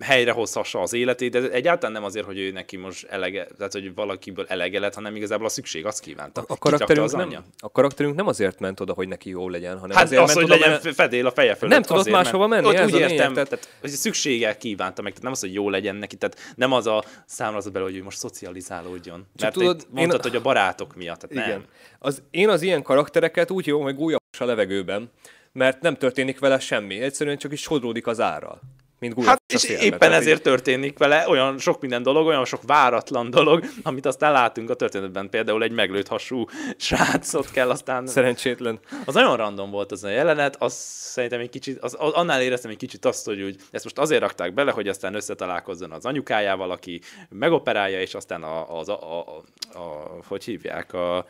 helyrehozhassa 0.00 0.80
az 0.80 0.92
életét, 0.92 1.30
de 1.30 1.50
egyáltalán 1.50 1.92
nem 1.92 2.04
azért, 2.04 2.26
hogy 2.26 2.38
ő 2.38 2.50
neki 2.50 2.76
most 2.76 3.06
elege, 3.06 3.46
tehát 3.56 3.72
hogy 3.72 3.94
valakiből 3.94 4.46
elege 4.48 4.80
lett, 4.80 4.94
hanem 4.94 5.16
igazából 5.16 5.46
a 5.46 5.48
szükség 5.48 5.86
azt 5.86 6.00
kívánta. 6.00 6.44
A, 6.46 6.58
karakterünk, 6.58 7.04
az 7.04 7.12
nem, 7.12 7.44
a 7.58 7.70
karakterünk 7.70 8.16
nem 8.16 8.26
azért 8.26 8.60
ment 8.60 8.80
oda, 8.80 8.92
hogy 8.92 9.08
neki 9.08 9.30
jó 9.30 9.48
legyen, 9.48 9.78
hanem 9.78 9.96
hát 9.96 10.04
azért 10.04 10.22
az, 10.22 10.34
ment 10.34 10.48
hogy 10.48 10.58
oda, 10.58 10.66
legyen 10.66 10.92
fedél 10.92 11.26
a 11.26 11.30
feje 11.30 11.54
fölött. 11.54 11.74
Nem 11.74 11.82
tudott 11.82 12.10
máshova 12.10 12.46
menni, 12.46 12.66
ott 12.66 12.74
ez 12.74 12.92
úgy 12.92 13.00
értem, 13.00 13.32
tehát... 13.32 13.48
tehát, 13.48 13.68
hogy 13.80 13.90
szüksége 13.90 14.56
kívánta 14.56 15.02
meg, 15.02 15.10
tehát 15.10 15.24
nem 15.24 15.32
az, 15.32 15.40
hogy 15.40 15.54
jó 15.54 15.70
legyen 15.70 15.96
neki, 15.96 16.16
tehát 16.16 16.54
nem 16.54 16.72
az 16.72 16.86
a 16.86 17.04
számra 17.26 17.60
bele, 17.72 17.84
hogy 17.84 17.96
ő 17.96 18.02
most 18.02 18.18
szocializálódjon. 18.18 19.26
Csak 19.36 19.40
mert 19.40 19.54
tudod, 19.54 19.86
mondtad, 19.90 20.24
én... 20.24 20.30
hogy 20.30 20.40
a 20.40 20.42
barátok 20.42 20.96
miatt, 20.96 21.20
tehát 21.20 21.46
Igen. 21.46 21.58
nem. 21.58 21.68
Az, 21.98 22.22
én 22.30 22.48
az 22.48 22.62
ilyen 22.62 22.82
karaktereket 22.82 23.50
úgy 23.50 23.66
jó, 23.66 23.82
hogy 23.82 23.94
gúlyos 23.94 24.18
a 24.38 24.44
levegőben, 24.44 25.10
mert 25.52 25.80
nem 25.80 25.96
történik 25.96 26.38
vele 26.38 26.58
semmi, 26.58 27.00
egyszerűen 27.00 27.38
csak 27.38 27.52
is 27.52 27.60
sodródik 27.60 28.06
az 28.06 28.20
árral 28.20 28.60
mint 29.00 29.14
Gulak 29.14 29.28
Hát 29.28 29.42
és 29.46 29.64
félbe, 29.64 29.82
éppen 29.82 30.12
ezért 30.12 30.36
így. 30.36 30.42
történik 30.42 30.98
vele 30.98 31.28
olyan 31.28 31.58
sok 31.58 31.80
minden 31.80 32.02
dolog, 32.02 32.26
olyan 32.26 32.44
sok 32.44 32.60
váratlan 32.66 33.30
dolog, 33.30 33.64
amit 33.82 34.06
aztán 34.06 34.32
látunk 34.32 34.70
a 34.70 34.74
történetben. 34.74 35.30
Például 35.30 35.62
egy 35.62 35.72
meglőtt 35.72 36.08
hasú 36.08 36.44
srácot 36.76 37.50
kell 37.50 37.70
aztán... 37.70 38.06
Szerencsétlen. 38.06 38.78
Az 39.04 39.14
nagyon 39.14 39.36
random 39.36 39.70
volt 39.70 39.92
az 39.92 40.04
a 40.04 40.08
jelenet, 40.08 40.56
az 40.58 40.72
szerintem 40.72 41.40
egy 41.40 41.50
kicsit, 41.50 41.78
az, 41.78 41.94
annál 41.94 42.42
éreztem 42.42 42.70
egy 42.70 42.76
kicsit 42.76 43.04
azt, 43.04 43.24
hogy 43.24 43.42
úgy, 43.42 43.56
ezt 43.70 43.84
most 43.84 43.98
azért 43.98 44.20
rakták 44.20 44.54
bele, 44.54 44.70
hogy 44.70 44.88
aztán 44.88 45.14
összetalálkozzon 45.14 45.90
az 45.90 46.04
anyukájával, 46.04 46.70
aki 46.70 47.00
megoperálja, 47.28 48.00
és 48.00 48.14
aztán 48.14 48.42
a, 48.42 48.78
az, 48.78 48.88
a, 48.88 49.18
a, 49.18 49.42
a, 49.72 49.78
a 49.78 50.18
hogy 50.26 50.44
hívják, 50.44 50.92
a, 50.92 51.26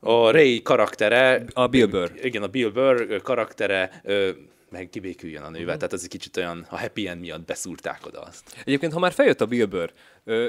a 0.00 0.30
Ray 0.30 0.62
karaktere. 0.62 1.44
A 1.52 1.66
Bill 1.66 1.86
Burr. 1.86 2.10
Igen, 2.22 2.42
a 2.42 2.46
Bill 2.46 2.70
Burr 2.70 3.22
karaktere 3.22 4.02
meg 4.72 4.88
kibéküljön 4.88 5.42
a 5.42 5.50
nővel. 5.50 5.66
Mm-hmm. 5.66 5.76
Tehát 5.76 5.92
ez 5.92 6.00
egy 6.02 6.08
kicsit 6.08 6.36
olyan, 6.36 6.66
a 6.70 6.78
happy 6.78 7.08
end 7.08 7.20
miatt 7.20 7.46
beszúrták 7.46 8.06
oda 8.06 8.20
azt. 8.20 8.56
Egyébként, 8.64 8.92
ha 8.92 8.98
már 8.98 9.12
feljött 9.12 9.40
a 9.40 9.46
Bill 9.46 9.66
Burr, 9.66 9.90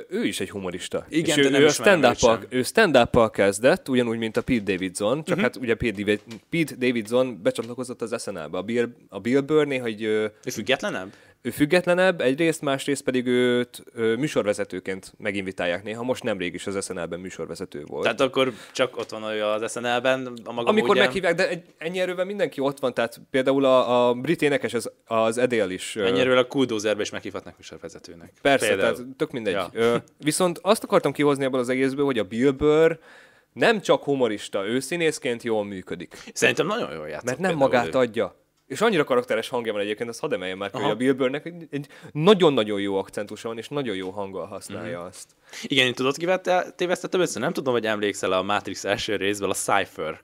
ő 0.10 0.26
is 0.26 0.40
egy 0.40 0.50
humorista. 0.50 1.06
Igen, 1.10 1.38
és 1.38 1.44
de 1.44 1.50
ő, 1.50 1.52
nem 1.52 1.62
ő, 1.62 1.68
stand-up-al, 1.68 2.44
ő 2.50 2.64
stand 2.64 3.10
kezdett, 3.32 3.90
ugyanúgy, 3.90 4.18
mint 4.18 4.38
a 4.38 4.42
Pete 4.42 4.64
Davidson, 4.64 5.16
csak 5.16 5.28
uh-huh. 5.28 5.42
hát 5.42 5.56
ugye 5.56 5.76
Pete, 5.76 6.20
Pete 6.50 6.76
Davidson 6.76 7.42
becsatlakozott 7.42 8.02
az 8.02 8.22
SNL-be. 8.22 8.58
A 8.58 8.62
Bill, 8.62 8.90
a 9.10 9.20
Bill 9.20 9.42
Burr 9.42 9.68
néha, 9.68 9.84
hogy... 9.84 10.02
Ő 10.02 10.32
függetlenebb? 10.52 11.14
Ő 11.46 11.50
függetlenebb, 11.50 12.22
egyrészt, 12.22 12.62
másrészt 12.62 13.04
pedig 13.04 13.28
őt 13.28 13.84
ő, 13.96 14.16
műsorvezetőként 14.16 15.14
meginvitálják 15.18 15.84
néha. 15.84 16.04
Most 16.04 16.24
nemrég 16.24 16.54
is 16.54 16.68
az 16.68 16.86
SNL-ben 16.86 17.20
műsorvezető 17.20 17.84
volt. 17.88 18.04
Tehát 18.04 18.22
akkor 18.22 18.54
csak 18.72 18.98
ott 18.98 19.10
van 19.10 19.24
olyan 19.24 19.62
az 19.62 19.72
SNL-ben 19.72 20.34
a 20.44 20.52
maga 20.52 20.70
Amikor 20.70 20.88
módján. 20.88 21.06
meghívják, 21.06 21.36
de 21.36 21.50
egy, 21.50 21.64
ennyi 21.78 22.00
erővel 22.00 22.26
mindenki 22.26 22.60
ott 22.60 22.80
van, 22.80 22.94
tehát 22.94 23.22
például 23.30 23.66
a, 23.66 24.08
a 24.08 24.14
brit 24.14 24.42
énekes 24.42 24.74
az, 24.74 24.92
az 25.06 25.38
Adele 25.38 25.74
is. 25.74 25.96
Ennyi 25.96 26.20
erővel 26.20 26.38
a 26.38 26.48
Kuldózerbe 26.48 27.02
is 27.02 27.10
meghívhatnak 27.10 27.58
műsorvezetőnek. 27.58 28.32
Persze, 28.42 28.68
például. 28.68 28.94
tehát 28.96 29.16
tök 29.18 29.32
mindegy. 29.32 29.54
Ja. 29.54 29.70
Ö, 29.74 29.96
viszont 30.18 30.60
azt 30.62 30.84
akartam 30.84 31.12
kihozni 31.12 31.44
ebből 31.44 31.60
az 31.60 31.70
egészből, 31.70 32.06
hogy 32.06 32.20
a 32.20 32.24
Bill 32.24 32.52
Burr 32.52 32.92
nem 33.54 33.82
csak 33.82 34.04
humorista, 34.04 34.66
ő 34.66 34.80
színészként 34.80 35.44
jól 35.44 35.66
működik. 35.66 36.16
Szerintem 36.34 36.68
nagyon 36.68 36.94
jól 36.94 37.08
játszott. 37.08 37.26
Mert 37.26 37.40
nem 37.40 37.56
magát 37.56 37.96
ő. 37.96 37.98
adja. 37.98 38.36
És 38.74 38.82
annyira 38.82 39.04
karakteres 39.04 39.50
hangja 39.50 39.72
van 39.72 39.82
egyébként, 39.82 40.10
azt 40.10 40.20
hadd 40.20 40.34
emeljem 40.34 40.58
már 40.58 40.70
hogy 40.72 40.84
a 40.84 40.96
Bill 40.96 41.14
Burrnek 41.14 41.46
egy, 41.70 41.88
nagyon-nagyon 42.12 42.80
jó 42.80 42.98
akcentusa 42.98 43.48
van, 43.48 43.58
és 43.58 43.68
nagyon 43.68 43.96
jó 43.96 44.10
hanggal 44.10 44.46
használja 44.46 45.02
mm. 45.02 45.06
azt. 45.06 45.28
Igen, 45.64 45.86
én 45.86 45.94
tudod, 45.94 46.18
kivel 46.18 46.42
tévesztettem 46.76 47.22
össze? 47.22 47.40
Nem 47.40 47.54
tudom, 47.54 47.74
hogy 47.74 47.86
emlékszel 47.86 48.32
a 48.32 48.42
Matrix 48.42 48.84
első 48.84 49.16
részből 49.16 49.50
a 49.50 49.54
Cypher 49.54 50.22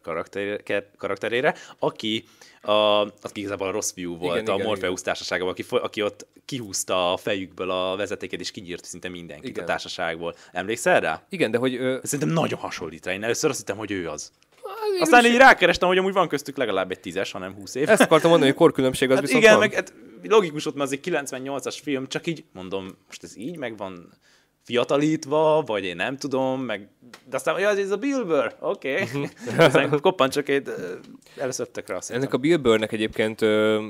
karakterére, 0.97 1.55
aki 1.79 2.23
a, 2.61 2.71
aki 2.71 3.39
igazából 3.39 3.67
a 3.67 3.71
rossz 3.71 3.91
fiú 3.91 4.17
volt 4.17 4.41
igen, 4.41 4.51
a 4.51 4.53
igen, 4.53 4.65
Morpheus 4.65 4.91
igen. 4.91 5.03
társaságban, 5.03 5.49
aki, 5.49 5.65
aki 5.69 6.01
ott 6.01 6.27
kihúzta 6.45 7.13
a 7.13 7.17
fejükből 7.17 7.69
a 7.69 7.95
vezetéket, 7.95 8.39
és 8.39 8.51
kinyírt 8.51 8.85
szinte 8.85 9.09
mindenkit 9.09 9.49
igen. 9.49 9.63
a 9.63 9.67
társaságból. 9.67 10.35
Emlékszel 10.51 10.99
rá? 10.99 11.23
Igen, 11.29 11.51
de 11.51 11.57
hogy... 11.57 11.75
Ö... 11.75 11.99
Szerintem 12.03 12.29
nagyon 12.29 12.59
hasonlít 12.59 13.05
rá. 13.05 13.13
Én 13.13 13.23
először 13.23 13.49
azt 13.49 13.59
hittem, 13.59 13.77
hogy 13.77 13.91
ő 13.91 14.09
az. 14.09 14.31
Hát, 14.69 15.01
Aztán 15.01 15.25
így 15.25 15.37
rákerestem, 15.37 15.87
hogy 15.87 15.97
amúgy 15.97 16.13
van 16.13 16.27
köztük 16.27 16.57
legalább 16.57 16.91
egy 16.91 16.99
tízes, 16.99 17.31
hanem 17.31 17.53
20 17.53 17.75
év. 17.75 17.89
Ezt 17.89 18.01
akartam 18.01 18.29
mondani, 18.29 18.51
hogy 18.51 18.59
korkülönbség 18.59 19.09
az 19.09 19.15
hát 19.15 19.25
viszont 19.25 19.43
igen, 19.43 19.57
van. 19.57 19.67
meg 19.67 19.73
hát 19.73 19.93
logikus 20.23 20.65
ott, 20.65 20.75
mert 20.75 20.91
az 20.91 20.99
egy 21.03 21.11
98-as 21.11 21.77
film, 21.83 22.07
csak 22.07 22.27
így 22.27 22.43
mondom, 22.53 22.97
most 23.07 23.23
ez 23.23 23.37
így 23.37 23.57
meg 23.57 23.77
van 23.77 24.09
fiatalítva, 24.63 25.63
vagy 25.65 25.83
én 25.83 25.95
nem 25.95 26.17
tudom, 26.17 26.61
meg... 26.61 26.89
De 27.29 27.35
aztán, 27.35 27.59
ja, 27.59 27.69
ez 27.69 27.91
a 27.91 27.97
Bill 27.97 28.23
Burr, 28.23 28.55
oké. 28.59 28.91
Okay. 28.91 29.21
Mhm. 29.21 29.59
Aztán 29.65 29.99
koppan 30.01 30.29
csak 30.29 30.49
egy, 30.49 30.69
előszöttek 31.37 31.87
rá 31.87 31.95
azt 31.95 32.11
Ennek 32.11 32.33
a 32.33 32.37
Bill 32.37 32.57
Burrnek 32.57 32.91
egyébként 32.91 33.41
ö, 33.41 33.85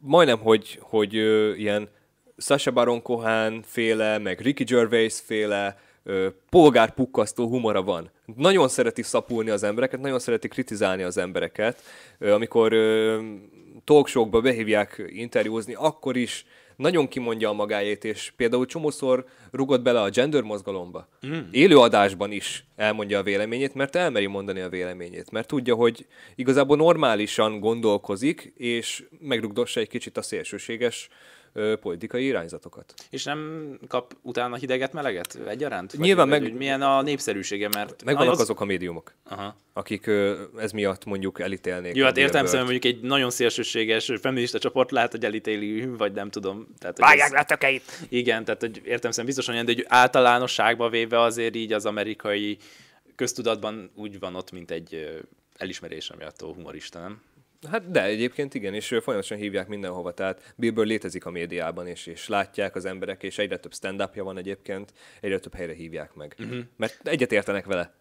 majdnem, 0.00 0.38
hogy, 0.38 0.78
hogy 0.82 1.16
ö, 1.16 1.54
ilyen 1.54 1.88
Sasha 2.36 2.70
Baron 2.70 3.02
Cohen 3.02 3.62
féle, 3.66 4.18
meg 4.18 4.40
Ricky 4.40 4.64
Gervais 4.64 5.20
féle, 5.26 5.78
polgárpukkasztó 6.50 7.48
humora 7.48 7.82
van. 7.82 8.10
Nagyon 8.36 8.68
szereti 8.68 9.02
szapulni 9.02 9.50
az 9.50 9.62
embereket, 9.62 10.00
nagyon 10.00 10.18
szereti 10.18 10.48
kritizálni 10.48 11.02
az 11.02 11.18
embereket. 11.18 11.82
Amikor 12.20 12.74
talkshowkba 13.84 14.40
behívják 14.40 15.04
interjúzni, 15.08 15.74
akkor 15.74 16.16
is 16.16 16.46
nagyon 16.76 17.08
kimondja 17.08 17.48
a 17.48 17.52
magáét, 17.52 18.04
és 18.04 18.32
például 18.36 18.66
csomószor 18.66 19.24
rugott 19.50 19.82
bele 19.82 20.00
a 20.00 20.10
gender 20.10 20.42
mozgalomba. 20.42 21.08
Mm. 21.26 21.38
Élő 21.50 21.78
adásban 21.78 22.32
is 22.32 22.64
elmondja 22.76 23.18
a 23.18 23.22
véleményét, 23.22 23.74
mert 23.74 23.96
elmeri 23.96 24.26
mondani 24.26 24.60
a 24.60 24.68
véleményét, 24.68 25.30
mert 25.30 25.48
tudja, 25.48 25.74
hogy 25.74 26.06
igazából 26.34 26.76
normálisan 26.76 27.60
gondolkozik, 27.60 28.52
és 28.56 29.04
megrugdossa 29.20 29.80
egy 29.80 29.88
kicsit 29.88 30.16
a 30.16 30.22
szélsőséges 30.22 31.08
ö, 31.56 31.76
politikai 31.76 32.24
irányzatokat. 32.24 32.94
És 33.10 33.24
nem 33.24 33.70
kap 33.88 34.16
utána 34.22 34.56
hideget, 34.56 34.92
meleget 34.92 35.38
egyaránt? 35.46 35.92
Vagy, 35.92 36.00
Nyilván 36.06 36.28
vagy, 36.28 36.40
meg- 36.40 36.50
Hogy 36.50 36.58
milyen 36.58 36.82
a 36.82 37.02
népszerűsége, 37.02 37.68
mert... 37.74 38.04
Megvannak 38.04 38.32
az... 38.32 38.40
azok 38.40 38.60
a 38.60 38.64
médiumok, 38.64 39.14
Aha. 39.24 39.56
akik 39.72 40.06
ö, 40.06 40.42
ez 40.58 40.72
miatt 40.72 41.04
mondjuk 41.04 41.40
elítélnék. 41.40 41.94
Jó, 41.96 42.04
hát 42.04 42.16
értem 42.16 42.30
Billboard. 42.30 42.48
szóval 42.48 42.64
mondjuk 42.64 42.94
egy 42.94 43.00
nagyon 43.00 43.30
szélsőséges 43.30 44.12
feminista 44.20 44.58
csoport 44.58 44.90
lehet, 44.90 45.10
hogy 45.10 45.24
elítéli, 45.24 45.86
vagy 45.86 46.12
nem 46.12 46.30
tudom. 46.30 46.66
Tehát, 46.78 46.96
hogy 46.98 47.06
Vágják 47.06 47.50
ez- 47.50 47.60
le! 47.60 47.80
Igen, 48.08 48.44
tehát 48.44 48.60
hogy 48.60 48.80
értem 48.84 49.10
szerint 49.10 49.26
biztosan 49.26 49.54
olyan, 49.54 49.66
de 49.66 49.72
hogy 49.72 49.84
általánosságban 49.88 50.90
véve 50.90 51.20
azért 51.20 51.54
így 51.56 51.72
az 51.72 51.86
amerikai 51.86 52.58
köztudatban 53.14 53.90
úgy 53.94 54.18
van 54.18 54.34
ott, 54.34 54.52
mint 54.52 54.70
egy 54.70 54.94
ö, 54.94 55.18
elismerésre 55.56 56.14
méltó 56.18 56.52
humorista, 56.52 56.98
nem? 56.98 57.20
Hát 57.70 57.90
de 57.90 58.04
egyébként 58.04 58.54
igen, 58.54 58.74
és 58.74 58.86
folyamatosan 58.86 59.38
hívják 59.38 59.68
mindenhova, 59.68 60.12
tehát 60.12 60.54
Bill 60.56 60.70
Burr 60.70 60.86
létezik 60.86 61.26
a 61.26 61.30
médiában, 61.30 61.86
és, 61.86 62.06
és 62.06 62.28
látják 62.28 62.74
az 62.74 62.84
emberek, 62.84 63.22
és 63.22 63.38
egyre 63.38 63.56
több 63.56 63.74
stand 63.74 64.10
van 64.14 64.38
egyébként, 64.38 64.92
egyre 65.20 65.38
több 65.38 65.54
helyre 65.54 65.72
hívják 65.72 66.14
meg. 66.14 66.34
Uh-huh. 66.38 66.58
Mert 66.76 67.08
egyet 67.08 67.32
értenek 67.32 67.66
vele. 67.66 67.94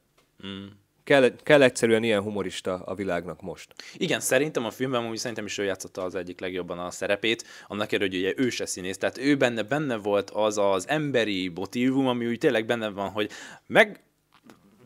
Mm. 0.48 0.66
Kell, 1.04 1.32
kell 1.44 1.62
egyszerűen 1.62 2.04
ilyen 2.04 2.22
humorista 2.22 2.74
a 2.74 2.96
világnak 2.96 3.42
most. 3.42 3.74
Igen, 3.98 4.20
szerintem 4.20 4.66
a 4.66 4.70
filmben 4.70 5.10
úgy 5.10 5.18
szerintem 5.18 5.46
is 5.46 5.58
ő 5.58 5.64
játszotta 5.64 6.04
az 6.04 6.16
egyik 6.16 6.40
legjobban 6.40 6.80
a 6.80 6.92
szerepét, 6.92 7.44
annak 7.68 7.92
ellenére, 7.92 8.18
hogy 8.18 8.26
ugye 8.26 8.46
ő 8.46 8.50
se 8.50 8.66
színész, 8.66 8.98
tehát 8.98 9.18
ő 9.18 9.36
benne 9.38 9.64
benne 9.64 9.96
volt 9.96 10.30
az 10.30 10.58
az 10.58 10.88
emberi 10.88 11.52
motívum, 11.56 12.08
ami 12.08 12.26
úgy 12.26 12.38
tényleg 12.38 12.66
benne 12.66 12.90
van, 12.90 13.10
hogy 13.10 13.30
meg 13.68 14.04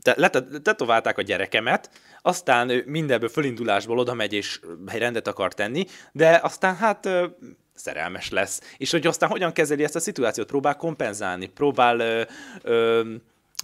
te, 0.02 0.14
letet- 0.18 0.62
tetoválták 0.62 1.18
a 1.18 1.22
gyerekemet, 1.22 1.90
aztán 2.22 2.70
ő 2.70 2.84
mindenből 2.86 3.30
fölindulásból 3.30 4.00
oda 4.00 4.14
megy 4.14 4.34
és 4.34 4.60
rendet 4.86 5.28
akar 5.28 5.54
tenni, 5.54 5.86
de 6.12 6.40
aztán 6.44 6.76
hát 6.76 7.10
szerelmes 7.74 8.30
lesz. 8.30 8.62
És 8.78 8.92
hogy 8.92 9.08
aztán 9.08 9.30
hogyan 9.30 9.52
kezeli 9.52 9.84
ezt 9.84 9.96
a 9.96 10.00
szituációt, 10.00 10.48
próbál 10.48 10.76
kompenzálni, 10.76 11.46
próbál, 11.46 12.00
ö, 12.00 12.24
ö, 12.62 13.04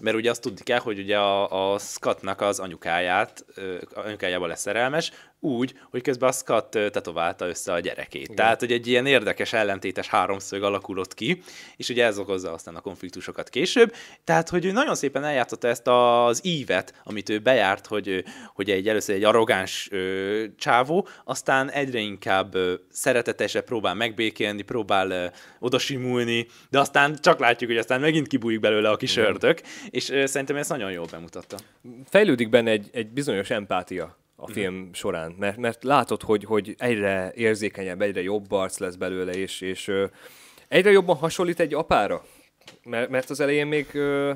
mert 0.01 0.15
ugye 0.15 0.29
azt 0.29 0.41
tudni 0.41 0.63
kell, 0.63 0.79
hogy 0.79 0.99
ugye 0.99 1.17
a, 1.17 1.73
a 1.73 1.79
Scottnak 1.79 2.41
az 2.41 2.59
anyukáját, 2.59 3.45
ö, 3.55 3.77
anyukájába 3.93 4.47
lesz 4.47 4.61
szerelmes, 4.61 5.11
úgy, 5.43 5.73
hogy 5.91 6.01
közben 6.01 6.29
a 6.29 6.31
Scott 6.31 6.71
tetoválta 6.71 7.47
össze 7.47 7.73
a 7.73 7.79
gyerekét. 7.79 8.23
Igen. 8.23 8.35
Tehát, 8.35 8.59
hogy 8.59 8.71
egy 8.71 8.87
ilyen 8.87 9.05
érdekes, 9.05 9.53
ellentétes 9.53 10.07
háromszög 10.07 10.63
alakulott 10.63 11.13
ki, 11.13 11.41
és 11.77 11.89
ugye 11.89 12.05
ez 12.05 12.17
okozza 12.17 12.53
aztán 12.53 12.75
a 12.75 12.81
konfliktusokat 12.81 13.49
később. 13.49 13.93
Tehát, 14.23 14.49
hogy 14.49 14.65
ő 14.65 14.71
nagyon 14.71 14.95
szépen 14.95 15.23
eljátszotta 15.23 15.67
ezt 15.67 15.87
az 15.87 16.45
ívet, 16.45 17.01
amit 17.03 17.29
ő 17.29 17.39
bejárt, 17.39 17.87
hogy, 17.87 18.23
hogy 18.53 18.69
egy 18.69 18.87
először 18.87 19.15
egy 19.15 19.23
arrogáns 19.23 19.87
ö, 19.91 20.43
csávó, 20.57 21.07
aztán 21.23 21.71
egyre 21.71 21.99
inkább 21.99 22.55
ö, 22.55 22.73
próbál 23.65 23.93
megbékélni, 23.93 24.61
próbál 24.61 25.09
ö, 25.11 25.25
odasimulni, 25.59 26.47
de 26.69 26.79
aztán 26.79 27.17
csak 27.21 27.39
látjuk, 27.39 27.69
hogy 27.69 27.79
aztán 27.79 27.99
megint 27.99 28.27
kibújik 28.27 28.59
belőle 28.59 28.89
a 28.89 28.97
kis 28.97 29.17
ördög, 29.17 29.59
és 29.89 30.09
ö, 30.09 30.25
szerintem 30.25 30.55
ezt 30.55 30.69
nagyon 30.69 30.91
jól 30.91 31.07
bemutatta. 31.11 31.57
Fejlődik 32.09 32.49
benne 32.49 32.71
egy, 32.71 32.89
egy 32.91 33.07
bizonyos 33.07 33.49
empátia 33.49 34.21
a 34.43 34.51
film 34.51 34.89
során, 34.93 35.35
mert, 35.39 35.57
mert 35.57 35.83
látod, 35.83 36.21
hogy, 36.21 36.43
hogy 36.43 36.75
egyre 36.77 37.31
érzékenyebb, 37.35 38.01
egyre 38.01 38.21
jobb 38.21 38.51
arc 38.51 38.77
lesz 38.77 38.95
belőle, 38.95 39.31
és, 39.31 39.61
és 39.61 39.87
ö, 39.87 40.05
egyre 40.67 40.91
jobban 40.91 41.15
hasonlít 41.15 41.59
egy 41.59 41.73
apára. 41.73 42.23
Mert, 42.83 43.09
mert 43.09 43.29
az 43.29 43.39
elején 43.39 43.67
még 43.67 43.87
ö, 43.93 44.33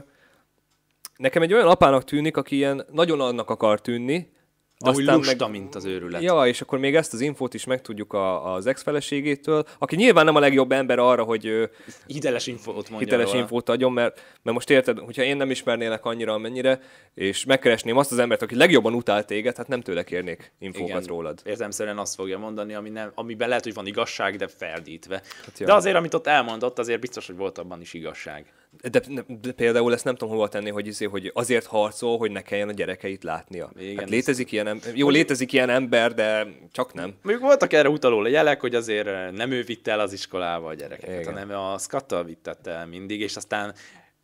nekem 1.17 1.41
egy 1.41 1.53
olyan 1.53 1.67
apának 1.67 2.03
tűnik, 2.03 2.37
aki 2.37 2.55
ilyen 2.55 2.85
nagyon 2.91 3.21
annak 3.21 3.49
akar 3.49 3.81
tűnni, 3.81 4.31
De 4.79 4.89
úgy 4.89 5.05
lusta, 5.05 5.47
meg... 5.47 5.59
mint 5.59 5.75
az 5.75 5.85
őrület. 5.85 6.21
Ja, 6.21 6.45
és 6.45 6.61
akkor 6.61 6.79
még 6.79 6.95
ezt 6.95 7.13
az 7.13 7.21
infót 7.21 7.53
is 7.53 7.65
megtudjuk 7.65 8.13
a, 8.13 8.53
az 8.53 8.65
ex-feleségétől, 8.65 9.65
aki 9.77 9.95
nyilván 9.95 10.25
nem 10.25 10.35
a 10.35 10.39
legjobb 10.39 10.71
ember 10.71 10.99
arra, 10.99 11.23
hogy 11.23 11.47
ö, 11.47 11.63
Hiteles 12.07 12.47
infót 12.47 12.75
mondja 12.75 12.97
hiteles 12.97 13.25
róla. 13.25 13.39
infót 13.39 13.69
adjon, 13.69 13.91
mert, 13.91 14.15
mert 14.41 14.55
most 14.55 14.69
érted, 14.69 14.99
hogyha 14.99 15.23
én 15.23 15.37
nem 15.37 15.49
ismernélek 15.49 16.05
annyira, 16.05 16.33
amennyire, 16.33 16.79
és 17.13 17.45
megkeresném 17.45 17.97
azt 17.97 18.11
az 18.11 18.19
embert, 18.19 18.41
aki 18.41 18.55
legjobban 18.55 18.93
utál 18.93 19.25
téged, 19.25 19.57
hát 19.57 19.67
nem 19.67 19.81
tőle 19.81 20.03
kérnék 20.03 20.51
infókat 20.59 20.89
Igen, 20.89 21.03
rólad. 21.03 21.41
Értelemszerűen 21.45 21.97
azt 21.97 22.15
fogja 22.15 22.37
mondani, 22.37 22.73
ami 22.73 22.89
nem, 22.89 23.11
amiben 23.15 23.47
lehet, 23.47 23.63
hogy 23.63 23.73
van 23.73 23.87
igazság, 23.87 24.35
de 24.35 24.47
ferdítve. 24.47 25.21
Hát 25.45 25.63
de 25.63 25.73
azért, 25.73 25.95
amit 25.95 26.13
ott 26.13 26.27
elmondott, 26.27 26.79
azért 26.79 26.99
biztos, 26.99 27.27
hogy 27.27 27.35
volt 27.35 27.57
abban 27.57 27.81
is 27.81 27.93
igazság. 27.93 28.45
De, 28.91 29.01
de 29.41 29.51
például 29.51 29.93
ezt 29.93 30.03
nem 30.03 30.15
tudom 30.15 30.33
hova 30.33 30.47
tenni, 30.47 30.69
hogy, 30.69 30.87
izé, 30.87 31.05
hogy 31.05 31.31
azért 31.33 31.65
harcol, 31.65 32.17
hogy 32.17 32.31
ne 32.31 32.41
kelljen 32.41 32.69
a 32.69 32.71
gyerekeit 32.71 33.23
látnia. 33.23 33.71
Igen, 33.77 33.95
hát 33.95 34.03
ez- 34.03 34.09
létezik 34.09 34.51
ilyen 34.51 34.67
ember, 34.67 34.95
jó, 34.95 35.09
létezik 35.09 35.53
ilyen 35.53 35.69
ember, 35.69 36.13
de 36.13 36.47
csak 36.71 36.93
nem. 36.93 37.13
Mondjuk 37.21 37.45
voltak 37.45 37.73
erre 37.73 37.89
utaló 37.89 38.25
jelek, 38.25 38.61
hogy 38.61 38.75
azért 38.75 39.31
nem 39.31 39.51
ő 39.51 39.63
vitte 39.63 39.91
el 39.91 39.99
az 39.99 40.13
iskolába 40.13 40.67
a 40.67 40.73
gyerekeket, 40.73 41.19
Igen. 41.21 41.33
hanem 41.33 41.59
a 41.59 41.77
Skattal 41.77 42.23
vittette 42.23 42.71
el 42.71 42.85
mindig, 42.87 43.21
és 43.21 43.35
aztán 43.35 43.73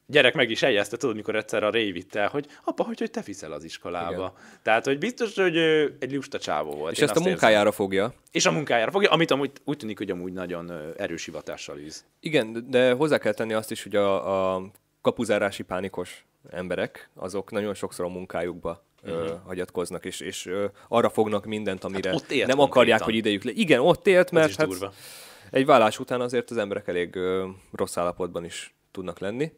gyerek 0.05 0.33
meg 0.33 0.49
is 0.49 0.63
eljeszte, 0.63 0.97
tudod, 0.97 1.15
mikor 1.15 1.35
egyszer 1.35 1.63
a 1.63 1.71
Ray 1.71 1.91
vitte 1.91 2.19
el, 2.19 2.27
hogy 2.27 2.47
apa, 2.63 2.83
hogy, 2.83 2.99
hogy 2.99 3.11
te 3.11 3.21
viszel 3.21 3.51
az 3.51 3.63
iskolába. 3.63 4.13
Igen. 4.13 4.31
Tehát, 4.61 4.85
hogy 4.85 4.97
biztos, 4.97 5.35
hogy 5.35 5.55
ő 5.55 5.97
egy 5.99 6.13
lusta 6.13 6.39
csávó 6.39 6.71
volt. 6.71 6.91
És 6.91 6.99
Én 6.99 7.07
ezt 7.07 7.17
a 7.17 7.21
munkájára 7.21 7.71
fogja. 7.71 8.03
Érzem. 8.03 8.19
És 8.31 8.45
a 8.45 8.51
munkájára 8.51 8.91
fogja, 8.91 9.09
amit 9.09 9.31
amúgy 9.31 9.51
úgy 9.63 9.77
tűnik, 9.77 9.97
hogy 9.97 10.11
amúgy 10.11 10.33
nagyon 10.33 10.93
erős 10.97 11.25
hivatással 11.25 11.77
űz. 11.77 12.05
Igen, 12.19 12.65
de 12.69 12.91
hozzá 12.91 13.17
kell 13.17 13.33
tenni 13.33 13.53
azt 13.53 13.71
is, 13.71 13.83
hogy 13.83 13.95
a, 13.95 14.53
a 14.53 14.71
kapuzárási 15.01 15.63
pánikos 15.63 16.25
emberek, 16.49 17.09
azok 17.15 17.51
nagyon 17.51 17.73
sokszor 17.73 18.05
a 18.05 18.09
munkájukba 18.09 18.83
uh-huh. 19.03 19.39
hagyatkoznak, 19.45 20.05
és, 20.05 20.19
és 20.19 20.45
ö, 20.45 20.65
arra 20.87 21.09
fognak 21.09 21.45
mindent, 21.45 21.83
amire 21.83 22.09
élt 22.29 22.47
nem 22.47 22.59
akarják, 22.59 22.99
konkrétan. 22.99 23.05
hogy 23.05 23.15
idejük 23.15 23.43
le. 23.43 23.51
Igen, 23.51 23.79
ott 23.79 24.07
élt, 24.07 24.31
mert 24.31 24.55
hát 24.55 24.67
durva. 24.67 24.93
egy 25.51 25.65
vállás 25.65 25.99
után 25.99 26.21
azért 26.21 26.51
az 26.51 26.57
emberek 26.57 26.87
elég 26.87 27.15
ö, 27.15 27.47
rossz 27.71 27.97
állapotban 27.97 28.45
is 28.45 28.73
tudnak 28.91 29.19
lenni. 29.19 29.51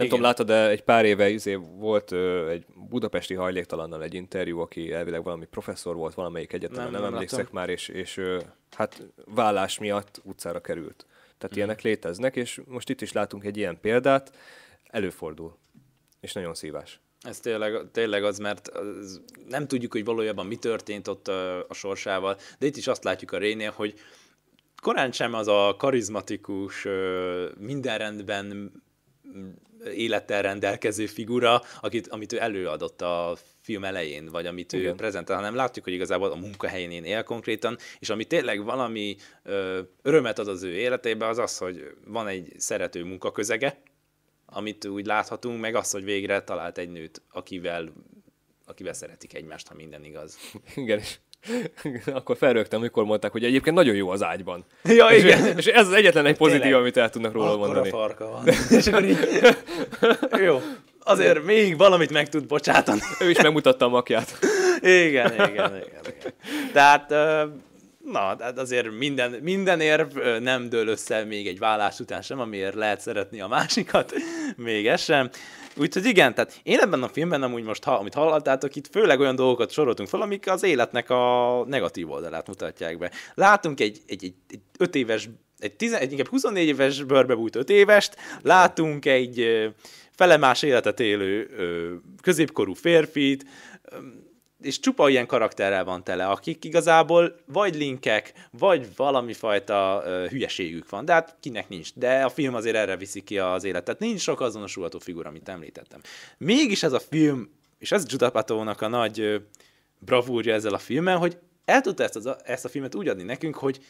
Nem 0.00 0.08
Igen. 0.08 0.18
tudom, 0.18 0.30
látod, 0.30 0.46
de 0.46 0.68
egy 0.68 0.82
pár 0.82 1.04
éve 1.04 1.28
izé 1.28 1.54
volt 1.54 2.12
ö, 2.12 2.48
egy 2.48 2.64
budapesti 2.88 3.34
hajléktalannal 3.34 4.02
egy 4.02 4.14
interjú, 4.14 4.58
aki 4.58 4.92
elvileg 4.92 5.22
valami 5.22 5.46
professzor 5.46 5.96
volt 5.96 6.14
valamelyik 6.14 6.52
egyetemen, 6.52 6.82
Nem, 6.82 6.92
nem, 6.92 7.02
nem 7.02 7.12
emlékszek 7.12 7.38
láttam. 7.38 7.54
már, 7.54 7.68
és, 7.68 7.88
és 7.88 8.16
ö, 8.16 8.40
hát 8.70 9.02
vállás 9.24 9.78
miatt 9.78 10.20
utcára 10.24 10.60
került. 10.60 11.06
Tehát 11.38 11.56
ilyenek 11.56 11.82
léteznek, 11.82 12.36
és 12.36 12.60
most 12.66 12.88
itt 12.88 13.00
is 13.00 13.12
látunk 13.12 13.44
egy 13.44 13.56
ilyen 13.56 13.78
példát, 13.80 14.32
előfordul. 14.84 15.56
És 16.20 16.32
nagyon 16.32 16.54
szívás. 16.54 17.00
Ez 17.20 17.40
tényleg, 17.40 17.90
tényleg 17.92 18.24
az, 18.24 18.38
mert 18.38 18.68
az, 18.68 19.22
nem 19.48 19.66
tudjuk, 19.66 19.92
hogy 19.92 20.04
valójában 20.04 20.46
mi 20.46 20.56
történt 20.56 21.08
ott 21.08 21.28
ö, 21.28 21.60
a 21.68 21.74
sorsával, 21.74 22.36
de 22.58 22.66
itt 22.66 22.76
is 22.76 22.86
azt 22.86 23.04
látjuk 23.04 23.32
a 23.32 23.38
Rénél, 23.38 23.70
hogy 23.70 23.94
korán 24.82 25.12
sem 25.12 25.34
az 25.34 25.48
a 25.48 25.74
karizmatikus, 25.78 26.86
minden 27.58 27.98
rendben 27.98 28.72
mm, 29.36 29.46
élettel 29.84 30.42
rendelkező 30.42 31.06
figura, 31.06 31.62
akit, 31.80 32.08
amit 32.08 32.32
ő 32.32 32.40
előadott 32.40 33.02
a 33.02 33.36
film 33.60 33.84
elején, 33.84 34.26
vagy 34.26 34.46
amit 34.46 34.72
ő 34.72 34.78
Igen. 34.78 34.96
prezentál, 34.96 35.36
hanem 35.36 35.54
látjuk, 35.54 35.84
hogy 35.84 35.94
igazából 35.94 36.30
a 36.30 36.34
munkahelyén 36.34 37.04
él 37.04 37.22
konkrétan, 37.22 37.78
és 37.98 38.10
ami 38.10 38.24
tényleg 38.24 38.64
valami 38.64 39.16
ö, 39.42 39.80
örömet 40.02 40.38
ad 40.38 40.48
az 40.48 40.62
ő 40.62 40.72
életébe, 40.72 41.26
az 41.26 41.38
az, 41.38 41.58
hogy 41.58 41.94
van 42.06 42.26
egy 42.26 42.52
szerető 42.56 43.04
munkaközege, 43.04 43.82
amit 44.46 44.84
úgy 44.84 45.06
láthatunk, 45.06 45.60
meg 45.60 45.74
az, 45.74 45.90
hogy 45.90 46.04
végre 46.04 46.42
talált 46.42 46.78
egy 46.78 46.90
nőt, 46.90 47.22
akivel, 47.30 47.92
akivel 48.64 48.92
szeretik 48.92 49.34
egymást, 49.34 49.68
ha 49.68 49.74
minden 49.74 50.04
igaz. 50.04 50.38
Igen, 50.74 50.98
és 50.98 51.18
akkor 52.14 52.36
felrögtem, 52.36 52.78
amikor 52.78 53.04
mondták, 53.04 53.32
hogy 53.32 53.44
egyébként 53.44 53.76
nagyon 53.76 53.94
jó 53.94 54.10
az 54.10 54.22
ágyban. 54.22 54.64
Ja, 54.84 55.06
És, 55.08 55.22
igen. 55.22 55.58
és 55.58 55.66
ez 55.66 55.86
az 55.86 55.92
egyetlen 55.92 56.26
egy 56.26 56.36
pozitív, 56.36 56.62
Tényleg. 56.62 56.80
amit 56.80 56.96
el 56.96 57.10
tudnak 57.10 57.32
róla 57.32 57.46
Akkor 57.52 57.58
mondani. 57.58 57.88
farka 57.88 58.30
van. 58.30 58.46
És 58.78 58.86
akkor 58.86 59.04
így... 59.04 59.18
Jó. 60.44 60.60
Azért 61.02 61.44
még 61.44 61.76
valamit 61.76 62.12
meg 62.12 62.28
tud 62.28 62.46
bocsátani. 62.46 63.00
Ő 63.20 63.30
is 63.30 63.42
megmutatta 63.42 63.84
a 63.84 63.88
makját. 63.88 64.38
igen, 64.80 65.32
igen, 65.32 65.50
igen, 65.50 65.76
igen. 65.76 66.32
Tehát, 66.72 67.10
na, 68.04 68.36
tehát 68.36 68.58
azért 68.58 68.90
minden, 68.98 69.30
minden 69.42 69.80
érv 69.80 70.16
nem 70.40 70.68
dől 70.68 70.88
össze 70.88 71.24
még 71.24 71.46
egy 71.46 71.58
vállás 71.58 71.98
után 71.98 72.22
sem, 72.22 72.40
amiért 72.40 72.74
lehet 72.74 73.00
szeretni 73.00 73.40
a 73.40 73.46
másikat, 73.48 74.12
még 74.56 74.86
ez 74.86 75.00
sem. 75.02 75.30
Úgyhogy 75.76 76.04
igen, 76.04 76.34
tehát 76.34 76.60
én 76.62 76.78
ebben 76.78 77.02
a 77.02 77.08
filmben 77.08 77.42
amúgy 77.42 77.62
most, 77.62 77.84
ha, 77.84 77.92
amit 77.92 78.14
hallottátok, 78.14 78.76
itt 78.76 78.88
főleg 78.90 79.20
olyan 79.20 79.36
dolgokat 79.36 79.70
soroltunk 79.70 80.08
fel, 80.08 80.20
amik 80.20 80.50
az 80.50 80.62
életnek 80.62 81.10
a 81.10 81.64
negatív 81.66 82.10
oldalát 82.10 82.46
mutatják 82.46 82.98
be. 82.98 83.10
Látunk 83.34 83.80
egy, 83.80 84.00
egy, 84.06 84.24
egy, 84.24 84.34
egy 84.48 84.60
öt 84.78 84.94
éves, 84.94 85.28
egy, 85.58 85.72
tizen, 85.72 86.00
egy 86.00 86.10
inkább 86.10 86.28
24 86.28 86.66
éves 86.66 87.02
bőrbe 87.02 87.34
bújt 87.34 87.56
öt 87.56 87.70
évest, 87.70 88.16
látunk 88.42 89.06
egy 89.06 89.70
felemás 90.10 90.62
életet 90.62 91.00
élő 91.00 91.50
középkorú 92.22 92.74
férfit, 92.74 93.44
és 94.62 94.80
csupa 94.80 95.08
ilyen 95.08 95.26
karakterrel 95.26 95.84
van 95.84 96.04
tele, 96.04 96.26
akik 96.26 96.64
igazából 96.64 97.36
vagy 97.46 97.74
linkek, 97.74 98.32
vagy 98.50 98.88
valami 98.96 99.32
fajta 99.32 100.02
hülyeségük 100.28 100.90
van, 100.90 101.04
de 101.04 101.12
hát 101.12 101.36
kinek 101.40 101.68
nincs. 101.68 101.94
De 101.94 102.24
a 102.24 102.28
film 102.28 102.54
azért 102.54 102.76
erre 102.76 102.96
viszi 102.96 103.20
ki 103.20 103.38
az 103.38 103.64
életet. 103.64 103.98
Nincs 103.98 104.20
sok 104.20 104.40
azonosulható 104.40 104.98
figura, 104.98 105.28
amit 105.28 105.48
említettem. 105.48 106.00
Mégis 106.38 106.82
ez 106.82 106.92
a 106.92 107.00
film, 107.00 107.50
és 107.78 107.92
ez 107.92 108.04
Judapatónak 108.08 108.80
a 108.80 108.88
nagy 108.88 109.42
bravúrja 109.98 110.54
ezzel 110.54 110.74
a 110.74 110.78
filmmel, 110.78 111.16
hogy 111.16 111.38
el 111.64 111.80
tudta 111.80 112.02
ezt, 112.02 112.16
az, 112.16 112.30
ezt 112.44 112.64
a 112.64 112.68
filmet 112.68 112.94
úgy 112.94 113.08
adni 113.08 113.22
nekünk, 113.22 113.56
hogy 113.56 113.80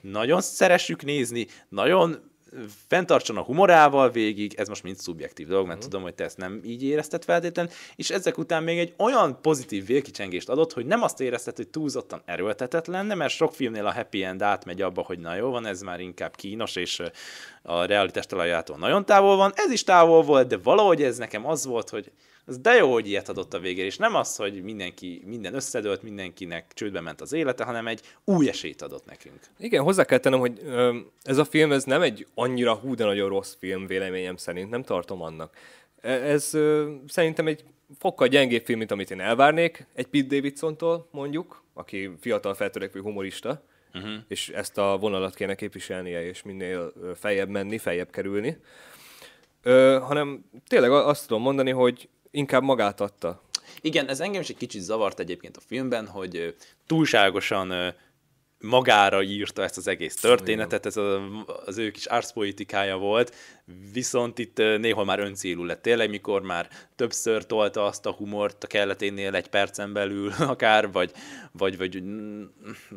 nagyon 0.00 0.40
szeressük 0.40 1.04
nézni, 1.04 1.46
nagyon 1.68 2.32
fenntartson 2.88 3.36
a 3.36 3.42
humorával 3.42 4.10
végig, 4.10 4.54
ez 4.54 4.68
most 4.68 4.82
mind 4.82 4.96
szubjektív 4.96 5.46
dolog, 5.46 5.66
mert 5.66 5.76
uh-huh. 5.76 5.90
tudom, 5.90 6.04
hogy 6.06 6.14
te 6.14 6.24
ezt 6.24 6.36
nem 6.36 6.60
így 6.64 6.82
érezted 6.82 7.24
feltétlenül, 7.24 7.72
és 7.96 8.10
ezek 8.10 8.38
után 8.38 8.62
még 8.62 8.78
egy 8.78 8.94
olyan 8.98 9.38
pozitív 9.42 9.86
vérkicsengést 9.86 10.48
adott, 10.48 10.72
hogy 10.72 10.86
nem 10.86 11.02
azt 11.02 11.20
érezted, 11.20 11.56
hogy 11.56 11.68
túlzottan 11.68 12.22
erőltetett 12.24 12.86
lenne, 12.86 13.14
mert 13.14 13.32
sok 13.32 13.54
filmnél 13.54 13.86
a 13.86 13.92
happy 13.92 14.24
end 14.24 14.42
átmegy 14.42 14.82
abba, 14.82 15.02
hogy 15.02 15.18
na 15.18 15.34
jó 15.34 15.50
van, 15.50 15.66
ez 15.66 15.80
már 15.80 16.00
inkább 16.00 16.36
kínos, 16.36 16.76
és 16.76 17.02
a 17.62 17.84
realitás 17.84 18.26
talajától 18.26 18.76
nagyon 18.76 19.04
távol 19.04 19.36
van. 19.36 19.52
Ez 19.54 19.70
is 19.70 19.84
távol 19.84 20.22
volt, 20.22 20.48
de 20.48 20.56
valahogy 20.56 21.02
ez 21.02 21.16
nekem 21.16 21.46
az 21.46 21.66
volt, 21.66 21.90
hogy 21.90 22.12
az 22.46 22.58
de 22.58 22.74
jó, 22.74 22.92
hogy 22.92 23.08
ilyet 23.08 23.28
adott 23.28 23.54
a 23.54 23.58
végére, 23.58 23.86
és 23.86 23.96
nem 23.96 24.14
az, 24.14 24.36
hogy 24.36 24.62
mindenki, 24.62 25.22
minden 25.26 25.54
összedőlt, 25.54 26.02
mindenkinek 26.02 26.72
csődbe 26.74 27.00
ment 27.00 27.20
az 27.20 27.32
élete, 27.32 27.64
hanem 27.64 27.86
egy 27.86 28.00
új 28.24 28.48
esélyt 28.48 28.82
adott 28.82 29.06
nekünk. 29.06 29.38
Igen, 29.58 29.82
hozzá 29.82 30.04
kell 30.04 30.18
tennem, 30.18 30.38
hogy 30.38 30.60
ez 31.22 31.38
a 31.38 31.44
film 31.44 31.72
ez 31.72 31.84
nem 31.84 32.02
egy 32.02 32.26
annyira 32.34 32.74
hú, 32.74 32.94
de 32.94 33.04
nagyon 33.04 33.28
rossz 33.28 33.54
film 33.58 33.86
véleményem 33.86 34.36
szerint, 34.36 34.70
nem 34.70 34.82
tartom 34.82 35.22
annak. 35.22 35.56
E, 36.00 36.10
ez 36.10 36.50
szerintem 37.06 37.46
egy 37.46 37.64
fokkal 37.98 38.28
gyengébb 38.28 38.64
film, 38.64 38.78
mint 38.78 38.90
amit 38.90 39.10
én 39.10 39.20
elvárnék 39.20 39.86
egy 39.94 40.06
Pete 40.06 40.26
Davidsontól, 40.26 41.08
mondjuk, 41.10 41.62
aki 41.74 42.10
fiatal 42.20 42.54
feltörekvő 42.54 43.00
humorista, 43.00 43.62
uh-huh. 43.94 44.12
és 44.28 44.48
ezt 44.48 44.78
a 44.78 44.96
vonalat 45.00 45.34
kéne 45.34 45.54
képviselnie, 45.54 46.26
és 46.26 46.42
minél 46.42 46.92
feljebb 47.14 47.48
menni, 47.48 47.78
feljebb 47.78 48.10
kerülni. 48.10 48.58
Ö, 49.62 49.98
hanem 50.02 50.44
tényleg 50.66 50.90
azt 50.90 51.26
tudom 51.26 51.42
mondani, 51.42 51.70
hogy 51.70 52.08
inkább 52.34 52.62
magát 52.62 53.00
adta. 53.00 53.42
Igen, 53.80 54.08
ez 54.08 54.20
engem 54.20 54.40
is 54.40 54.48
egy 54.48 54.56
kicsit 54.56 54.82
zavart 54.82 55.18
egyébként 55.18 55.56
a 55.56 55.60
filmben, 55.66 56.06
hogy 56.06 56.56
túlságosan 56.86 57.94
magára 58.64 59.22
írta 59.22 59.62
ezt 59.62 59.76
az 59.76 59.88
egész 59.88 60.16
történetet, 60.16 60.86
ez 60.86 60.96
a, 60.96 61.22
az 61.64 61.78
ő 61.78 61.90
kis 61.90 62.06
arszpolitikája 62.06 62.96
volt, 62.96 63.34
viszont 63.92 64.38
itt 64.38 64.56
néhol 64.56 65.04
már 65.04 65.18
öncélú 65.18 65.64
lett 65.64 65.82
tényleg, 65.82 66.10
mikor 66.10 66.42
már 66.42 66.68
többször 66.96 67.46
tolta 67.46 67.84
azt 67.84 68.06
a 68.06 68.12
humort 68.12 68.64
a 68.64 68.66
kelleténél 68.66 69.34
egy 69.34 69.48
percen 69.48 69.92
belül 69.92 70.32
akár, 70.54 70.92
vagy, 70.92 71.10
vagy, 71.52 71.78
vagy 71.78 72.02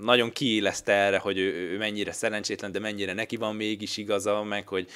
nagyon 0.01 0.31
kiélezte 0.31 0.91
erre, 0.91 1.17
hogy 1.17 1.37
ő, 1.37 1.71
ő 1.71 1.77
mennyire 1.77 2.11
szerencsétlen, 2.11 2.71
de 2.71 2.79
mennyire 2.79 3.13
neki 3.13 3.35
van 3.35 3.55
mégis 3.55 3.97
igaza, 3.97 4.43
meg 4.43 4.67
hogy 4.67 4.87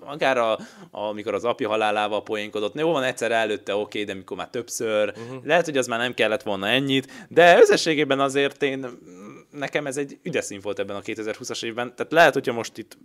akár 0.00 0.38
a, 0.38 0.58
amikor 0.90 1.34
az 1.34 1.44
apja 1.44 1.68
halálával 1.68 2.22
poénkodott, 2.22 2.78
jó 2.78 2.92
van 2.92 3.02
egyszer 3.02 3.32
előtte 3.32 3.74
oké, 3.74 3.82
okay, 3.82 4.04
de 4.04 4.14
mikor 4.14 4.36
már 4.36 4.50
többször, 4.50 5.08
uh-huh. 5.16 5.44
lehet, 5.44 5.64
hogy 5.64 5.76
az 5.76 5.86
már 5.86 5.98
nem 5.98 6.14
kellett 6.14 6.42
volna 6.42 6.68
ennyit, 6.68 7.26
de 7.28 7.58
összességében 7.58 8.20
azért 8.20 8.62
én 8.62 8.86
nekem 9.58 9.86
ez 9.86 9.96
egy 9.96 10.18
ügyes 10.22 10.48
volt 10.60 10.78
ebben 10.78 10.96
a 10.96 11.00
2020-as 11.00 11.64
évben. 11.64 11.94
Tehát 11.96 12.12
lehet, 12.12 12.32
hogyha 12.32 12.52
most 12.52 12.78
itt 12.78 12.98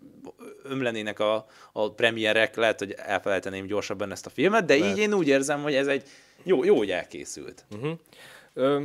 ömlenének 0.64 1.20
a, 1.20 1.46
a 1.74 1.92
premierek, 1.94 2.56
lehet, 2.56 2.80
hogy 2.80 2.92
elfelejteném 2.92 3.66
gyorsabban 3.66 4.12
ezt 4.12 4.26
a 4.26 4.30
filmet, 4.30 4.66
de 4.66 4.78
lehet. 4.78 4.98
így 4.98 5.04
én 5.04 5.14
úgy 5.14 5.28
érzem, 5.28 5.62
hogy 5.62 5.74
ez 5.74 5.88
egy 5.88 6.04
jó, 6.44 6.64
jó 6.64 6.78
hogy 6.78 6.92
elkészült. 6.92 7.66
Uh-huh. 7.76 7.92
Ö, 8.54 8.84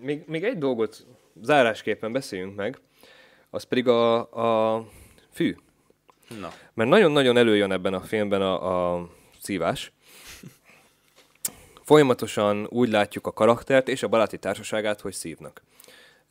még, 0.00 0.22
még 0.26 0.44
egy 0.44 0.58
dolgot 0.58 1.06
zárásképpen 1.42 2.12
beszéljünk 2.12 2.56
meg, 2.56 2.78
az 3.50 3.62
pedig 3.62 3.88
a, 3.88 4.16
a 4.76 4.84
fű. 5.32 5.56
Na. 6.40 6.52
Mert 6.74 6.90
nagyon-nagyon 6.90 7.36
előjön 7.36 7.72
ebben 7.72 7.94
a 7.94 8.00
filmben 8.00 8.42
a, 8.42 8.94
a 8.94 9.08
szívás. 9.40 9.92
Folyamatosan 11.82 12.66
úgy 12.70 12.88
látjuk 12.88 13.26
a 13.26 13.32
karaktert 13.32 13.88
és 13.88 14.02
a 14.02 14.08
baráti 14.08 14.38
társaságát, 14.38 15.00
hogy 15.00 15.12
szívnak. 15.12 15.62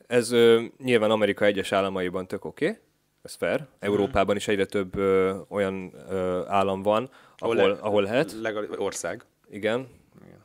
Ez 0.08 0.32
ö, 0.32 0.64
nyilván 0.84 1.12
Amerika 1.12 1.45
egyes 1.45 1.72
államaiban 1.72 2.28
tök 2.28 2.45
oké, 2.45 2.66
okay, 2.66 2.80
ez 3.22 3.34
fair. 3.34 3.66
Európában 3.80 4.36
is 4.36 4.47
egyre 4.47 4.66
több 4.66 4.95
ö, 4.95 5.36
olyan 5.49 5.93
ö, 6.10 6.41
állam 6.47 6.82
van, 6.82 7.10
ahol, 7.38 7.58
ahol, 7.58 7.70
le, 7.70 7.78
ahol 7.80 8.03
lehet. 8.03 8.36
Legal, 8.41 8.68
ország. 8.78 9.26
Igen. 9.49 9.88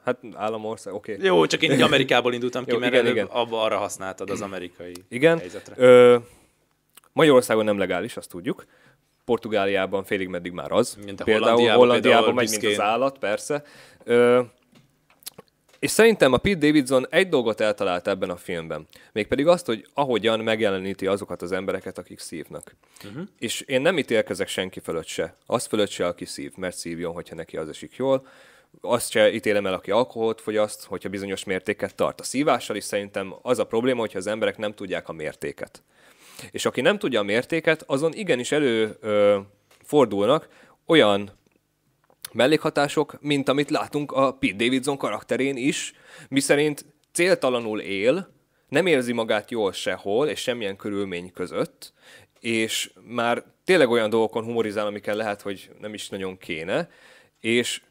Hát 0.04 0.18
államország, 0.34 0.94
oké. 0.94 1.14
Okay. 1.14 1.26
Jó, 1.26 1.46
csak 1.46 1.62
én 1.62 1.72
így 1.72 1.80
Amerikából 1.80 2.32
indultam 2.32 2.64
ki, 2.64 2.72
Jó, 2.72 2.78
mert 2.78 2.92
igen, 2.92 3.06
igen. 3.06 3.26
abba 3.26 3.62
arra 3.62 3.76
használtad 3.76 4.30
az 4.30 4.40
amerikai 4.40 4.94
igen. 5.08 5.38
helyzetre. 5.38 5.74
Ö, 5.78 6.16
Magyarországon 7.12 7.64
nem 7.64 7.78
legális, 7.78 8.16
azt 8.16 8.28
tudjuk. 8.28 8.64
Portugáliában 9.24 10.04
félig 10.04 10.28
meddig 10.28 10.52
már 10.52 10.72
az. 10.72 10.98
Mint 11.04 11.24
például 11.24 11.44
Hollandiában, 11.44 11.78
Hollandiában 11.78 12.34
megy, 12.34 12.50
mint 12.50 12.64
az 12.64 12.80
állat, 12.80 13.18
persze. 13.18 13.62
Ö, 14.04 14.40
és 15.82 15.90
szerintem 15.90 16.32
a 16.32 16.36
Pete 16.36 16.66
Davidson 16.66 17.06
egy 17.10 17.28
dolgot 17.28 17.60
eltalált 17.60 18.08
ebben 18.08 18.30
a 18.30 18.36
filmben, 18.36 18.86
mégpedig 19.12 19.46
azt, 19.46 19.66
hogy 19.66 19.86
ahogyan 19.94 20.40
megjeleníti 20.40 21.06
azokat 21.06 21.42
az 21.42 21.52
embereket, 21.52 21.98
akik 21.98 22.18
szívnak. 22.18 22.74
Uh-huh. 23.04 23.22
És 23.38 23.60
én 23.60 23.80
nem 23.80 23.98
ítélkezek 23.98 24.48
senki 24.48 24.80
fölött 24.80 25.06
se. 25.06 25.36
Azt 25.46 25.66
fölött 25.66 25.88
se, 25.88 26.06
aki 26.06 26.24
szív, 26.24 26.52
mert 26.56 26.76
szívjon, 26.76 27.12
hogyha 27.12 27.34
neki 27.34 27.56
az 27.56 27.68
esik 27.68 27.96
jól. 27.96 28.26
Azt 28.80 29.10
se 29.10 29.32
ítélem 29.32 29.66
el, 29.66 29.72
aki 29.72 29.90
alkoholt 29.90 30.40
fogyaszt, 30.40 30.84
hogyha 30.84 31.08
bizonyos 31.08 31.44
mértéket 31.44 31.94
tart. 31.94 32.20
A 32.20 32.24
szívással 32.24 32.76
is 32.76 32.84
szerintem 32.84 33.34
az 33.42 33.58
a 33.58 33.66
probléma, 33.66 34.00
hogyha 34.00 34.18
az 34.18 34.26
emberek 34.26 34.58
nem 34.58 34.74
tudják 34.74 35.08
a 35.08 35.12
mértéket. 35.12 35.82
És 36.50 36.64
aki 36.64 36.80
nem 36.80 36.98
tudja 36.98 37.20
a 37.20 37.24
mértéket, 37.24 37.82
azon 37.86 38.12
igenis 38.12 38.52
előfordulnak 38.52 40.48
olyan 40.86 41.30
mellékhatások, 42.34 43.18
mint 43.20 43.48
amit 43.48 43.70
látunk 43.70 44.12
a 44.12 44.32
Pete 44.32 44.56
Davidson 44.56 44.96
karakterén 44.96 45.56
is, 45.56 45.92
miszerint 46.28 46.84
céltalanul 47.12 47.80
él, 47.80 48.28
nem 48.68 48.86
érzi 48.86 49.12
magát 49.12 49.50
jól 49.50 49.72
sehol, 49.72 50.28
és 50.28 50.40
semmilyen 50.40 50.76
körülmény 50.76 51.32
között, 51.32 51.92
és 52.40 52.92
már 53.06 53.44
tényleg 53.64 53.90
olyan 53.90 54.10
dolgokon 54.10 54.44
humorizál, 54.44 54.86
amikkel 54.86 55.16
lehet, 55.16 55.42
hogy 55.42 55.70
nem 55.80 55.94
is 55.94 56.08
nagyon 56.08 56.38
kéne, 56.38 56.90
és 57.40 57.82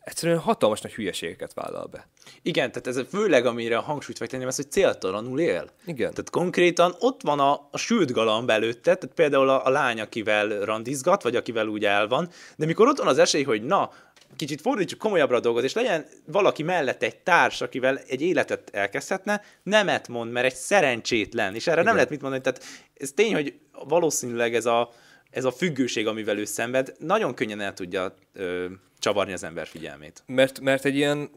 egyszerűen 0.00 0.38
hatalmas 0.38 0.80
nagy 0.80 0.94
hülyeségeket 0.94 1.54
vállal 1.54 1.86
be. 1.86 2.08
Igen, 2.42 2.72
tehát 2.72 2.86
ez 2.86 3.06
főleg, 3.10 3.46
amire 3.46 3.76
a 3.76 3.80
hangsúlyt 3.80 4.28
tenni, 4.28 4.44
az, 4.44 4.56
hogy 4.56 4.70
céltalanul 4.70 5.40
él. 5.40 5.70
Igen. 5.86 6.10
Tehát 6.10 6.30
konkrétan 6.30 6.94
ott 6.98 7.22
van 7.22 7.40
a, 7.40 7.68
a 7.70 7.78
sült 7.78 8.12
galamb 8.12 8.50
előtte, 8.50 8.94
tehát 8.94 9.14
például 9.14 9.48
a, 9.48 9.66
a 9.66 9.70
lány, 9.70 10.00
akivel 10.00 10.48
randizgat, 10.48 11.22
vagy 11.22 11.36
akivel 11.36 11.66
úgy 11.66 11.84
el 11.84 12.08
van, 12.08 12.28
de 12.56 12.66
mikor 12.66 12.88
ott 12.88 12.98
van 12.98 13.06
az 13.06 13.18
esély, 13.18 13.42
hogy 13.42 13.62
na, 13.62 13.90
kicsit 14.36 14.60
fordítsuk 14.60 14.98
komolyabbra 14.98 15.36
a 15.36 15.40
dolgot, 15.40 15.64
és 15.64 15.72
legyen 15.72 16.06
valaki 16.26 16.62
mellett 16.62 17.02
egy 17.02 17.16
társ, 17.16 17.60
akivel 17.60 17.98
egy 17.98 18.22
életet 18.22 18.70
elkezdhetne, 18.72 19.42
nemet 19.62 20.08
mond, 20.08 20.32
mert 20.32 20.46
egy 20.46 20.54
szerencsétlen, 20.54 21.54
és 21.54 21.66
erre 21.66 21.72
Igen. 21.72 21.84
nem 21.84 21.94
lehet 21.94 22.10
mit 22.10 22.20
mondani. 22.20 22.42
Tehát 22.42 22.64
ez 22.94 23.10
tény, 23.14 23.34
hogy 23.34 23.54
valószínűleg 23.88 24.54
ez 24.54 24.66
a, 24.66 24.92
ez 25.30 25.44
a 25.44 25.52
függőség, 25.52 26.06
amivel 26.06 26.38
ő 26.38 26.44
szenved, 26.44 26.94
nagyon 26.98 27.34
könnyen 27.34 27.60
el 27.60 27.74
tudja 27.74 28.14
ö, 28.32 28.66
csavarni 28.98 29.32
az 29.32 29.44
ember 29.44 29.66
figyelmét. 29.66 30.22
Mert, 30.26 30.60
mert 30.60 30.84
egy 30.84 30.96
ilyen, 30.96 31.30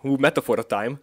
hú, 0.00 0.16
metafora 0.16 0.62
time, 0.62 0.98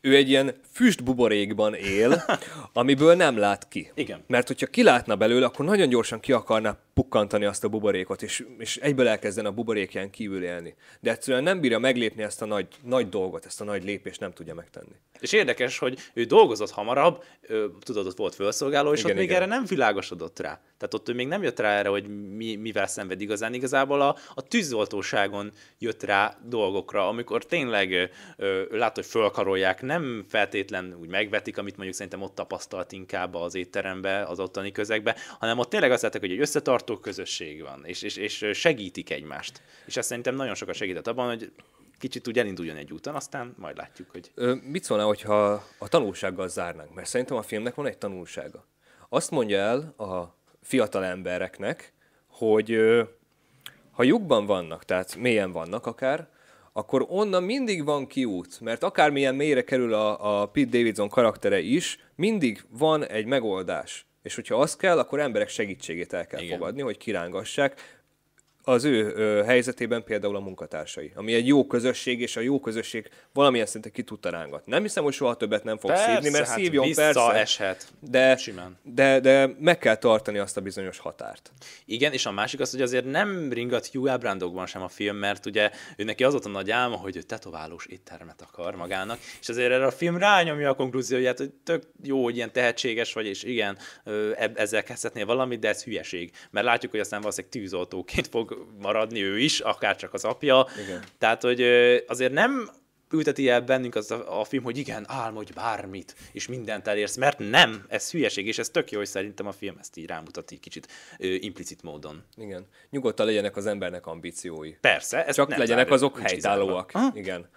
ő 0.00 0.14
egy 0.14 0.28
ilyen 0.28 0.54
füstbuborékban 0.72 1.74
él, 1.74 2.24
amiből 2.72 3.14
nem 3.14 3.36
lát 3.36 3.68
ki. 3.68 3.90
Igen. 3.94 4.24
Mert 4.26 4.46
hogyha 4.46 4.66
kilátna 4.66 5.16
belőle, 5.16 5.46
akkor 5.46 5.64
nagyon 5.64 5.88
gyorsan 5.88 6.20
ki 6.20 6.32
akarná 6.32 6.78
pukkantani 6.94 7.44
azt 7.44 7.64
a 7.64 7.68
buborékot, 7.68 8.22
és, 8.22 8.46
és 8.58 8.76
egyből 8.76 9.08
elkezdene 9.08 9.48
a 9.48 9.52
buborékján 9.52 10.10
kívül 10.10 10.44
élni. 10.44 10.74
De 11.00 11.10
egyszerűen 11.10 11.42
nem 11.42 11.60
bírja 11.60 11.78
meglépni 11.78 12.22
ezt 12.22 12.42
a 12.42 12.46
nagy, 12.46 12.68
nagy 12.82 13.08
dolgot, 13.08 13.46
ezt 13.46 13.60
a 13.60 13.64
nagy 13.64 13.84
lépést 13.84 14.20
nem 14.20 14.32
tudja 14.32 14.54
megtenni. 14.54 14.94
És 15.20 15.32
érdekes, 15.32 15.78
hogy 15.78 15.98
ő 16.14 16.24
dolgozott 16.24 16.70
hamarabb, 16.70 17.24
tudod, 17.80 18.06
ott 18.06 18.16
volt 18.16 18.34
felszolgáló, 18.34 18.92
és 18.92 18.98
igen, 18.98 19.10
ott 19.10 19.16
még 19.16 19.28
igen. 19.28 19.36
erre 19.42 19.46
nem 19.50 19.64
világosodott 19.64 20.38
rá. 20.38 20.60
Tehát 20.78 20.94
ott 20.94 21.08
ő 21.08 21.14
még 21.14 21.26
nem 21.26 21.42
jött 21.42 21.60
rá 21.60 21.78
erre, 21.78 21.88
hogy 21.88 22.34
mi, 22.36 22.54
mivel 22.54 22.86
szenved 22.86 23.20
igazán. 23.20 23.54
Igazából 23.54 24.00
a, 24.00 24.16
a 24.34 24.42
tűzoltóságon 24.42 25.52
jött 25.78 26.02
rá 26.02 26.38
dolgokra, 26.44 27.08
amikor 27.08 27.44
tényleg 27.44 27.92
ö, 27.92 28.04
ö, 28.36 28.76
lát, 28.76 28.94
hogy 28.94 29.06
fölkarolják, 29.06 29.82
nem 29.82 30.24
feltétlen 30.28 30.96
úgy 31.00 31.08
megvetik, 31.08 31.58
amit 31.58 31.76
mondjuk 31.76 31.96
szerintem 31.96 32.22
ott 32.22 32.34
tapasztalt 32.34 32.92
inkább 32.92 33.34
az 33.34 33.54
étterembe, 33.54 34.22
az 34.22 34.40
ottani 34.40 34.72
közegbe, 34.72 35.16
hanem 35.38 35.58
ott 35.58 35.70
tényleg 35.70 35.90
azt 35.90 36.02
látták, 36.02 36.20
hogy 36.20 36.30
egy 36.30 36.40
összetartó 36.84 36.98
közösség 36.98 37.62
van, 37.62 37.84
és, 37.84 38.02
és, 38.02 38.16
és 38.16 38.50
segítik 38.52 39.10
egymást. 39.10 39.62
És 39.86 39.96
ez 39.96 40.06
szerintem 40.06 40.34
nagyon 40.34 40.54
sokat 40.54 40.74
segített 40.74 41.06
abban, 41.06 41.28
hogy 41.28 41.52
kicsit 41.98 42.28
úgy 42.28 42.38
elinduljon 42.38 42.76
egy 42.76 42.92
úton, 42.92 43.14
aztán 43.14 43.54
majd 43.58 43.76
látjuk, 43.76 44.10
hogy... 44.10 44.30
Ö, 44.34 44.54
mit 44.54 44.84
szólnál, 44.84 45.06
hogyha 45.06 45.64
a 45.78 45.88
tanulsággal 45.88 46.48
zárnánk? 46.48 46.94
Mert 46.94 47.08
szerintem 47.08 47.36
a 47.36 47.42
filmnek 47.42 47.74
van 47.74 47.86
egy 47.86 47.98
tanulsága. 47.98 48.66
Azt 49.08 49.30
mondja 49.30 49.58
el 49.58 49.94
a 49.96 50.36
fiatal 50.62 51.04
embereknek, 51.04 51.92
hogy 52.26 52.72
ö, 52.72 53.02
ha 53.92 54.02
lyukban 54.02 54.46
vannak, 54.46 54.84
tehát 54.84 55.16
mélyen 55.16 55.52
vannak 55.52 55.86
akár, 55.86 56.28
akkor 56.72 57.06
onnan 57.08 57.42
mindig 57.42 57.84
van 57.84 58.06
kiút, 58.06 58.60
mert 58.60 58.82
akármilyen 58.82 59.34
mélyre 59.34 59.64
kerül 59.64 59.94
a, 59.94 60.40
a 60.40 60.46
Pete 60.46 60.78
Davidson 60.78 61.08
karaktere 61.08 61.60
is, 61.60 61.98
mindig 62.16 62.64
van 62.68 63.06
egy 63.06 63.26
megoldás. 63.26 64.06
És 64.24 64.34
hogyha 64.34 64.56
az 64.56 64.76
kell, 64.76 64.98
akkor 64.98 65.20
emberek 65.20 65.48
segítségét 65.48 66.12
el 66.12 66.26
kell 66.26 66.40
Igen. 66.40 66.58
fogadni, 66.58 66.80
hogy 66.80 66.96
kirángassák 66.96 68.03
az 68.64 68.84
ő 68.84 69.12
ö, 69.14 69.42
helyzetében 69.44 70.04
például 70.04 70.36
a 70.36 70.40
munkatársai, 70.40 71.12
ami 71.14 71.34
egy 71.34 71.46
jó 71.46 71.66
közösség, 71.66 72.20
és 72.20 72.36
a 72.36 72.40
jó 72.40 72.60
közösség 72.60 73.08
valamilyen 73.32 73.66
szinten 73.66 73.92
ki 73.92 74.02
tudta 74.02 74.30
rángatni. 74.30 74.72
Nem 74.72 74.82
hiszem, 74.82 75.04
hogy 75.04 75.12
soha 75.12 75.34
többet 75.34 75.64
nem 75.64 75.78
fog 75.78 75.90
persze, 75.90 76.12
szívni, 76.12 76.30
mert 76.30 76.46
hát 76.46 76.58
szívjon 76.58 76.92
persze, 76.92 77.32
eshet. 77.32 77.86
De, 78.00 78.38
de, 78.82 79.20
de 79.20 79.54
meg 79.58 79.78
kell 79.78 79.96
tartani 79.96 80.38
azt 80.38 80.56
a 80.56 80.60
bizonyos 80.60 80.98
határt. 80.98 81.52
Igen, 81.84 82.12
és 82.12 82.26
a 82.26 82.30
másik 82.30 82.60
az, 82.60 82.70
hogy 82.70 82.82
azért 82.82 83.04
nem 83.04 83.52
ringat 83.52 83.86
Hugh 83.86 84.10
Ábrándokban 84.10 84.66
sem 84.66 84.82
a 84.82 84.88
film, 84.88 85.16
mert 85.16 85.46
ugye 85.46 85.70
ő 85.96 86.04
neki 86.04 86.24
az 86.24 86.32
volt 86.32 86.44
a 86.44 86.48
nagy 86.48 86.70
álma, 86.70 86.96
hogy 86.96 87.16
ő 87.16 87.22
tetoválós 87.22 87.86
éttermet 87.86 88.42
akar 88.42 88.74
magának, 88.74 89.18
és 89.40 89.48
azért 89.48 89.72
erre 89.72 89.86
a 89.86 89.90
film 89.90 90.18
rányomja 90.18 90.70
a 90.70 90.74
konklúzióját, 90.74 91.38
hogy 91.38 91.50
tök 91.64 91.82
jó, 92.02 92.22
hogy 92.22 92.36
ilyen 92.36 92.52
tehetséges 92.52 93.12
vagy, 93.12 93.26
és 93.26 93.42
igen, 93.42 93.78
ezzel 94.54 94.82
kezdhetnél 94.82 95.26
valamit, 95.26 95.58
de 95.58 95.68
ez 95.68 95.84
hülyeség. 95.84 96.30
Mert 96.50 96.66
látjuk, 96.66 96.90
hogy 96.90 97.00
aztán 97.00 97.20
valószínűleg 97.20 97.52
tűzoltóként 97.52 98.26
fog 98.26 98.53
maradni 98.80 99.22
ő 99.22 99.38
is, 99.38 99.60
akár 99.60 99.96
csak 99.96 100.14
az 100.14 100.24
apja. 100.24 100.66
Igen. 100.84 101.02
Tehát, 101.18 101.42
hogy 101.42 101.62
azért 102.06 102.32
nem 102.32 102.70
ülteti 103.14 103.48
el 103.48 103.60
bennünk 103.60 103.94
az 103.94 104.10
a, 104.10 104.40
a 104.40 104.44
film, 104.44 104.62
hogy 104.62 104.78
igen, 104.78 105.04
álmodj 105.08 105.52
bármit, 105.52 106.14
és 106.32 106.46
mindent 106.46 106.86
elérsz, 106.86 107.16
mert 107.16 107.38
nem, 107.38 107.84
ez 107.88 108.10
hülyeség, 108.10 108.46
és 108.46 108.58
ez 108.58 108.68
tök 108.68 108.90
jó, 108.90 108.98
hogy 108.98 109.06
szerintem 109.06 109.46
a 109.46 109.52
film 109.52 109.76
ezt 109.80 109.96
így 109.96 110.06
rámutat 110.06 110.50
egy 110.50 110.60
kicsit 110.60 110.88
ö, 111.18 111.26
implicit 111.26 111.82
módon. 111.82 112.24
Igen. 112.36 112.66
Nyugodtan 112.90 113.26
legyenek 113.26 113.56
az 113.56 113.66
embernek 113.66 114.06
ambíciói. 114.06 114.70
Persze. 114.80 115.26
Csak 115.32 115.50
legyenek 115.50 115.88
zárva, 115.88 115.94
azok 115.94 116.18
helytállóak. 116.18 116.92
Igen. 117.14 117.48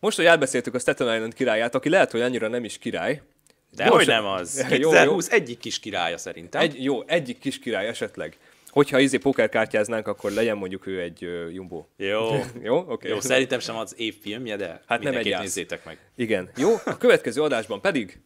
Most, 0.00 0.16
hogy 0.16 0.26
elbeszéltük 0.26 0.74
a 0.74 0.78
Staten 0.78 1.14
Island 1.14 1.34
királyát, 1.34 1.74
aki 1.74 1.88
lehet, 1.88 2.10
hogy 2.10 2.20
annyira 2.20 2.48
nem 2.48 2.64
is 2.64 2.78
király, 2.78 3.22
de 3.70 3.86
hogy 3.86 4.06
nem 4.06 4.24
az. 4.24 4.54
2020 4.68 4.94
jó, 5.04 5.12
jó. 5.12 5.18
egyik 5.28 5.58
kis 5.58 5.78
királya 5.78 6.18
szerintem. 6.18 6.60
Egy, 6.60 6.84
jó, 6.84 7.02
egyik 7.06 7.38
kis 7.38 7.58
király 7.58 7.86
esetleg. 7.86 8.36
Hogyha 8.72 8.98
izé 8.98 9.16
pokerkártyáznánk, 9.16 10.06
akkor 10.06 10.30
legyen 10.30 10.56
mondjuk 10.56 10.86
ő 10.86 11.00
egy 11.00 11.24
uh, 11.24 11.52
Jumbo. 11.54 11.86
Jó. 11.96 12.28
jó, 12.62 12.76
oké. 12.76 12.92
Okay. 12.92 13.10
Jó, 13.10 13.20
szerintem 13.20 13.58
sem 13.58 13.76
az 13.76 13.94
év 13.96 14.20
filmje, 14.20 14.56
de 14.56 14.82
hát 14.86 15.02
nem 15.02 15.16
egy 15.16 15.36
nézzétek 15.38 15.84
meg. 15.84 15.98
Igen. 16.16 16.50
Jó, 16.56 16.74
a 16.84 16.96
következő 16.96 17.42
adásban 17.42 17.80
pedig 17.80 18.20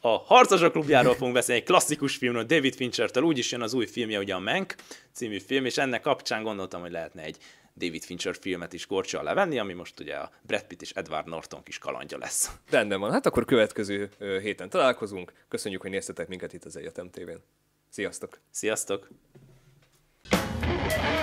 a 0.00 0.08
Harcosok 0.08 0.72
klubjáról 0.72 1.14
fogunk 1.14 1.34
beszélni, 1.34 1.60
egy 1.60 1.66
klasszikus 1.66 2.16
filmről, 2.16 2.44
David 2.44 2.74
Fincher-től, 2.74 3.22
úgyis 3.22 3.52
jön 3.52 3.62
az 3.62 3.74
új 3.74 3.86
filmje, 3.86 4.18
ugye 4.18 4.34
a 4.34 4.38
Mank 4.38 4.74
című 5.12 5.38
film, 5.38 5.64
és 5.64 5.78
ennek 5.78 6.00
kapcsán 6.00 6.42
gondoltam, 6.42 6.80
hogy 6.80 6.90
lehetne 6.90 7.22
egy 7.22 7.36
David 7.74 8.02
Fincher 8.02 8.36
filmet 8.40 8.72
is 8.72 8.86
gorcsal 8.86 9.22
levenni, 9.22 9.58
ami 9.58 9.72
most 9.72 10.00
ugye 10.00 10.14
a 10.14 10.30
Brad 10.42 10.62
Pitt 10.62 10.82
és 10.82 10.90
Edward 10.90 11.28
Norton 11.28 11.62
kis 11.62 11.78
kalandja 11.78 12.18
lesz. 12.18 12.50
Rendben 12.70 13.00
van, 13.00 13.10
hát 13.12 13.26
akkor 13.26 13.44
következő 13.44 14.10
héten 14.18 14.68
találkozunk. 14.68 15.32
Köszönjük, 15.48 15.80
hogy 15.80 15.90
néztetek 15.90 16.28
minket 16.28 16.52
itt 16.52 16.64
az 16.64 16.76
Egyetem 16.76 17.10
tévén. 17.10 17.42
Sziasztok! 17.88 18.40
Sziasztok! 18.50 19.08
Yeah. 20.30 21.21